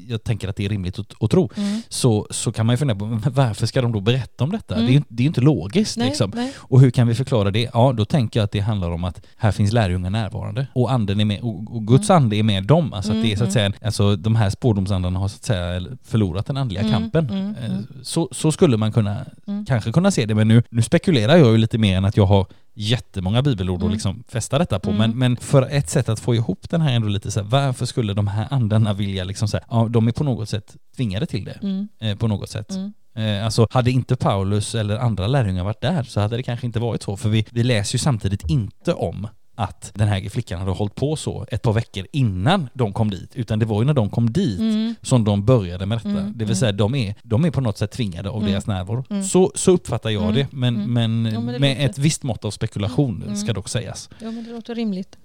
jag 0.08 0.24
tänker 0.24 0.48
att 0.48 0.56
det 0.56 0.64
är 0.64 0.68
rimligt 0.68 0.98
att, 0.98 1.22
att 1.22 1.30
tro, 1.30 1.50
Mm. 1.56 1.82
så, 1.88 2.26
så 2.30 2.52
kan 2.52 2.66
man 2.66 2.72
ju 2.72 2.76
fundera 2.76 2.98
på 2.98 3.20
varför 3.30 3.66
ska 3.66 3.82
de 3.82 3.92
då 3.92 4.00
berätta 4.00 4.44
om 4.44 4.50
detta? 4.52 4.74
Mm. 4.74 4.86
Det, 4.86 4.96
är 4.96 5.02
det 5.08 5.22
är 5.22 5.26
inte 5.26 5.40
logiskt 5.40 5.96
Nej, 5.96 6.06
liksom. 6.08 6.32
nej. 6.34 6.52
Och 6.56 6.80
hur 6.80 6.90
kan 6.90 7.06
vi 7.06 7.14
förklara 7.14 7.50
det? 7.50 7.70
Ja, 7.74 7.92
då 7.92 8.04
tänker 8.04 8.40
jag 8.40 8.44
att 8.44 8.50
det 8.52 8.60
handlar 8.60 8.90
om 8.90 9.04
att 9.04 9.26
här 9.36 9.52
finns 9.52 9.72
lärjungar 9.72 10.10
närvarande 10.10 10.66
och 10.74 10.92
anden 10.92 11.20
är 11.20 11.24
med 11.24 11.40
och, 11.40 11.74
och 11.76 11.86
Guds 11.86 12.10
ande 12.10 12.36
är 12.36 12.42
med 12.42 12.64
dem. 12.64 12.92
Alltså 12.92 13.12
att 13.12 13.22
det 13.22 13.32
är 13.32 13.36
så 13.36 13.44
att 13.44 13.52
säga, 13.52 13.72
alltså 13.84 14.16
de 14.16 14.36
här 14.36 14.50
spårdomsandarna 14.50 15.18
har 15.18 15.28
så 15.28 15.36
att 15.36 15.44
säga 15.44 15.82
förlorat 16.04 16.46
den 16.46 16.56
andliga 16.56 16.80
Mm, 16.82 16.92
kampen. 16.92 17.30
mm, 17.30 17.54
Eh, 17.60 17.64
mm. 17.70 17.86
Så, 18.02 18.28
så 18.32 18.52
skulle 18.52 18.76
man 18.76 18.92
kunna, 18.92 19.24
Mm. 19.46 19.64
kanske 19.66 19.92
kunna 19.92 20.01
se 20.10 20.26
det, 20.26 20.34
men 20.34 20.48
nu, 20.48 20.62
nu 20.70 20.82
spekulerar 20.82 21.36
jag 21.36 21.52
ju 21.52 21.58
lite 21.58 21.78
mer 21.78 21.96
än 21.96 22.04
att 22.04 22.16
jag 22.16 22.26
har 22.26 22.46
jättemånga 22.74 23.42
bibelord 23.42 23.80
Mm. 23.80 23.92
liksom 23.92 24.24
fästa 24.28 24.58
detta 24.58 24.78
på. 24.78 24.90
Mm. 24.90 24.98
Men, 24.98 25.18
men 25.18 25.36
för 25.36 25.68
ett 25.70 25.90
sätt 25.90 26.08
att 26.08 26.20
få 26.20 26.34
ihop 26.34 26.70
den 26.70 26.80
här 26.80 26.92
ändå 26.92 27.08
lite 27.08 27.30
så 27.30 27.40
här, 27.40 27.46
varför 27.46 27.86
skulle 27.86 28.14
de 28.14 28.26
här 28.26 28.46
andarna 28.50 28.92
vilja 28.92 29.24
liksom 29.24 29.48
så 29.48 29.56
här, 29.56 29.66
ja 29.70 29.88
de 29.90 30.08
är 30.08 30.12
på 30.12 30.24
något 30.24 30.48
sätt 30.48 30.76
tvingade 30.96 31.26
till 31.26 31.44
det. 31.44 31.58
Mm. 31.62 31.88
Eh, 32.00 32.16
på 32.16 32.26
något 32.28 32.50
sätt. 32.50 32.70
Mm. 32.70 32.92
Eh, 33.14 33.44
alltså 33.44 33.66
hade 33.70 33.90
inte 33.90 34.16
Paulus 34.16 34.74
eller 34.74 34.98
andra 34.98 35.26
lärjungar 35.26 35.64
varit 35.64 35.80
där 35.80 36.02
så 36.02 36.20
hade 36.20 36.36
det 36.36 36.42
kanske 36.42 36.66
inte 36.66 36.80
varit 36.80 37.02
så. 37.02 37.16
För 37.16 37.28
vi, 37.28 37.46
vi 37.50 37.62
läser 37.62 37.94
ju 37.94 37.98
samtidigt 37.98 38.50
inte 38.50 38.92
om 38.94 39.28
att 39.62 39.90
den 39.94 40.08
här 40.08 40.28
flickan 40.28 40.58
hade 40.58 40.70
hållit 40.72 40.94
på 40.94 41.16
så 41.16 41.46
ett 41.50 41.62
par 41.62 41.72
veckor 41.72 42.06
innan 42.12 42.68
de 42.74 42.92
kom 42.92 43.10
dit. 43.10 43.36
Utan 43.36 43.58
det 43.58 43.66
var 43.66 43.82
ju 43.82 43.86
när 43.86 43.94
de 43.94 44.10
kom 44.10 44.32
dit 44.32 44.58
Mm. 44.60 44.94
som 45.02 45.24
de 45.24 45.44
började 45.44 45.86
med 45.86 45.98
detta. 45.98 46.08
Mm, 46.08 46.24
Det 46.32 46.38
vill 46.38 46.42
mm. 46.44 46.56
säga 46.56 46.72
de 46.72 46.94
är, 46.94 47.14
de 47.22 47.44
är 47.44 47.50
på 47.50 47.60
något 47.60 47.78
sätt 47.78 47.90
tvingade 47.90 48.30
av 48.30 48.36
Mm. 48.36 48.50
deras 48.50 48.66
närvaro. 48.66 49.04
Mm. 49.10 49.24
Så, 49.24 49.52
så 49.54 49.70
uppfattar 49.72 50.10
jag 50.10 50.22
Mm, 50.22 50.34
det. 50.34 50.46
Men, 50.52 50.76
mm. 50.76 50.92
men, 51.22 51.32
Ja, 51.32 51.40
men 51.40 51.54
det 51.54 51.60
med 51.60 51.76
låter- 51.76 51.90
ett 51.90 51.98
visst 51.98 52.22
mått 52.22 52.44
av 52.44 52.50
spekulation 52.50 53.22
Mm, 53.22 53.36
ska 53.36 53.44
mm. 53.46 53.54
dock 53.54 53.68
sägas. 53.68 54.10
Ja, 54.18 54.30
men 54.30 54.44
det 54.44 54.50
låter 54.50 54.74
rimligt. 54.74 55.16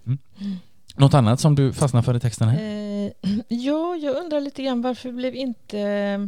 Något 0.96 1.14
annat 1.14 1.40
som 1.40 1.56
du 1.56 1.74
fastnar 1.74 2.02
för 2.02 2.16
i 2.16 2.20
texten 2.20 2.48
här? 2.50 2.60
Eh, 2.60 3.12
ja, 3.48 3.96
jag 3.96 4.16
undrar 4.16 4.42
lite 4.42 4.64
grann 4.64 4.82
varför 4.82 5.12
blev 5.12 5.36
inte 5.36 5.80
eh, 5.80 6.20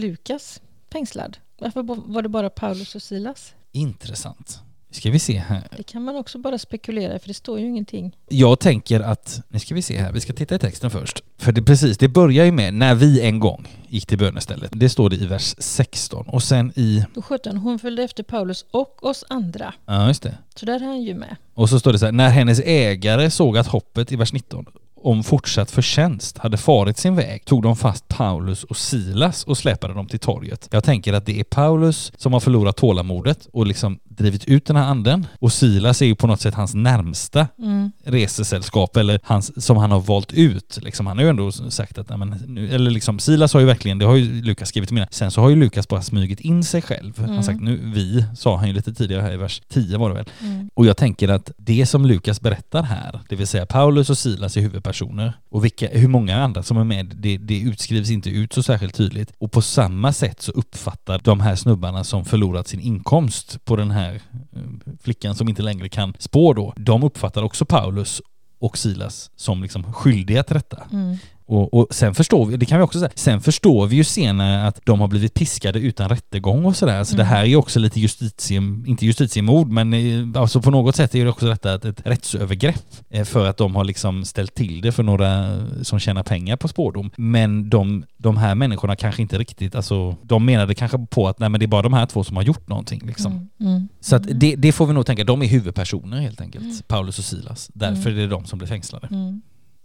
Lukas 0.00 0.60
fängslad? 0.92 1.36
Varför 1.58 1.82
var 2.12 2.22
det 2.22 2.28
bara 2.28 2.50
Paulus 2.50 2.94
och 2.94 3.02
Silas? 3.02 3.54
Intressant. 3.72 4.60
Ska 4.90 5.10
vi 5.10 5.18
se 5.18 5.38
här. 5.38 5.68
Det 5.76 5.82
kan 5.82 6.02
man 6.02 6.16
också 6.16 6.38
bara 6.38 6.58
spekulera 6.58 7.18
för 7.18 7.28
det 7.28 7.34
står 7.34 7.60
ju 7.60 7.66
ingenting. 7.66 8.16
Jag 8.28 8.60
tänker 8.60 9.00
att, 9.00 9.40
nu 9.48 9.58
ska 9.58 9.74
vi 9.74 9.82
se 9.82 9.98
här, 9.98 10.12
vi 10.12 10.20
ska 10.20 10.32
titta 10.32 10.54
i 10.54 10.58
texten 10.58 10.90
först. 10.90 11.22
För 11.38 11.52
det 11.52 11.62
precis, 11.62 11.98
det 11.98 12.08
börjar 12.08 12.44
ju 12.44 12.52
med 12.52 12.74
när 12.74 12.94
vi 12.94 13.20
en 13.20 13.38
gång 13.38 13.68
gick 13.88 14.06
till 14.06 14.18
bönestället. 14.18 14.70
Det 14.74 14.88
står 14.88 15.10
det 15.10 15.16
i 15.16 15.26
vers 15.26 15.54
16 15.58 16.28
och 16.28 16.42
sen 16.42 16.72
i, 16.76 17.04
Då 17.14 17.22
17, 17.22 17.56
hon 17.56 17.78
följde 17.78 18.02
efter 18.02 18.22
Paulus 18.22 18.64
och 18.70 19.04
oss 19.04 19.24
andra. 19.28 19.74
ja 19.86 20.08
just 20.08 20.22
det. 20.22 20.38
Så 20.54 20.66
där 20.66 20.74
är 20.74 20.86
han 20.86 21.02
ju 21.02 21.14
med. 21.14 21.36
Och 21.54 21.68
så 21.68 21.80
står 21.80 21.92
det 21.92 21.98
så 21.98 22.04
här, 22.04 22.12
när 22.12 22.28
hennes 22.28 22.60
ägare 22.60 23.30
såg 23.30 23.58
att 23.58 23.66
hoppet 23.66 24.12
i 24.12 24.16
vers 24.16 24.32
19 24.32 24.66
om 25.02 25.24
fortsatt 25.24 25.70
förtjänst 25.70 26.38
hade 26.38 26.56
farit 26.56 26.98
sin 26.98 27.16
väg 27.16 27.44
tog 27.44 27.62
de 27.62 27.76
fast 27.76 28.08
Paulus 28.08 28.64
och 28.64 28.76
Silas 28.76 29.44
och 29.44 29.58
släpade 29.58 29.94
dem 29.94 30.06
till 30.06 30.18
torget. 30.18 30.68
Jag 30.70 30.84
tänker 30.84 31.12
att 31.12 31.26
det 31.26 31.40
är 31.40 31.44
Paulus 31.44 32.12
som 32.16 32.32
har 32.32 32.40
förlorat 32.40 32.76
tålamodet 32.76 33.48
och 33.52 33.66
liksom 33.66 33.98
drivit 34.18 34.44
ut 34.44 34.66
den 34.66 34.76
här 34.76 34.84
anden 34.84 35.26
och 35.40 35.52
Silas 35.52 36.02
är 36.02 36.06
ju 36.06 36.14
på 36.14 36.26
något 36.26 36.40
sätt 36.40 36.54
hans 36.54 36.74
närmsta 36.74 37.48
Mm. 37.58 37.92
resesällskap 38.04 38.96
eller 38.96 39.20
hans, 39.24 39.64
som 39.64 39.76
han 39.76 39.90
har 39.90 40.00
valt 40.00 40.32
ut. 40.32 40.78
Liksom, 40.82 41.06
han 41.06 41.16
har 41.16 41.24
ju 41.24 41.30
ändå 41.30 41.52
sagt 41.52 41.98
att, 41.98 42.18
men, 42.18 42.28
nu, 42.46 42.68
eller 42.70 42.90
liksom 42.90 43.18
Silas 43.18 43.52
har 43.52 43.60
ju 43.60 43.66
verkligen, 43.66 43.98
det 43.98 44.04
har 44.06 44.16
ju 44.16 44.42
Lukas 44.42 44.68
skrivit 44.68 44.90
med. 44.90 45.08
Sen 45.10 45.30
så 45.30 45.40
har 45.40 45.48
ju 45.50 45.56
Lukas 45.56 45.88
bara 45.88 46.02
smugit 46.02 46.40
in 46.40 46.64
sig 46.64 46.82
själv. 46.82 47.12
Han 47.16 47.30
Mm. 47.30 47.42
sagt 47.42 47.60
nu, 47.60 47.80
vi, 47.94 48.24
sa 48.36 48.56
han 48.56 48.68
ju 48.68 48.74
lite 48.74 48.94
tidigare 48.94 49.22
här 49.22 49.32
i 49.32 49.36
vers 49.36 49.62
10 49.68 49.98
var 49.98 50.08
det 50.08 50.14
väl. 50.14 50.26
Mm. 50.42 50.70
Och 50.74 50.86
jag 50.86 50.96
tänker 50.96 51.28
att 51.28 51.50
det 51.56 51.86
som 51.86 52.06
Lukas 52.06 52.40
berättar 52.40 52.82
här, 52.82 53.20
det 53.28 53.36
vill 53.36 53.46
säga 53.46 53.66
Paulus 53.66 54.10
och 54.10 54.18
Silas 54.18 54.56
är 54.56 54.60
huvudpersoner 54.60 55.32
och 55.50 55.64
vilka, 55.64 55.88
hur 55.88 56.08
många 56.08 56.42
andra 56.42 56.62
som 56.62 56.76
är 56.76 56.84
med, 56.84 57.14
det, 57.18 57.36
det 57.38 57.58
utskrivs 57.60 58.10
inte 58.10 58.30
ut 58.30 58.52
så 58.52 58.62
särskilt 58.62 58.94
tydligt. 58.94 59.32
Och 59.38 59.52
på 59.52 59.62
samma 59.62 60.12
sätt 60.12 60.42
så 60.42 60.52
uppfattar 60.52 61.20
de 61.24 61.40
här 61.40 61.56
snubbarna 61.56 62.04
som 62.04 62.24
förlorat 62.24 62.68
sin 62.68 62.80
inkomst 62.80 63.64
på 63.64 63.76
den 63.76 63.90
här 63.90 64.07
här 64.08 64.20
eh, 64.56 64.62
flickan 65.00 65.34
som 65.34 65.48
inte 65.48 65.62
längre 65.62 65.88
kan 65.88 66.14
spå 66.18 66.52
då, 66.52 66.74
de 66.76 67.02
uppfattar 67.02 67.42
också 67.42 67.64
Paulus 67.64 68.22
och 68.58 68.78
Silas 68.78 69.30
som 69.36 69.62
liksom 69.62 69.92
skyldiga 69.92 70.42
till 70.42 70.54
detta. 70.54 70.82
Mm. 70.92 71.16
Och, 71.48 71.74
och 71.74 71.86
sen 71.90 72.14
förstår 72.14 72.46
vi, 72.46 72.56
det 72.56 72.66
kan 72.66 72.78
vi 72.78 72.84
också 72.84 72.98
säga, 72.98 73.10
sen 73.14 73.40
förstår 73.40 73.86
vi 73.86 73.96
ju 73.96 74.04
senare 74.04 74.66
att 74.66 74.80
de 74.84 75.00
har 75.00 75.08
blivit 75.08 75.34
piskade 75.34 75.78
utan 75.78 76.08
rättegång 76.08 76.64
och 76.64 76.76
sådär. 76.76 77.04
Så 77.04 77.14
Mm. 77.14 77.18
det 77.18 77.24
här 77.24 77.40
är 77.42 77.46
ju 77.46 77.56
också 77.56 77.78
lite 77.80 78.00
justitie, 78.00 78.56
inte 78.86 79.06
justitiemord, 79.06 79.68
men 79.68 79.92
eh, 79.94 80.40
alltså 80.40 80.60
på 80.62 80.70
något 80.70 80.96
sätt 80.96 81.14
är 81.14 81.24
det 81.24 81.30
också 81.30 81.46
detta 81.46 81.74
ett, 81.74 81.84
ett 81.84 82.00
rättsövergrepp 82.06 82.82
eh, 83.10 83.24
för 83.24 83.46
att 83.48 83.56
de 83.56 83.76
har 83.76 83.84
liksom 83.84 84.24
ställt 84.24 84.54
till 84.54 84.80
det 84.80 84.92
för 84.92 85.02
några 85.02 85.58
som 85.82 85.98
tjänar 85.98 86.22
pengar 86.22 86.56
på 86.56 86.68
spårdom. 86.68 87.10
Men 87.16 87.70
de, 87.70 88.04
de 88.16 88.36
här 88.36 88.54
människorna 88.54 88.96
kanske 88.96 89.22
inte 89.22 89.38
riktigt, 89.38 89.74
alltså 89.74 90.16
de 90.22 90.44
menade 90.44 90.74
kanske 90.74 90.98
på 91.10 91.28
att 91.28 91.38
nej 91.38 91.48
men 91.48 91.58
det 91.60 91.64
är 91.64 91.68
bara 91.68 91.82
de 91.82 91.92
här 91.92 92.06
två 92.06 92.24
som 92.24 92.36
har 92.36 92.42
gjort 92.42 92.68
någonting 92.68 93.02
liksom. 93.06 93.32
Mm. 93.32 93.48
Mm. 93.60 93.88
Så 94.00 94.16
att 94.16 94.22
det, 94.34 94.56
det 94.56 94.72
får 94.72 94.86
vi 94.86 94.92
nog 94.92 95.06
tänka, 95.06 95.24
de 95.24 95.42
är 95.42 95.46
huvudpersoner 95.46 96.20
helt 96.20 96.40
enkelt, 96.40 96.64
Mm. 96.64 96.76
Paulus 96.88 97.18
och 97.18 97.24
Silas. 97.24 97.70
Därför 97.74 98.10
är 98.10 98.14
det 98.14 98.26
de 98.26 98.44
som 98.44 98.58
blir 98.58 98.68
fängslade. 98.68 99.08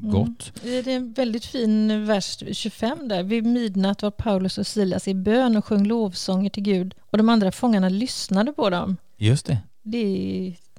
Mm. 0.04 0.16
Gott. 0.16 0.52
Det 0.64 0.78
är 0.78 0.88
en 0.88 1.14
väldigt 1.14 1.46
fin 1.46 2.06
vers 2.06 2.44
25 2.52 3.08
där. 3.08 3.24
Vid 3.24 3.46
midnatt 3.46 4.02
var 4.02 4.12
Paulus 4.12 4.58
och 4.58 4.68
Silas 4.68 5.08
i 5.08 5.14
bön 5.14 5.58
och 5.58 5.66
sjöng 5.66 5.86
lovsånger 5.88 6.50
till 6.50 6.64
Gud 6.64 6.94
och 7.02 7.18
de 7.18 7.30
andra 7.30 7.52
fångarna 7.52 7.90
lyssnade 7.90 8.54
på 8.54 8.70
dem. 8.70 8.98
Just 9.18 9.46
det. 9.46 9.58
Det 9.84 9.98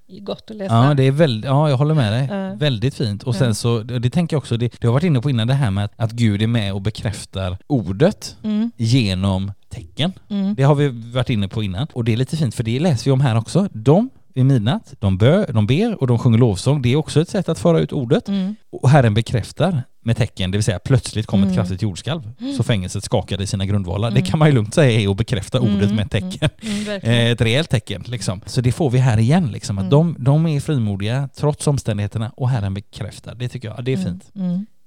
är 0.08 0.20
gott 0.20 0.50
att 0.50 0.56
läsa. 0.56 0.74
Ja, 0.74 0.94
det 0.94 1.02
är 1.02 1.10
väldigt, 1.10 1.44
ja 1.44 1.70
jag 1.70 1.76
håller 1.76 1.94
med 1.94 2.12
dig. 2.12 2.28
Ja. 2.38 2.54
Väldigt 2.54 2.94
fint. 2.94 3.22
Och 3.22 3.34
sen 3.34 3.54
så, 3.54 3.78
det 3.82 4.10
tänker 4.10 4.34
jag 4.36 4.38
också, 4.38 4.56
det, 4.56 4.80
det 4.80 4.86
har 4.86 4.94
varit 4.94 5.04
inne 5.04 5.20
på 5.20 5.30
innan 5.30 5.46
det 5.48 5.54
här 5.54 5.70
med 5.70 5.84
att, 5.84 5.92
att 5.96 6.12
Gud 6.12 6.42
är 6.42 6.46
med 6.46 6.72
och 6.74 6.82
bekräftar 6.82 7.58
ordet 7.66 8.36
Mm. 8.42 8.70
genom 8.76 9.52
tecken. 9.68 10.12
Mm. 10.28 10.54
Det 10.54 10.62
har 10.62 10.74
vi 10.74 10.88
varit 10.88 11.30
inne 11.30 11.48
på 11.48 11.62
innan. 11.62 11.86
Och 11.92 12.04
det 12.04 12.12
är 12.12 12.16
lite 12.16 12.36
fint 12.36 12.54
för 12.54 12.64
det 12.64 12.78
läser 12.80 13.04
vi 13.04 13.10
om 13.10 13.20
här 13.20 13.36
också. 13.38 13.68
De 13.72 14.10
vid 14.34 14.46
midnatt, 14.46 14.94
de, 14.98 15.18
bö, 15.18 15.46
de 15.52 15.66
ber 15.66 16.00
och 16.00 16.06
de 16.06 16.18
sjunger 16.18 16.38
lovsång. 16.38 16.82
Det 16.82 16.92
är 16.92 16.96
också 16.96 17.20
ett 17.20 17.28
sätt 17.28 17.48
att 17.48 17.58
föra 17.58 17.80
ut 17.80 17.92
ordet. 17.92 18.28
Mm. 18.28 18.54
Och 18.72 18.90
Herren 18.90 19.14
bekräftar 19.14 19.82
med 20.06 20.16
tecken, 20.16 20.50
det 20.50 20.58
vill 20.58 20.64
säga 20.64 20.78
plötsligt 20.78 21.26
kom 21.26 21.40
ett 21.40 21.44
Mm. 21.44 21.56
kraftigt 21.56 21.82
jordskalv. 21.82 22.22
Så 22.56 22.62
fängelset 22.62 23.04
skakade 23.04 23.44
i 23.44 23.46
sina 23.46 23.66
grundvalar. 23.66 24.08
Mm. 24.08 24.22
Det 24.22 24.30
kan 24.30 24.38
man 24.38 24.48
ju 24.48 24.54
lugnt 24.54 24.74
säga 24.74 25.00
är 25.00 25.10
att 25.10 25.16
bekräfta 25.16 25.60
ordet 25.60 25.82
Mm, 25.82 25.96
med 25.96 26.04
ett 26.04 26.10
tecken. 26.12 26.48
Mm, 26.62 26.84
verkligen. 26.84 27.16
Eh, 27.20 27.30
ett 27.30 27.40
rejält 27.40 27.70
tecken 27.70 28.04
liksom. 28.06 28.40
Så 28.46 28.60
det 28.60 28.72
får 28.72 28.90
vi 28.90 28.98
här 28.98 29.18
igen 29.18 29.52
liksom. 29.52 29.78
Att 29.78 29.82
Mm. 29.82 29.90
de, 29.90 30.16
de 30.18 30.46
är 30.46 30.60
frimodiga 30.60 31.28
trots 31.36 31.66
omständigheterna 31.66 32.32
och 32.36 32.48
Herren 32.48 32.74
bekräftar. 32.74 33.34
Det 33.34 33.48
tycker 33.48 33.68
jag, 33.68 33.84
det 33.84 33.92
är 33.92 33.96
Mm, 33.96 34.06
fint. 34.06 34.30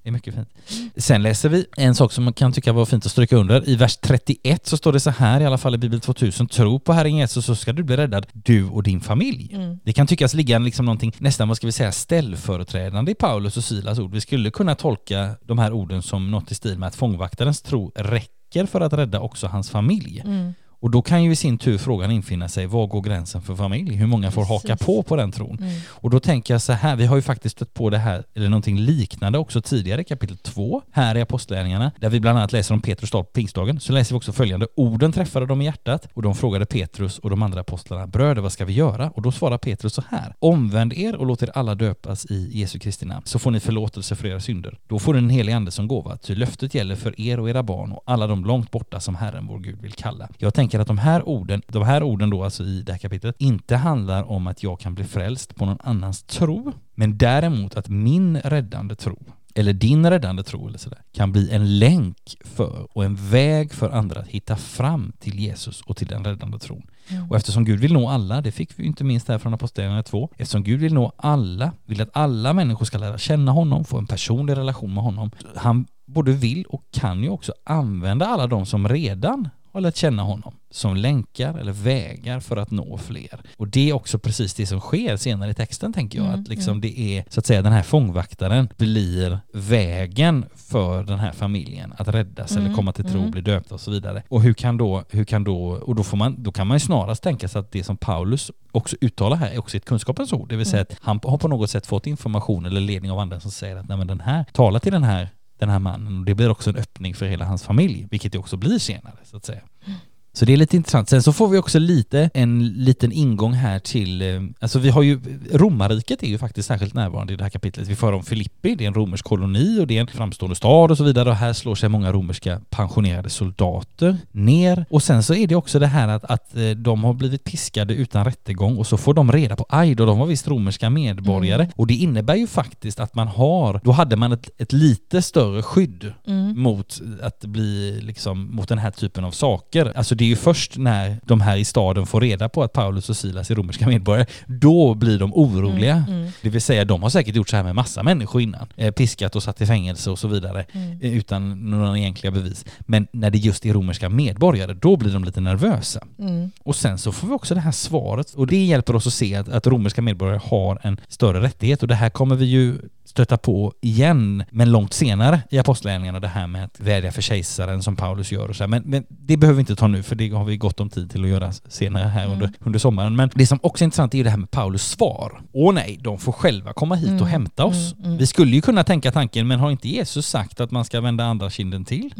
Det 0.08 0.12
är 0.12 0.14
mycket 0.14 0.36
fint. 0.36 0.50
Sen 0.98 1.24
läser 1.24 1.50
vi 1.50 1.66
en 1.78 1.96
sak 1.96 2.12
som 2.12 2.24
man 2.24 2.34
kan 2.34 2.54
tycka 2.54 2.74
var 2.74 2.86
fint 2.86 3.06
att 3.06 3.12
stryka 3.12 3.36
under. 3.36 3.70
I 3.70 3.76
vers 3.76 3.98
31 3.98 4.68
så 4.68 4.78
står 4.78 4.94
det 4.94 5.00
så 5.00 5.10
här 5.10 5.42
i 5.42 5.46
alla 5.46 5.58
fall 5.58 5.76
i 5.76 5.78
Bibel 5.78 6.00
2000. 6.00 6.48
Tro 6.48 6.80
på 6.80 6.94
Herren 6.94 7.16
Jesus 7.16 7.46
så 7.46 7.56
ska 7.56 7.74
du 7.74 7.84
bli 7.84 7.98
räddad, 7.98 8.26
du 8.34 8.70
och 8.70 8.84
din 8.84 9.02
familj. 9.02 9.52
Mm. 9.54 9.80
Det 9.84 9.94
kan 9.94 10.08
tyckas 10.08 10.34
ligga 10.34 10.60
liksom 10.60 10.86
någonting 10.86 11.14
nästan, 11.18 11.48
vad 11.48 11.58
ska 11.58 11.68
vi 11.68 11.72
säga, 11.72 11.92
ställföreträdande 11.92 13.12
i 13.12 13.16
Paulus 13.16 13.58
och 13.58 13.64
Silas 13.64 14.00
ord. 14.00 14.12
Vi 14.12 14.22
skulle 14.22 14.52
kunna 14.52 14.76
tolka 14.76 15.36
de 15.46 15.60
här 15.60 15.74
orden 15.74 16.02
som 16.02 16.32
något 16.32 16.52
i 16.52 16.56
stil 16.56 16.80
med 16.80 16.88
att 16.88 16.96
fångvaktarens 16.96 17.62
tro 17.62 17.92
räcker 17.96 18.66
för 18.66 18.82
att 18.82 18.94
rädda 18.94 19.20
också 19.20 19.48
hans 19.48 19.70
familj. 19.70 20.22
Mm. 20.26 20.54
Och 20.80 20.92
då 20.92 21.02
kan 21.02 21.24
ju 21.24 21.32
i 21.32 21.36
sin 21.36 21.58
tur 21.58 21.78
frågan 21.78 22.12
infinna 22.12 22.50
sig, 22.50 22.66
var 22.66 22.88
går 22.88 23.02
gränsen 23.02 23.42
för 23.42 23.56
familj? 23.56 23.96
Hur 23.96 24.08
många 24.08 24.32
får 24.32 24.46
haka 24.46 24.78
på 24.78 25.04
på 25.04 25.16
den 25.16 25.32
tron? 25.32 25.58
Mm. 25.62 25.80
Och 25.90 26.10
då 26.10 26.20
tänker 26.20 26.54
jag 26.54 26.62
så 26.62 26.74
här, 26.74 26.96
vi 26.96 27.06
har 27.06 27.16
ju 27.16 27.22
faktiskt 27.22 27.56
stött 27.56 27.74
på 27.74 27.90
det 27.90 27.98
här, 27.98 28.24
eller 28.36 28.50
någonting 28.50 28.80
liknande 28.80 29.38
också 29.38 29.62
tidigare 29.62 30.04
kapitel 30.04 30.38
2, 30.38 30.82
här 30.92 31.18
i 31.18 31.22
Apostlagärningarna, 31.22 31.92
där 32.00 32.10
vi 32.10 32.20
bland 32.20 32.38
annat 32.38 32.52
läser 32.52 32.74
om 32.74 32.82
Petrus 32.82 33.12
dag 33.12 33.26
på 33.26 33.32
pingstdagen, 33.32 33.80
så 33.80 33.94
läser 33.94 34.14
vi 34.14 34.18
också 34.18 34.32
följande, 34.32 34.68
orden 34.76 35.12
träffade 35.12 35.46
dem 35.46 35.62
i 35.62 35.66
hjärtat 35.66 36.08
och 36.14 36.22
de 36.22 36.36
frågade 36.36 36.66
Petrus 36.66 37.20
och 37.20 37.30
de 37.30 37.44
andra 37.44 37.62
apostlarna, 37.62 38.08
bröder 38.08 38.42
vad 38.42 38.52
ska 38.52 38.66
vi 38.66 38.74
göra? 38.74 39.10
Och 39.10 39.22
då 39.22 39.32
svarar 39.32 39.58
Petrus 39.58 39.94
så 39.94 40.04
här, 40.10 40.36
omvänd 40.40 40.94
er 40.94 41.16
och 41.16 41.26
låt 41.26 41.44
er 41.44 41.52
alla 41.54 41.76
döpas 41.76 42.26
i 42.26 42.60
Jesu 42.60 42.80
Kristi 42.80 43.06
namn, 43.06 43.26
så 43.26 43.40
får 43.40 43.52
ni 43.52 43.60
förlåtelse 43.60 44.16
för 44.16 44.28
era 44.28 44.40
synder. 44.40 44.78
Då 44.88 45.00
får 45.00 45.14
ni 45.14 45.20
en 45.20 45.30
helig 45.30 45.54
ande 45.54 45.72
som 45.72 45.88
gåva, 45.88 46.18
ty 46.18 46.36
löftet 46.36 46.76
gäller 46.76 46.96
för 46.96 47.22
er 47.22 47.40
och 47.40 47.50
era 47.50 47.64
barn 47.64 47.92
och 47.92 48.04
alla 48.06 48.28
de 48.28 48.46
långt 48.46 48.72
borta 48.72 49.00
som 49.00 49.16
Herren 49.16 49.48
vår 49.48 49.60
Gud 49.60 49.82
vill 49.82 49.94
kalla. 49.94 50.30
Jag 50.38 50.54
tänker 50.54 50.67
att 50.74 50.88
de 50.88 50.98
här 50.98 51.28
orden, 51.28 51.62
de 51.68 51.84
här 51.84 52.04
orden 52.04 52.30
då 52.30 52.44
alltså 52.44 52.64
i 52.64 52.82
det 52.82 52.92
här 52.92 53.00
kapitlet, 53.00 53.36
inte 53.40 53.76
handlar 53.76 54.32
om 54.32 54.48
att 54.48 54.64
jag 54.64 54.80
kan 54.80 54.96
bli 54.96 55.04
frälst 55.04 55.56
på 55.56 55.66
någon 55.66 55.78
annans 55.84 56.24
tro, 56.24 56.74
men 56.96 57.18
däremot 57.18 57.78
att 57.78 57.90
min 57.90 58.38
räddande 58.38 58.96
tro 58.96 59.18
eller 59.58 59.74
din 59.74 60.10
räddande 60.10 60.44
tro 60.44 60.68
eller 60.68 60.78
sådär, 60.78 61.02
kan 61.14 61.32
bli 61.32 61.52
en 61.52 61.80
länk 61.80 62.38
för 62.46 62.98
och 62.98 63.06
en 63.06 63.16
väg 63.16 63.74
för 63.74 63.90
andra 63.90 64.20
att 64.20 64.28
hitta 64.28 64.56
fram 64.56 65.14
till 65.20 65.40
Jesus 65.40 65.82
och 65.82 65.98
till 65.98 66.08
den 66.08 66.24
räddande 66.24 66.60
tron. 66.60 66.88
Mm. 67.10 67.30
Och 67.30 67.36
eftersom 67.36 67.66
Gud 67.66 67.80
vill 67.80 67.94
nå 67.94 68.10
alla, 68.10 68.42
det 68.42 68.52
fick 68.52 68.80
vi 68.80 68.86
inte 68.86 69.04
minst 69.04 69.28
här 69.28 69.38
från 69.38 69.54
Apostlagärningarna 69.54 70.04
2, 70.04 70.30
eftersom 70.38 70.64
Gud 70.64 70.80
vill 70.80 70.94
nå 70.94 71.12
alla, 71.18 71.72
vill 71.86 72.02
att 72.02 72.10
alla 72.14 72.54
människor 72.54 72.86
ska 72.86 72.98
lära 72.98 73.18
känna 73.18 73.52
honom, 73.52 73.86
få 73.86 73.98
en 73.98 74.08
personlig 74.08 74.58
relation 74.58 74.94
med 74.94 75.04
honom. 75.04 75.32
Han 75.56 75.86
både 76.06 76.32
vill 76.32 76.66
och 76.66 76.84
kan 76.92 77.24
ju 77.24 77.30
också 77.30 77.54
använda 77.64 78.26
alla 78.26 78.48
de 78.48 78.66
som 78.66 78.90
redan 78.90 79.50
har 79.78 79.82
lärt 79.82 79.96
känna 79.96 80.24
honom 80.24 80.54
som 80.72 80.96
länkar 80.96 81.54
eller 81.58 81.72
vägar 81.72 82.40
för 82.40 82.58
att 82.58 82.72
nå 82.72 82.98
fler. 82.98 83.40
Och 83.58 83.68
det 83.68 83.90
är 83.90 83.94
också 83.94 84.20
precis 84.20 84.54
det 84.54 84.66
som 84.66 84.80
sker 84.80 85.18
senare 85.18 85.52
i 85.52 85.54
texten 85.54 85.94
tänker 85.94 86.20
jag, 86.20 86.28
Mm, 86.28 86.40
att 86.42 86.48
liksom 86.48 86.82
det 86.82 87.00
är 87.00 87.24
så 87.30 87.40
att 87.40 87.46
säga 87.46 87.62
den 87.62 87.74
här 87.74 87.84
fångvaktaren 87.84 88.70
blir 88.78 89.40
vägen 89.54 90.46
för 90.56 91.04
den 91.04 91.20
här 91.20 91.32
familjen 91.32 91.94
att 91.98 92.08
räddas 92.08 92.52
eller 92.52 92.62
Mm, 92.62 92.76
komma 92.76 92.92
till 92.92 93.06
tro, 93.06 93.20
mm. 93.20 93.32
bli 93.32 93.42
döpta 93.42 93.76
och 93.76 93.82
så 93.82 93.92
vidare. 93.92 94.24
Och 94.30 94.42
hur 94.42 94.54
kan 94.54 94.78
då, 94.78 95.04
hur 95.10 95.24
kan 95.24 95.44
då, 95.44 95.64
och 95.68 95.96
då 95.96 96.04
får 96.04 96.18
man, 96.18 96.44
då 96.44 96.52
kan 96.52 96.68
man 96.68 96.76
ju 96.76 96.80
snarast 96.80 97.24
tänka 97.24 97.48
sig 97.48 97.60
att 97.60 97.72
det 97.72 97.84
som 97.84 97.98
Paulus 97.98 98.52
också 98.72 98.96
uttalar 99.02 99.38
här 99.38 99.52
är 99.52 99.60
också 99.60 99.78
ett 99.78 99.86
kunskapens 99.86 100.34
ord, 100.34 100.50
det 100.50 100.56
vill 100.56 100.66
säga 100.66 100.78
Mm. 100.82 100.88
att 100.92 100.98
han 101.02 101.20
har 101.32 101.38
på 101.38 101.48
något 101.48 101.70
sätt 101.70 101.86
fått 101.88 102.08
information 102.08 102.66
eller 102.66 102.82
ledning 102.82 103.12
av 103.12 103.20
andra 103.20 103.40
som 103.40 103.52
säger 103.52 103.76
att 103.76 103.88
nej 103.88 103.98
men 103.98 104.08
den 104.08 104.20
här, 104.20 104.46
tala 104.54 104.80
till 104.80 104.92
den 104.92 105.04
här 105.04 105.30
den 105.58 105.70
här 105.70 105.80
mannen 105.80 106.20
och 106.20 106.26
det 106.26 106.36
blir 106.36 106.50
också 106.50 106.70
en 106.70 106.76
öppning 106.76 107.16
för 107.16 107.26
hela 107.26 107.46
hans 107.46 107.64
familj, 107.64 108.08
vilket 108.12 108.32
det 108.32 108.38
också 108.38 108.58
blir 108.58 108.80
senare 108.80 109.18
så 109.24 109.38
att 109.38 109.46
säga. 109.46 109.62
Mm. 109.86 110.00
Så 110.38 110.46
det 110.46 110.54
är 110.54 110.58
lite 110.58 110.76
intressant. 110.76 111.10
Sen 111.10 111.24
så 111.24 111.34
får 111.34 111.48
vi 111.48 111.58
också 111.58 111.80
lite 111.80 112.30
en 112.34 112.68
liten 112.68 113.12
ingång 113.12 113.54
här 113.54 113.80
till, 113.80 114.22
eh, 114.22 114.42
alltså 114.60 114.80
vi 114.80 114.90
har 114.90 115.02
ju, 115.02 115.20
romarriket 115.54 116.24
är 116.24 116.28
ju 116.28 116.38
faktiskt 116.38 116.68
särskilt 116.68 116.94
närvarande 116.94 117.34
i 117.34 117.36
det 117.36 117.44
här 117.44 117.50
kapitlet. 117.50 117.88
Vi 117.88 117.96
får 117.96 118.14
om 118.14 118.24
Filippi, 118.24 118.76
det 118.76 118.84
är 118.84 118.88
en 118.88 118.94
romersk 118.94 119.26
koloni 119.26 119.80
och 119.80 119.88
det 119.88 119.98
är 119.98 120.02
en 120.02 120.08
framstående 120.08 120.56
stad 120.56 120.92
och 120.92 120.98
så 120.98 121.04
vidare 121.04 121.30
och 121.30 121.36
här 121.36 121.54
slår 121.54 121.76
sig 121.76 121.90
många 121.90 122.12
romerska 122.12 122.62
pensionerade 122.70 123.30
soldater 123.30 124.18
ner. 124.32 124.86
Och 124.90 125.04
sen 125.04 125.24
så 125.24 125.34
är 125.34 125.48
det 125.48 125.56
också 125.56 125.80
det 125.80 125.88
här 125.88 126.08
att, 126.08 126.26
att 126.26 126.56
eh, 126.56 126.70
de 126.70 127.04
har 127.04 127.14
blivit 127.14 127.44
piskade 127.44 127.94
utan 127.94 128.26
rättegång 128.26 128.78
och 128.78 128.88
så 128.88 128.98
får 128.98 129.14
de 129.14 129.32
reda 129.32 129.56
på, 129.56 129.66
aj 129.70 129.96
då, 129.96 130.06
de 130.06 130.20
var 130.20 130.26
visst 130.26 130.48
romerska 130.48 130.90
medborgare. 130.90 131.64
Mm. 131.64 131.74
Och 131.76 131.88
det 131.88 131.94
innebär 131.94 132.36
ju 132.36 132.48
faktiskt 132.48 133.00
att 133.00 133.16
man 133.16 133.28
har, 133.28 133.82
då 133.84 133.92
hade 133.92 134.16
man 134.16 134.32
ett, 134.32 134.50
ett 134.58 134.74
lite 134.74 135.22
större 135.22 135.62
skydd 135.62 136.14
Mm. 136.28 136.60
mot 136.62 137.02
att 137.22 137.46
bli 137.46 138.02
liksom 138.02 138.56
mot 138.56 138.70
den 138.70 138.78
här 138.78 138.92
typen 138.92 139.24
av 139.24 139.32
saker. 139.32 139.94
Alltså 139.96 140.16
det 140.16 140.27
ju 140.28 140.36
först 140.36 140.78
när 140.78 141.20
de 141.26 141.42
här 141.42 141.58
i 141.58 141.66
staden 141.66 142.06
får 142.06 142.22
reda 142.22 142.50
på 142.50 142.64
att 142.64 142.74
Paulus 142.74 143.10
och 143.10 143.18
Silas 143.18 143.52
är 143.52 143.56
romerska 143.56 143.88
medborgare, 143.88 144.26
då 144.46 144.94
blir 144.94 145.20
de 145.20 145.34
oroliga. 145.34 145.96
Mm. 146.08 146.20
Mm. 146.20 146.32
Det 146.42 146.50
vill 146.50 146.62
säga, 146.62 146.86
de 146.86 147.04
har 147.04 147.10
säkert 147.10 147.36
gjort 147.36 147.50
så 147.50 147.56
här 147.56 147.64
med 147.64 147.76
massa 147.76 148.04
människor 148.04 148.42
innan. 148.42 148.68
Eh, 148.76 148.92
piskat 148.92 149.36
och 149.36 149.44
satt 149.44 149.62
i 149.62 149.66
fängelse 149.66 150.12
och 150.12 150.20
så 150.20 150.28
vidare. 150.28 150.66
Mm. 150.72 151.00
eh, 151.02 151.18
Utan 151.18 151.70
några 151.70 151.98
egentliga 151.98 152.32
bevis. 152.32 152.66
Men 152.80 153.08
när 153.12 153.30
det 153.30 153.38
just 153.38 153.66
är 153.66 153.74
romerska 153.74 154.10
medborgare, 154.10 154.74
då 154.74 154.98
blir 154.98 155.14
de 155.14 155.24
lite 155.24 155.42
nervösa. 155.42 156.04
Mm. 156.20 156.52
Och 156.64 156.76
sen 156.76 156.98
så 156.98 157.12
får 157.12 157.28
vi 157.28 157.34
också 157.34 157.56
det 157.56 157.62
här 157.62 157.72
svaret 157.72 158.34
och 158.34 158.48
det 158.48 158.66
hjälper 158.66 158.96
oss 158.96 159.08
att 159.08 159.14
se 159.14 159.36
att, 159.36 159.50
att 159.50 159.68
romerska 159.68 160.02
medborgare 160.02 160.40
har 160.44 160.80
en 160.84 161.00
större 161.08 161.42
rättighet 161.42 161.82
och 161.82 161.88
det 161.88 161.96
här 161.96 162.10
kommer 162.10 162.36
vi 162.36 162.46
ju 162.46 162.76
stöta 163.18 163.38
på 163.38 163.74
igen, 163.82 164.44
men 164.52 164.72
långt 164.72 164.94
senare 164.94 165.42
i 165.50 165.60
Apostlagärningarna, 165.60 166.20
det 166.20 166.28
här 166.28 166.48
med 166.48 166.64
att 166.64 166.80
vädja 166.80 167.12
för 167.12 167.22
kejsaren 167.22 167.84
som 167.84 167.96
Paulus 167.96 168.32
gör 168.32 168.50
och 168.50 168.56
så. 168.56 168.68
Men, 168.68 168.84
men 168.86 169.04
det 169.10 169.38
behöver 169.38 169.56
vi 169.58 169.60
inte 169.60 169.76
ta 169.76 169.88
nu 169.88 170.04
för 170.04 170.16
det 170.16 170.30
har 170.30 170.46
vi 170.46 170.58
gott 170.58 170.80
om 170.80 170.90
tid 170.90 171.12
till 171.12 171.24
att 171.24 171.30
göra 171.30 171.52
senare 171.52 172.04
här 172.08 172.22
Mm. 172.26 172.34
under, 172.34 172.52
under 172.60 172.80
sommaren. 172.80 173.16
Men 173.16 173.30
det 173.36 173.48
som 173.48 173.60
också 173.64 173.84
är 173.84 173.86
intressant 173.86 174.14
är 174.14 174.18
ju 174.18 174.24
det 174.24 174.30
här 174.30 174.38
med 174.38 174.52
Paulus 174.52 174.84
svar. 174.90 175.42
Åh 175.54 175.74
nej, 175.74 176.00
de 176.02 176.18
får 176.18 176.32
själva 176.32 176.74
komma 176.74 176.96
hit 176.96 177.08
och 177.08 177.14
Mm, 177.14 177.28
hämta 177.28 177.66
oss. 177.66 177.94
mm, 177.94 178.06
mm. 178.06 178.18
Vi 178.18 178.28
skulle 178.28 178.52
ju 178.56 178.62
kunna 178.62 178.84
tänka 178.84 179.12
tanken, 179.12 179.48
men 179.48 179.60
har 179.60 179.72
inte 179.72 179.90
Jesus 179.90 180.28
sagt 180.28 180.62
att 180.62 180.72
man 180.72 180.86
ska 180.86 181.02
vända 181.02 181.24
andra 181.26 181.50
kinden 181.50 181.86
till? 181.86 182.14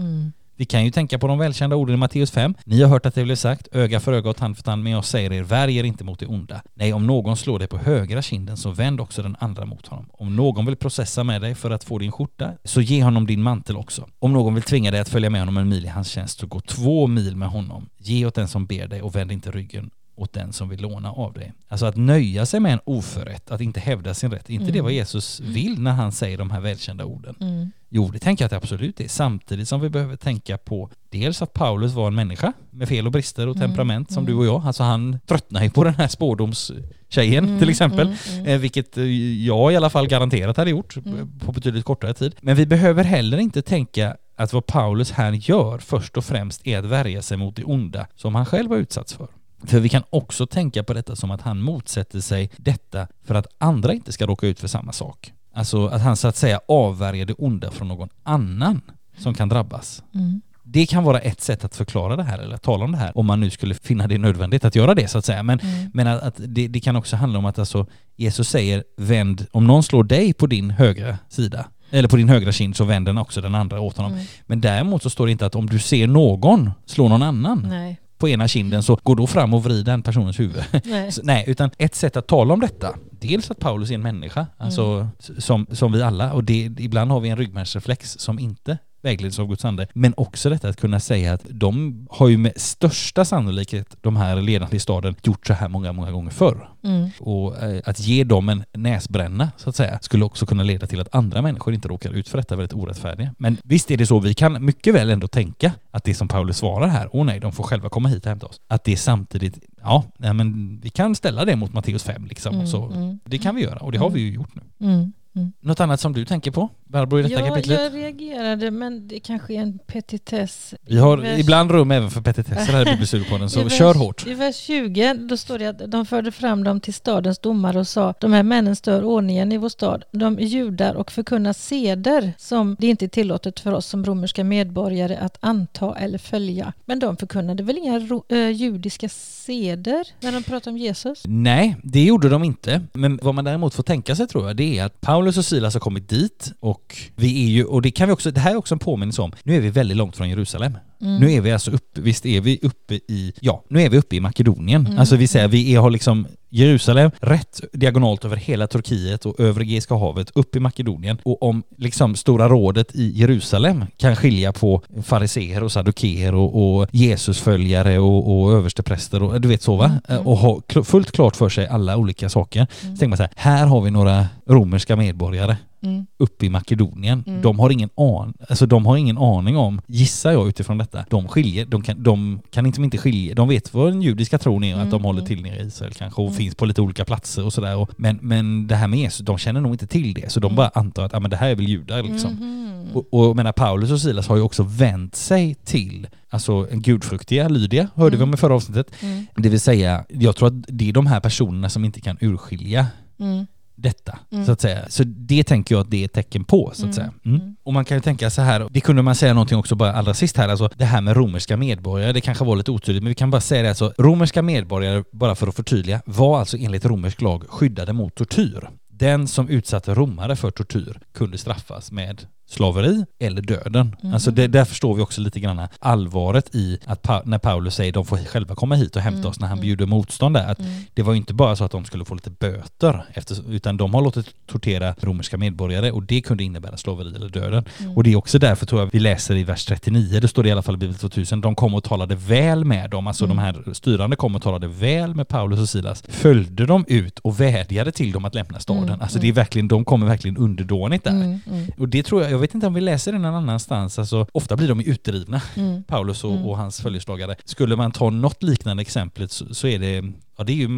Vi 0.60 0.66
kan 0.66 0.86
ju 0.86 0.92
tänka 0.92 1.20
på 1.20 1.28
de 1.28 1.40
välkända 1.40 1.76
orden 1.76 1.96
i 1.96 1.98
Matteus 1.98 2.32
5. 2.32 2.54
Ni 2.66 2.82
har 2.82 2.90
hört 2.90 3.06
att 3.06 3.16
det 3.16 3.24
blev 3.24 3.36
sagt, 3.36 3.68
öga 3.72 4.00
för 4.00 4.14
öga 4.14 4.30
och 4.30 4.38
tand 4.38 4.58
för 4.58 4.64
tand, 4.64 4.84
men 4.84 4.92
jag 4.92 5.06
säger 5.06 5.34
er, 5.34 5.44
värj 5.44 5.78
er 5.78 5.84
inte 5.84 6.04
mot 6.04 6.20
det 6.20 6.26
onda. 6.26 6.62
Nej, 6.74 6.94
om 6.94 7.08
någon 7.08 7.38
slår 7.38 7.60
dig 7.60 7.68
på 7.68 7.78
högra 7.78 8.22
kinden 8.22 8.58
så 8.58 8.72
vänd 8.72 9.02
också 9.02 9.22
den 9.22 9.36
andra 9.40 9.66
mot 9.66 9.88
honom. 9.88 10.10
Om 10.14 10.36
någon 10.36 10.66
vill 10.66 10.76
processa 10.76 11.24
med 11.24 11.42
dig 11.42 11.56
för 11.56 11.72
att 11.72 11.84
få 11.84 12.00
din 12.00 12.12
skjorta, 12.12 12.52
så 12.64 12.82
ge 12.82 13.04
honom 13.04 13.28
din 13.28 13.42
mantel 13.42 13.78
också. 13.78 14.08
Om 14.20 14.34
någon 14.34 14.54
vill 14.54 14.64
tvinga 14.64 14.92
dig 14.92 15.00
att 15.00 15.10
följa 15.10 15.30
med 15.30 15.42
honom 15.42 15.58
en 15.58 15.70
mil 15.70 15.86
i 15.86 15.88
hans 15.88 16.08
tjänst, 16.08 16.40
så 16.40 16.48
gå 16.48 16.60
två 16.60 17.08
mil 17.08 17.36
med 17.36 17.50
honom. 17.50 17.90
Ge 17.98 18.26
åt 18.26 18.36
den 18.36 18.48
som 18.48 18.66
ber 18.66 18.88
dig 18.88 19.02
och 19.02 19.16
vänd 19.16 19.32
inte 19.32 19.52
ryggen 19.52 19.90
åt 20.18 20.34
den 20.34 20.54
som 20.54 20.70
vill 20.70 20.82
låna 20.82 21.12
av 21.12 21.34
dig. 21.34 21.54
Alltså 21.68 21.86
att 21.86 21.96
nöja 21.96 22.46
sig 22.46 22.60
med 22.60 22.74
en 22.74 22.80
oförrätt, 22.86 23.52
att 23.52 23.62
inte 23.62 23.80
hävda 23.80 24.14
sin 24.14 24.32
rätt. 24.32 24.50
inte 24.50 24.64
mm. 24.64 24.74
det 24.74 24.82
vad 24.82 24.92
Jesus 24.92 25.40
vill 25.40 25.82
när 25.82 25.92
han 25.92 26.12
säger 26.12 26.38
de 26.38 26.52
här 26.52 26.60
välkända 26.60 27.06
orden? 27.06 27.36
Mm. 27.42 27.72
Jo, 27.90 28.10
det 28.14 28.20
tänker 28.20 28.44
jag 28.44 28.46
att 28.48 28.52
det 28.52 28.58
absolut 28.58 29.00
är. 29.00 29.08
Samtidigt 29.08 29.68
som 29.68 29.82
vi 29.82 29.90
behöver 29.90 30.16
tänka 30.16 30.58
på 30.58 30.90
dels 31.10 31.42
att 31.42 31.54
Paulus 31.54 31.94
var 31.94 32.08
en 32.08 32.16
människa 32.16 32.54
med 32.70 32.88
fel 32.88 33.06
och 33.06 33.12
brister 33.12 33.48
och 33.48 33.56
mm. 33.56 33.68
temperament 33.68 34.12
som 34.12 34.24
mm. 34.24 34.34
du 34.34 34.40
och 34.40 34.46
jag. 34.46 34.66
Alltså 34.66 34.84
han 34.84 35.20
tröttnar 35.26 35.64
ju 35.64 35.70
på 35.70 35.84
den 35.84 35.96
här 35.96 36.08
spårdomstjejen 36.08 37.46
mm. 37.46 37.60
till 37.60 37.70
exempel. 37.70 38.16
Mm. 38.34 38.46
Eh, 38.46 38.60
vilket 38.60 38.98
jag 39.46 39.74
i 39.74 39.76
alla 39.76 39.90
fall 39.90 40.08
garanterat 40.08 40.58
hade 40.58 40.70
gjort 40.70 40.98
på 41.46 41.52
betydligt 41.52 41.86
kortare 41.86 42.14
tid. 42.14 42.36
Men 42.42 42.56
vi 42.56 42.66
behöver 42.66 43.04
heller 43.04 43.38
inte 43.38 43.62
tänka 43.62 44.18
att 44.36 44.54
vad 44.54 44.66
Paulus 44.66 45.12
här 45.12 45.32
gör 45.32 45.78
först 45.78 46.18
och 46.18 46.26
främst 46.26 46.68
är 46.68 46.80
att 46.80 46.86
värja 46.86 47.22
sig 47.22 47.38
mot 47.38 47.56
det 47.56 47.64
onda 47.64 48.08
som 48.16 48.36
han 48.36 48.46
själv 48.46 48.72
har 48.72 48.78
utsatts 48.78 49.14
för. 49.14 49.28
För 49.64 49.80
vi 49.80 49.90
kan 49.90 50.04
också 50.10 50.48
tänka 50.48 50.84
på 50.84 50.94
detta 50.94 51.16
som 51.16 51.32
att 51.32 51.42
han 51.42 51.62
motsätter 51.62 52.20
sig 52.20 52.50
detta 52.58 53.08
för 53.24 53.36
att 53.36 53.48
andra 53.58 53.94
inte 53.94 54.12
ska 54.12 54.26
råka 54.26 54.48
ut 54.48 54.60
för 54.60 54.68
samma 54.68 54.92
sak. 54.92 55.34
Alltså 55.54 55.88
att 55.88 56.02
han 56.02 56.18
så 56.18 56.28
att 56.28 56.36
säga 56.36 56.60
avvärjer 56.68 57.26
det 57.26 57.34
onda 57.34 57.72
från 57.72 57.88
någon 57.88 58.10
annan 58.24 58.82
som 59.18 59.34
kan 59.34 59.50
drabbas. 59.50 60.04
Mm. 60.14 60.42
Det 60.64 60.86
kan 60.86 61.04
vara 61.04 61.20
ett 61.20 61.42
sätt 61.42 61.66
att 61.66 61.76
förklara 61.76 62.16
det 62.16 62.24
här 62.24 62.40
eller 62.40 62.58
tala 62.58 62.86
om 62.86 62.92
det 62.92 62.98
här 62.98 63.18
om 63.18 63.26
man 63.26 63.40
nu 63.40 63.50
skulle 63.50 63.74
finna 63.76 64.08
det 64.08 64.18
nödvändigt 64.18 64.66
att 64.66 64.76
göra 64.76 64.96
det 64.96 65.08
så 65.08 65.18
att 65.18 65.26
säga. 65.26 65.44
Men, 65.44 65.60
mm. 65.60 65.92
men 65.94 66.08
att, 66.08 66.24
att 66.24 66.36
det, 66.38 66.68
det, 66.68 66.80
kan 66.80 66.96
också 66.96 67.16
handla 67.16 67.40
om 67.40 67.46
att 67.46 67.60
alltså, 67.60 67.86
Jesus 68.16 68.50
säger 68.50 68.84
vänd, 68.98 69.46
om 69.52 69.68
någon 69.68 69.84
slår 69.84 70.04
dig 70.04 70.34
på 70.34 70.48
din 70.48 70.70
högra 70.70 71.18
sida 71.30 71.66
eller 71.92 72.10
på 72.10 72.16
din 72.16 72.30
högra 72.30 72.52
kind 72.52 72.76
så 72.76 72.84
vänd 72.84 73.06
den 73.06 73.18
också 73.18 73.42
den 73.42 73.56
andra 73.56 73.80
åt 73.80 73.98
honom. 73.98 74.14
Mm. 74.14 74.26
Men 74.46 74.62
däremot 74.62 75.04
så 75.04 75.10
står 75.10 75.26
det 75.26 75.32
inte 75.32 75.46
att 75.46 75.56
om 75.56 75.66
du 75.66 75.80
ser 75.80 76.08
någon 76.08 76.72
slå 76.86 77.08
någon 77.08 77.24
annan 77.24 77.66
Nej 77.70 78.00
på 78.18 78.30
ena 78.30 78.48
kinden 78.48 78.84
så 78.84 79.00
går 79.04 79.16
då 79.16 79.28
fram 79.28 79.54
och 79.54 79.64
vrider 79.64 79.92
den 79.92 80.04
personens 80.04 80.40
huvud. 80.40 80.64
Nej. 80.84 81.12
Så, 81.18 81.22
nej. 81.24 81.44
utan 81.48 81.70
ett 81.78 81.96
sätt 81.96 82.18
att 82.18 82.28
tala 82.28 82.54
om 82.54 82.60
detta, 82.60 82.96
dels 83.12 83.52
att 83.52 83.60
Paulus 83.60 83.90
är 83.90 83.96
en 83.96 84.02
människa, 84.02 84.48
alltså 84.58 84.84
mm. 84.84 85.42
som, 85.42 85.68
som 85.72 85.92
vi 85.92 86.02
alla, 86.02 86.34
och 86.34 86.44
det, 86.44 86.54
ibland 86.80 87.12
har 87.12 87.20
vi 87.20 87.30
en 87.30 87.38
ryggmärgsreflex 87.38 88.12
som 88.20 88.40
inte 88.40 88.78
vägleds 89.08 89.40
av 89.40 89.48
Guds 89.48 89.66
ande. 89.66 89.88
Men 89.94 90.14
också 90.18 90.50
detta 90.50 90.70
att 90.70 90.80
kunna 90.80 91.00
säga 91.00 91.34
att 91.34 91.46
de 91.50 92.08
har 92.10 92.28
ju 92.28 92.38
med 92.38 92.54
största 92.56 93.26
sannolikhet, 93.26 93.98
de 94.02 94.16
här 94.16 94.36
ledarna 94.36 94.72
i 94.72 94.80
staden, 94.80 95.16
gjort 95.24 95.48
så 95.48 95.54
här 95.54 95.70
många, 95.70 95.94
många 95.94 96.12
gånger 96.12 96.32
förr. 96.32 96.70
Mm. 96.84 97.10
Och 97.20 97.64
eh, 97.64 97.82
att 97.86 98.00
ge 98.00 98.24
dem 98.24 98.50
en 98.50 98.64
näsbränna, 98.74 99.52
så 99.58 99.70
att 99.70 99.76
säga, 99.76 100.00
skulle 100.02 100.26
också 100.26 100.46
kunna 100.46 100.64
leda 100.64 100.88
till 100.88 101.02
att 101.02 101.16
andra 101.16 101.42
människor 101.42 101.74
inte 101.74 101.88
råkar 101.88 102.12
ut 102.12 102.30
för 102.30 102.38
detta 102.38 102.56
väldigt 102.56 102.74
orättfärdiga. 102.74 103.36
Men 103.38 103.58
visst 103.64 103.92
är 103.92 103.98
det 103.98 104.06
så, 104.06 104.20
vi 104.20 104.34
kan 104.34 104.66
mycket 104.66 104.94
väl 104.94 105.10
ändå 105.10 105.28
tänka 105.28 105.72
att 105.92 106.04
det 106.04 106.14
som 106.14 106.28
Paulus 106.28 106.58
svarar 106.58 106.88
här, 106.88 107.10
åh 107.12 107.26
nej, 107.26 107.40
de 107.40 107.52
får 107.52 107.64
själva 107.64 107.90
komma 107.90 108.10
hit 108.10 108.26
och 108.26 108.30
hämta 108.30 108.46
oss, 108.46 108.62
att 108.68 108.84
det 108.84 108.98
samtidigt 108.98 109.60
Ja, 109.82 110.04
men 110.18 110.80
vi 110.84 110.90
kan 110.90 111.16
ställa 111.16 111.46
det 111.46 111.56
mot 111.56 111.74
Matteus 111.74 112.04
5 112.04 112.26
liksom. 112.26 112.56
Mm, 112.56 112.68
så 112.68 112.86
mm, 112.86 113.20
det 113.26 113.38
kan 113.38 113.56
vi 113.56 113.62
göra 113.62 113.80
och 113.80 113.92
det 113.92 113.98
har 113.98 114.10
vi 114.10 114.20
ju 114.20 114.32
gjort 114.32 114.56
nu. 114.56 114.88
Mm. 114.88 115.14
Mm. 115.38 115.54
Något 115.60 115.80
annat 115.80 116.00
som 116.00 116.14
du 116.14 116.26
tänker 116.26 116.52
på, 116.52 116.70
Barbro, 116.88 117.20
i 117.20 117.22
detta 117.22 117.40
ja, 117.40 117.48
kapitlet? 117.48 117.82
jag 117.82 117.96
reagerade, 117.96 118.72
men 118.72 119.08
det 119.08 119.20
kanske 119.20 119.54
är 119.54 119.62
en 119.62 119.80
petitess. 119.80 120.74
Vi 120.82 120.98
har 120.98 121.18
vers... 121.18 121.40
ibland 121.40 121.72
rum 121.72 121.92
även 121.92 122.10
för 122.10 122.22
petitesser 122.22 122.74
här 122.74 122.82
i 122.88 122.92
Bibelstudiepodden, 122.92 123.50
så 123.50 123.64
vers, 123.64 123.78
kör 123.78 123.94
hårt. 123.94 124.28
I 124.28 124.34
vers 124.34 124.56
20, 124.56 125.14
då 125.14 125.38
står 125.38 125.60
det 125.60 125.68
att 125.68 125.92
de 125.92 126.06
förde 126.06 126.32
fram 126.32 126.64
dem 126.64 126.80
till 126.80 126.94
stadens 126.94 127.40
domare 127.40 127.80
och 127.80 127.88
sa, 127.88 128.14
de 128.20 128.34
här 128.34 128.44
männen 128.44 128.76
stör 128.76 129.04
ordningen 129.04 129.52
i 129.52 129.58
vår 129.58 129.70
stad. 129.70 130.04
De 130.12 130.40
är 130.40 130.44
judar 130.44 130.96
och 130.96 131.12
förkunnar 131.12 131.54
seder 131.54 132.34
som 132.38 132.76
det 132.80 132.88
inte 132.88 133.06
är 133.06 133.10
tillåtet 133.10 133.60
för 133.60 133.74
oss 133.74 133.86
som 133.86 134.06
romerska 134.06 134.44
medborgare 134.44 135.18
att 135.18 135.38
anta 135.40 135.96
eller 135.96 136.18
följa. 136.18 136.74
Men 136.86 137.00
de 137.00 137.18
förkunnade 137.18 137.64
väl 137.64 137.78
inga 137.78 138.22
äh, 138.30 138.50
judiska 138.50 139.10
seder 139.10 140.08
när 140.20 140.32
de 140.32 140.44
pratade 140.44 140.70
om 140.70 140.78
Jesus? 140.78 141.24
Nej, 141.26 141.76
det 141.84 142.04
gjorde 142.04 142.30
de 142.30 142.44
inte. 142.44 142.82
Men 142.94 143.20
vad 143.24 143.36
man 143.36 143.46
däremot 143.46 143.74
får 143.74 143.84
tänka 143.84 144.16
sig 144.16 144.28
tror 144.28 144.48
jag, 144.48 144.56
det 144.56 144.80
är 144.80 144.86
att 144.86 145.02
Paulus 145.02 145.28
Paulus 145.28 145.38
och 145.38 145.46
Silas 145.46 145.74
har 145.74 145.80
kommit 145.80 146.10
dit 146.10 146.54
och 146.60 146.77
vi 147.16 147.44
är 147.46 147.50
ju, 147.50 147.64
och 147.64 147.82
det 147.82 147.92
kan 147.92 148.08
vi 148.08 148.14
också, 148.14 148.32
det 148.32 148.40
här 148.40 148.52
är 148.52 148.56
också 148.56 148.76
en 148.76 148.80
påminnelse 148.80 149.22
om, 149.22 149.32
nu 149.44 149.56
är 149.56 149.62
vi 149.62 149.70
väldigt 149.70 149.98
långt 149.98 150.18
från 150.18 150.30
Jerusalem. 150.30 150.78
Mm. 151.02 151.20
Nu 151.20 151.32
är 151.32 151.42
vi 151.42 151.52
alltså 151.52 151.72
uppe, 151.72 152.02
visst 152.02 152.26
är 152.26 152.42
vi 152.42 152.60
uppe 152.62 152.94
i, 152.94 153.34
ja, 153.40 153.64
nu 153.70 153.82
är 153.82 153.90
vi 153.90 153.98
uppe 153.98 154.16
i 154.16 154.20
Makedonien. 154.20 154.86
Mm. 154.86 155.00
Alltså 155.00 155.16
vi 155.16 155.28
säger, 155.28 155.48
vi 155.48 155.76
har 155.76 155.90
liksom 155.90 156.28
Jerusalem 156.50 157.12
rätt 157.20 157.62
diagonalt 157.74 158.26
över 158.26 158.36
hela 158.36 158.68
Turkiet 158.68 159.26
och 159.26 159.40
övre 159.40 159.64
Egeiska 159.64 159.96
havet 159.96 160.32
upp 160.36 160.56
i 160.56 160.60
Makedonien. 160.60 161.18
Och 161.24 161.44
om 161.44 161.64
liksom 161.78 162.16
Stora 162.16 162.50
rådet 162.50 162.96
i 162.96 163.12
Jerusalem 163.16 163.86
kan 163.98 164.16
skilja 164.16 164.54
på 164.54 164.82
fariseer 165.04 165.64
och 165.64 165.72
saddukeer 165.72 166.36
och, 166.36 166.80
och 166.80 166.88
Jesusföljare 166.92 168.00
och, 168.00 168.42
och 168.42 168.54
överstepräster 168.54 169.24
och 169.24 169.42
du 169.42 169.48
vet 169.48 169.62
så 169.62 169.76
va? 169.76 169.86
Mm. 169.86 170.00
mm. 170.08 170.28
Och 170.28 170.38
ha 170.38 170.62
fullt 170.84 171.12
klart 171.12 171.36
för 171.36 171.50
sig 171.50 171.68
alla 171.68 171.98
olika 171.98 172.30
saker. 172.30 172.60
Mm. 172.60 172.96
Så 172.96 173.00
tänker 173.00 173.08
man 173.08 173.18
så 173.18 173.24
här, 173.24 173.32
här 173.36 173.66
har 173.66 173.82
vi 173.82 173.92
några 173.92 174.26
romerska 174.48 174.96
medborgare 174.96 175.58
mm. 175.82 176.06
uppe 176.18 176.46
i 176.46 176.50
Makedonien. 176.50 177.24
Mm. 177.28 177.42
De, 177.42 177.60
har 177.60 177.70
ingen 177.70 177.90
an, 177.96 178.34
alltså 178.50 178.66
de 178.66 178.86
har 178.86 178.98
ingen 178.98 179.18
aning 179.18 179.58
om, 179.58 179.82
gissar 179.88 180.32
jag 180.32 180.48
utifrån 180.48 180.78
detta, 180.78 181.06
de 181.10 181.28
skiljer, 181.28 181.66
de 181.66 181.82
kan, 181.82 182.04
de 182.04 182.40
kan 182.52 182.66
inte, 182.66 182.82
inte 182.82 182.98
skilja, 182.98 183.36
de 183.36 183.50
vet 183.50 183.74
vad 183.74 183.92
den 183.92 184.02
judiska 184.02 184.38
tron 184.38 184.64
är, 184.64 184.74
mm. 184.74 184.86
att 184.86 184.92
de 184.92 185.04
håller 185.04 185.22
till 185.22 185.42
nere 185.42 185.64
i 185.64 185.68
Israel 185.68 185.94
kanske 185.94 186.22
och 186.22 186.28
mm. 186.28 186.38
finns 186.38 186.56
på 186.56 186.66
lite 186.66 186.82
olika 186.82 187.06
platser 187.06 187.46
och 187.46 187.54
sådär. 187.54 187.88
Men, 187.98 188.20
men 188.22 188.68
det 188.68 188.76
här 188.76 188.88
med 188.88 189.00
Jesus, 189.00 189.26
de 189.26 189.38
känner 189.38 189.62
nog 189.62 189.74
inte 189.74 189.88
till 189.88 190.14
det, 190.14 190.32
så 190.32 190.40
de 190.40 190.48
mm. 190.48 190.56
bara 190.56 190.72
antar 190.74 191.04
att 191.04 191.14
ah, 191.14 191.20
men 191.20 191.32
det 191.32 191.38
här 191.38 191.50
är 191.50 191.56
väl 191.56 191.68
judar 191.68 192.04
liksom. 192.04 192.32
Mm. 192.32 192.68
Och, 192.94 193.14
och 193.14 193.36
menar, 193.36 193.52
Paulus 193.52 193.92
och 193.92 194.02
Silas 194.02 194.28
har 194.28 194.36
ju 194.36 194.42
också 194.42 194.64
vänt 194.64 195.16
sig 195.16 195.56
till 195.56 196.08
Alltså 196.30 196.68
en 196.72 196.82
gudfruktiga 196.82 197.48
Lydia 197.48 197.88
hörde 197.96 198.16
mm. 198.16 198.20
vi 198.20 198.24
om 198.24 198.34
i 198.34 198.38
förra 198.38 198.56
avsnittet. 198.56 198.92
Mm. 199.00 199.26
Det 199.36 199.50
vill 199.50 199.60
säga, 199.60 200.06
jag 200.10 200.36
tror 200.36 200.48
att 200.48 200.54
det 200.68 200.90
är 200.90 200.94
de 200.94 201.08
här 201.08 201.20
personerna 201.20 201.70
som 201.70 201.86
inte 201.86 202.02
kan 202.02 202.18
urskilja 202.22 202.88
mm 203.20 203.46
detta, 203.78 204.20
mm. 204.32 204.46
så 204.46 204.52
att 204.52 204.62
säga. 204.62 204.86
Så 204.90 205.04
det 205.06 205.44
tänker 205.44 205.76
jag 205.76 205.82
att 205.82 205.92
det 205.92 206.02
är 206.02 206.06
ett 206.06 206.14
tecken 206.14 206.44
på, 206.44 206.72
så 206.74 206.80
att 206.80 206.84
mm. 206.84 206.94
säga. 206.94 207.14
Mm. 207.26 207.42
mm. 207.42 207.56
Och 207.64 207.74
man 207.74 207.86
kan 207.86 207.98
ju 207.98 208.02
tänka 208.02 208.30
så 208.30 208.42
här, 208.42 208.68
det 208.72 208.82
kunde 208.82 209.02
man 209.02 209.16
säga 209.16 209.34
någonting 209.34 209.58
också 209.58 209.76
bara 209.76 209.94
allra 209.94 210.14
sist 210.14 210.38
här, 210.38 210.50
alltså 210.50 210.70
det 210.76 210.86
här 210.86 211.02
med 211.02 211.18
romerska 211.18 211.58
medborgare, 211.58 212.12
det 212.12 212.22
kanske 212.22 212.46
var 212.46 212.56
lite 212.56 212.72
otydligt, 212.72 213.04
men 213.04 213.10
vi 213.10 213.16
kan 213.16 213.32
bara 213.32 213.42
säga 213.42 213.64
det 213.64 213.70
alltså, 213.70 213.94
romerska 213.98 214.42
medborgare, 214.42 215.04
bara 215.12 215.36
för 215.36 215.48
att 215.48 215.56
förtydliga, 215.56 216.02
var 216.06 216.40
alltså 216.40 216.58
enligt 216.58 216.86
romersk 216.86 217.22
lag 217.22 217.44
skyddade 217.50 217.94
mot 217.94 218.16
tortyr. 218.16 218.70
Den 218.90 219.28
som 219.28 219.50
utsatte 219.50 219.94
romare 219.94 220.36
för 220.36 220.52
tortyr 220.52 221.00
kunde 221.14 221.38
straffas 221.38 221.92
med 221.92 222.26
slaveri 222.48 223.06
eller 223.20 223.42
döden. 223.42 223.96
Mm. 224.02 224.14
Alltså 224.14 224.32
det, 224.32 224.48
där 224.48 224.66
förstår 224.66 224.96
vi 224.96 225.02
också 225.02 225.22
lite 225.22 225.40
grann 225.40 225.68
allvaret 225.80 226.56
i 226.56 226.80
att 226.86 227.02
pa 227.02 227.22
när 227.26 227.38
Paulus 227.38 227.76
säger 227.76 227.92
de 227.92 228.06
får 228.06 228.18
själva 228.18 228.56
komma 228.56 228.76
hit 228.76 228.96
och 228.96 229.02
hämta 229.02 229.20
mm. 229.20 229.30
oss 229.30 229.40
när 229.40 229.48
han 229.48 229.58
mm. 229.58 229.62
bjuder 229.62 229.86
motstånd 229.86 230.36
där. 230.36 230.52
Att 230.52 230.60
mm. 230.60 230.72
Det 230.94 231.04
var 231.04 231.14
ju 231.14 231.18
inte 231.18 231.34
bara 231.34 231.56
så 231.56 231.64
att 231.64 231.72
de 231.72 231.86
skulle 231.86 232.06
få 232.06 232.16
lite 232.16 232.30
böter, 232.30 233.06
efter, 233.14 233.52
utan 233.52 233.78
de 233.78 233.94
har 233.94 234.02
låtit 234.02 234.36
tortera 234.48 234.96
romerska 235.02 235.38
medborgare 235.38 235.92
och 235.92 236.04
det 236.04 236.22
kunde 236.22 236.44
innebära 236.44 236.78
slaveri 236.78 237.16
eller 237.16 237.30
döden. 237.30 237.66
Mm. 237.80 237.98
Och 237.98 238.04
det 238.04 238.12
är 238.12 238.16
också 238.16 238.40
därför 238.40 238.66
tror 238.66 238.82
jag 238.82 238.90
vi 238.94 239.00
läser 239.00 239.36
i 239.36 239.44
vers 239.44 239.66
39, 239.66 240.20
det 240.20 240.28
står 240.28 240.44
det 240.44 240.50
i 240.50 240.52
alla 240.52 240.62
fall 240.62 240.76
i 240.76 240.78
Bibel 240.78 240.96
2000, 240.96 241.42
de 241.42 241.56
kom 241.56 241.74
och 241.74 241.84
talade 241.84 242.16
väl 242.16 242.66
med 242.66 242.90
dem, 242.90 243.08
alltså 243.08 243.28
de 243.28 243.38
här 243.38 243.74
styrande 243.74 244.16
kom 244.16 244.36
och 244.36 244.42
talade 244.42 244.68
väl 244.68 245.16
med 245.16 245.28
Paulus 245.28 245.60
och 245.60 245.70
Silas, 245.70 246.04
följde 246.08 246.66
dem 246.66 246.86
ut 246.88 247.20
och 247.20 247.40
vädjade 247.40 247.92
till 247.92 248.12
dem 248.12 248.26
att 248.26 248.36
lämna 248.36 248.60
staden. 248.60 249.02
Alltså 249.02 249.20
det 249.20 249.28
är 249.28 249.34
verkligen, 249.34 249.68
de 249.68 249.86
kommer 249.86 250.08
verkligen 250.08 250.38
underdånigt 250.38 251.04
där. 251.04 251.40
Och 251.78 251.90
det 251.90 252.04
tror 252.04 252.24
jag, 252.24 252.37
jag 252.38 252.42
vet 252.42 252.56
inte 252.56 252.68
om 252.68 252.74
vi 252.74 252.82
läser 252.82 253.12
det 253.12 253.18
någon 253.20 253.36
annanstans, 253.36 254.00
alltså 254.00 254.28
ofta 254.32 254.56
blir 254.56 254.68
de 254.68 254.80
utdrivna, 254.80 255.42
mm. 255.56 255.84
Paulus 255.84 256.24
och, 256.24 256.32
mm. 256.32 256.46
och, 256.46 256.58
hans 256.58 256.82
följeslagare. 256.82 257.36
Skulle 257.46 257.76
man 257.76 257.92
ta 257.92 258.10
något 258.10 258.44
liknande 258.44 258.82
exempel 258.82 259.30
så, 259.30 259.54
så 259.54 259.68
är 259.68 259.80
det 259.80 260.14
Ja 260.40 260.44
det 260.44 260.52
är 260.52 260.56
ju 260.56 260.70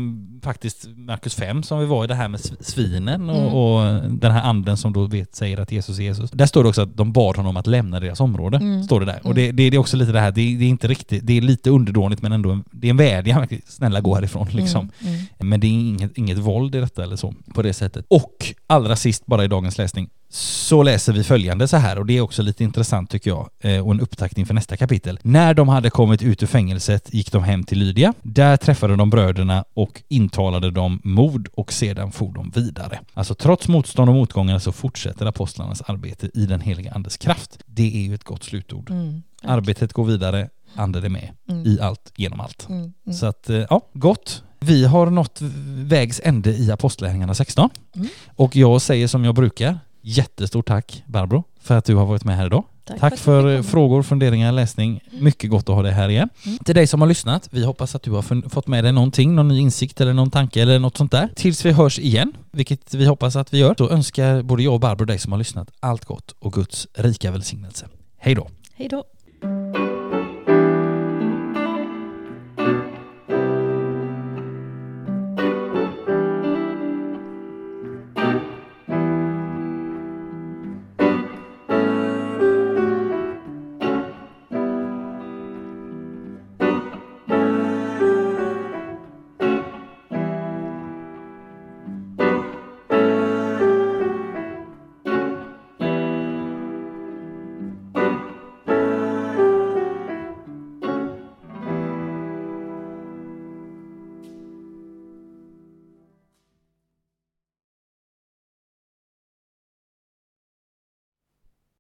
faktiskt 0.44 0.88
Markus 0.96 1.36
5 1.36 1.64
som 1.64 1.80
vi 1.80 1.86
var 1.86 2.04
i 2.04 2.08
det 2.08 2.16
här 2.16 2.28
med 2.28 2.40
svinen 2.60 3.30
och, 3.30 3.38
mm. 3.38 3.54
och, 3.54 4.10
den 4.20 4.32
här 4.32 4.42
anden 4.42 4.78
som 4.78 4.94
då 4.94 5.06
vet, 5.06 5.36
säger 5.36 5.58
att 5.60 5.72
Jesus 5.72 6.00
är 6.00 6.04
Jesus. 6.04 6.32
Där 6.32 6.46
står 6.46 6.64
det 6.64 6.70
också 6.70 6.82
att 6.82 6.98
de 6.98 7.14
bad 7.14 7.38
honom 7.38 7.58
att 7.58 7.68
lämna 7.68 8.00
deras 8.00 8.20
område. 8.20 8.58
Mm. 8.58 8.84
Står 8.84 9.00
det 9.00 9.06
där. 9.06 9.20
Och 9.24 9.36
det, 9.36 9.52
det, 9.52 9.64
är 9.64 9.78
också 9.78 9.98
lite 9.98 10.12
det 10.12 10.20
här, 10.20 10.32
det, 10.32 10.56
det, 10.56 10.66
är 10.66 10.70
inte 10.70 10.88
riktigt, 10.88 11.28
det 11.28 11.38
är 11.38 11.42
lite 11.42 11.70
underdånigt 11.70 12.22
men 12.22 12.32
ändå 12.32 12.52
en, 12.52 12.64
det 12.72 12.88
är 12.88 12.90
en 12.90 12.98
vädjan, 12.98 13.48
snälla 13.68 14.02
gå 14.02 14.16
härifrån 14.16 14.48
mm, 14.48 14.58
liksom. 14.58 14.90
Mm. 15.00 15.20
Men 15.38 15.60
det 15.60 15.68
är 15.68 15.72
inget, 15.72 16.18
inget 16.18 16.38
våld 16.38 16.76
i 16.76 16.80
detta 16.80 17.04
eller 17.04 17.16
så, 17.16 17.34
på 17.54 17.62
det 17.62 17.74
sättet. 17.74 18.06
Och 18.08 18.56
allra 18.68 18.96
sist 18.96 19.26
bara 19.26 19.44
i 19.44 19.48
dagens 19.48 19.78
läsning, 19.78 20.10
så 20.32 20.84
läser 20.84 21.14
vi 21.14 21.24
följande 21.24 21.68
så 21.68 21.78
här 21.78 22.00
och 22.00 22.06
det 22.06 22.18
är 22.18 22.22
också 22.22 22.42
lite 22.42 22.64
intressant 22.64 23.10
tycker 23.10 23.30
jag 23.30 23.50
eh, 23.60 23.86
och 23.88 23.92
en 23.94 24.00
upptakt 24.00 24.38
inför 24.38 24.54
nästa 24.54 24.78
kapitel. 24.78 25.20
När 25.22 25.54
de 25.54 25.68
hade 25.68 25.90
kommit 25.90 26.22
ut 26.22 26.44
ur 26.44 26.48
fängelset 26.48 27.14
gick 27.14 27.32
de 27.32 27.44
hem 27.44 27.64
till 27.64 27.80
Lydia. 27.80 28.14
Där 28.22 28.58
träffade 28.58 28.96
de 28.96 29.10
bröderna 29.10 29.66
och 29.74 30.02
intalade 30.08 30.72
dem 30.72 31.02
mod 31.04 31.48
och 31.54 31.74
sedan 31.74 32.12
for 32.12 32.34
de 32.34 32.50
vidare. 32.50 33.00
Alltså 33.14 33.36
trots 33.36 33.68
motstånd 33.68 34.10
och 34.10 34.16
motgångar 34.16 34.60
så 34.60 34.72
fortsätter 34.72 35.26
apostlarnas 35.26 35.82
arbete 35.82 36.30
i 36.34 36.46
den 36.46 36.62
heliga 36.62 36.92
andes 36.92 37.18
kraft. 37.18 37.60
Det 37.66 37.96
är 37.98 38.08
ju 38.08 38.16
ett 38.16 38.24
gott 38.24 38.44
slutord. 38.44 38.90
Mm. 38.90 39.24
Arbetet 39.44 39.94
går 39.94 40.06
vidare, 40.06 40.50
anden 40.76 41.04
är 41.04 41.10
med 41.10 41.30
Mm. 41.50 41.66
i 41.66 41.80
allt, 41.82 42.12
genom 42.16 42.40
allt. 42.40 42.70
Mm. 42.70 42.94
Mm. 43.06 43.18
Så 43.18 43.26
att, 43.26 43.50
eh, 43.50 43.66
ja, 43.70 43.82
gott. 43.94 44.44
Vi 44.60 44.86
har 44.86 45.10
nått 45.10 45.38
vägs 45.68 46.22
ände 46.24 46.50
i 46.58 46.72
Apostlagärningarna 46.72 47.34
16. 47.34 47.70
Mm. 47.96 48.08
Och 48.36 48.56
jag 48.56 48.82
säger 48.82 49.08
som 49.08 49.26
jag 49.26 49.36
brukar, 49.36 49.80
jättestort 50.02 50.68
tack 50.68 51.04
Barbro 51.08 51.44
för 51.62 51.78
att 51.78 51.86
du 51.86 51.96
har 51.96 52.06
varit 52.06 52.24
med 52.24 52.38
här 52.38 52.46
idag. 52.46 52.64
Tack, 52.86 53.14
att 53.14 53.20
för 53.20 53.56
eh, 53.56 53.62
frågor, 53.62 54.04
funderingar, 54.04 54.52
läsning. 54.52 55.00
Mycket 55.12 55.50
gott 55.50 55.70
att 55.70 55.76
ha 55.76 55.82
dig 55.82 55.92
här 55.92 56.10
igen. 56.10 56.30
Mm. 56.46 56.58
Till 56.58 56.76
dig 56.76 56.88
som 56.88 57.02
har 57.02 57.08
lyssnat, 57.08 57.48
vi 57.52 57.66
hoppas 57.66 57.96
att 57.96 58.04
du 58.04 58.12
har 58.12 58.50
fått 58.50 58.68
med 58.68 58.84
dig 58.84 58.92
någonting, 58.94 59.36
någon 59.36 59.48
ny 59.48 59.60
insikt 59.60 60.02
eller 60.02 60.14
någon 60.14 60.32
tanke 60.32 60.62
eller 60.62 60.80
något 60.80 60.98
sånt 60.98 61.12
där. 61.12 61.30
Tills 61.36 61.66
vi 61.66 61.72
hörs 61.72 62.00
igen, 62.00 62.34
vilket 62.52 62.94
vi 62.94 63.06
hoppas 63.06 63.36
att 63.36 63.54
vi 63.54 63.58
gör, 63.58 63.76
så 63.78 63.90
önskar 63.90 64.42
både 64.42 64.64
jag 64.64 64.74
och 64.74 64.80
Barbro 64.80 65.06
dig 65.06 65.20
som 65.20 65.32
har 65.32 65.40
lyssnat 65.40 65.72
allt 65.80 66.06
gott 66.06 66.36
och 66.40 66.54
Guds 66.54 66.88
rika 66.94 67.32
välsignelse. 67.32 67.88
Hej 68.18 68.36
då! 68.36 68.48
Hej 68.76 68.90
då. 68.90 69.04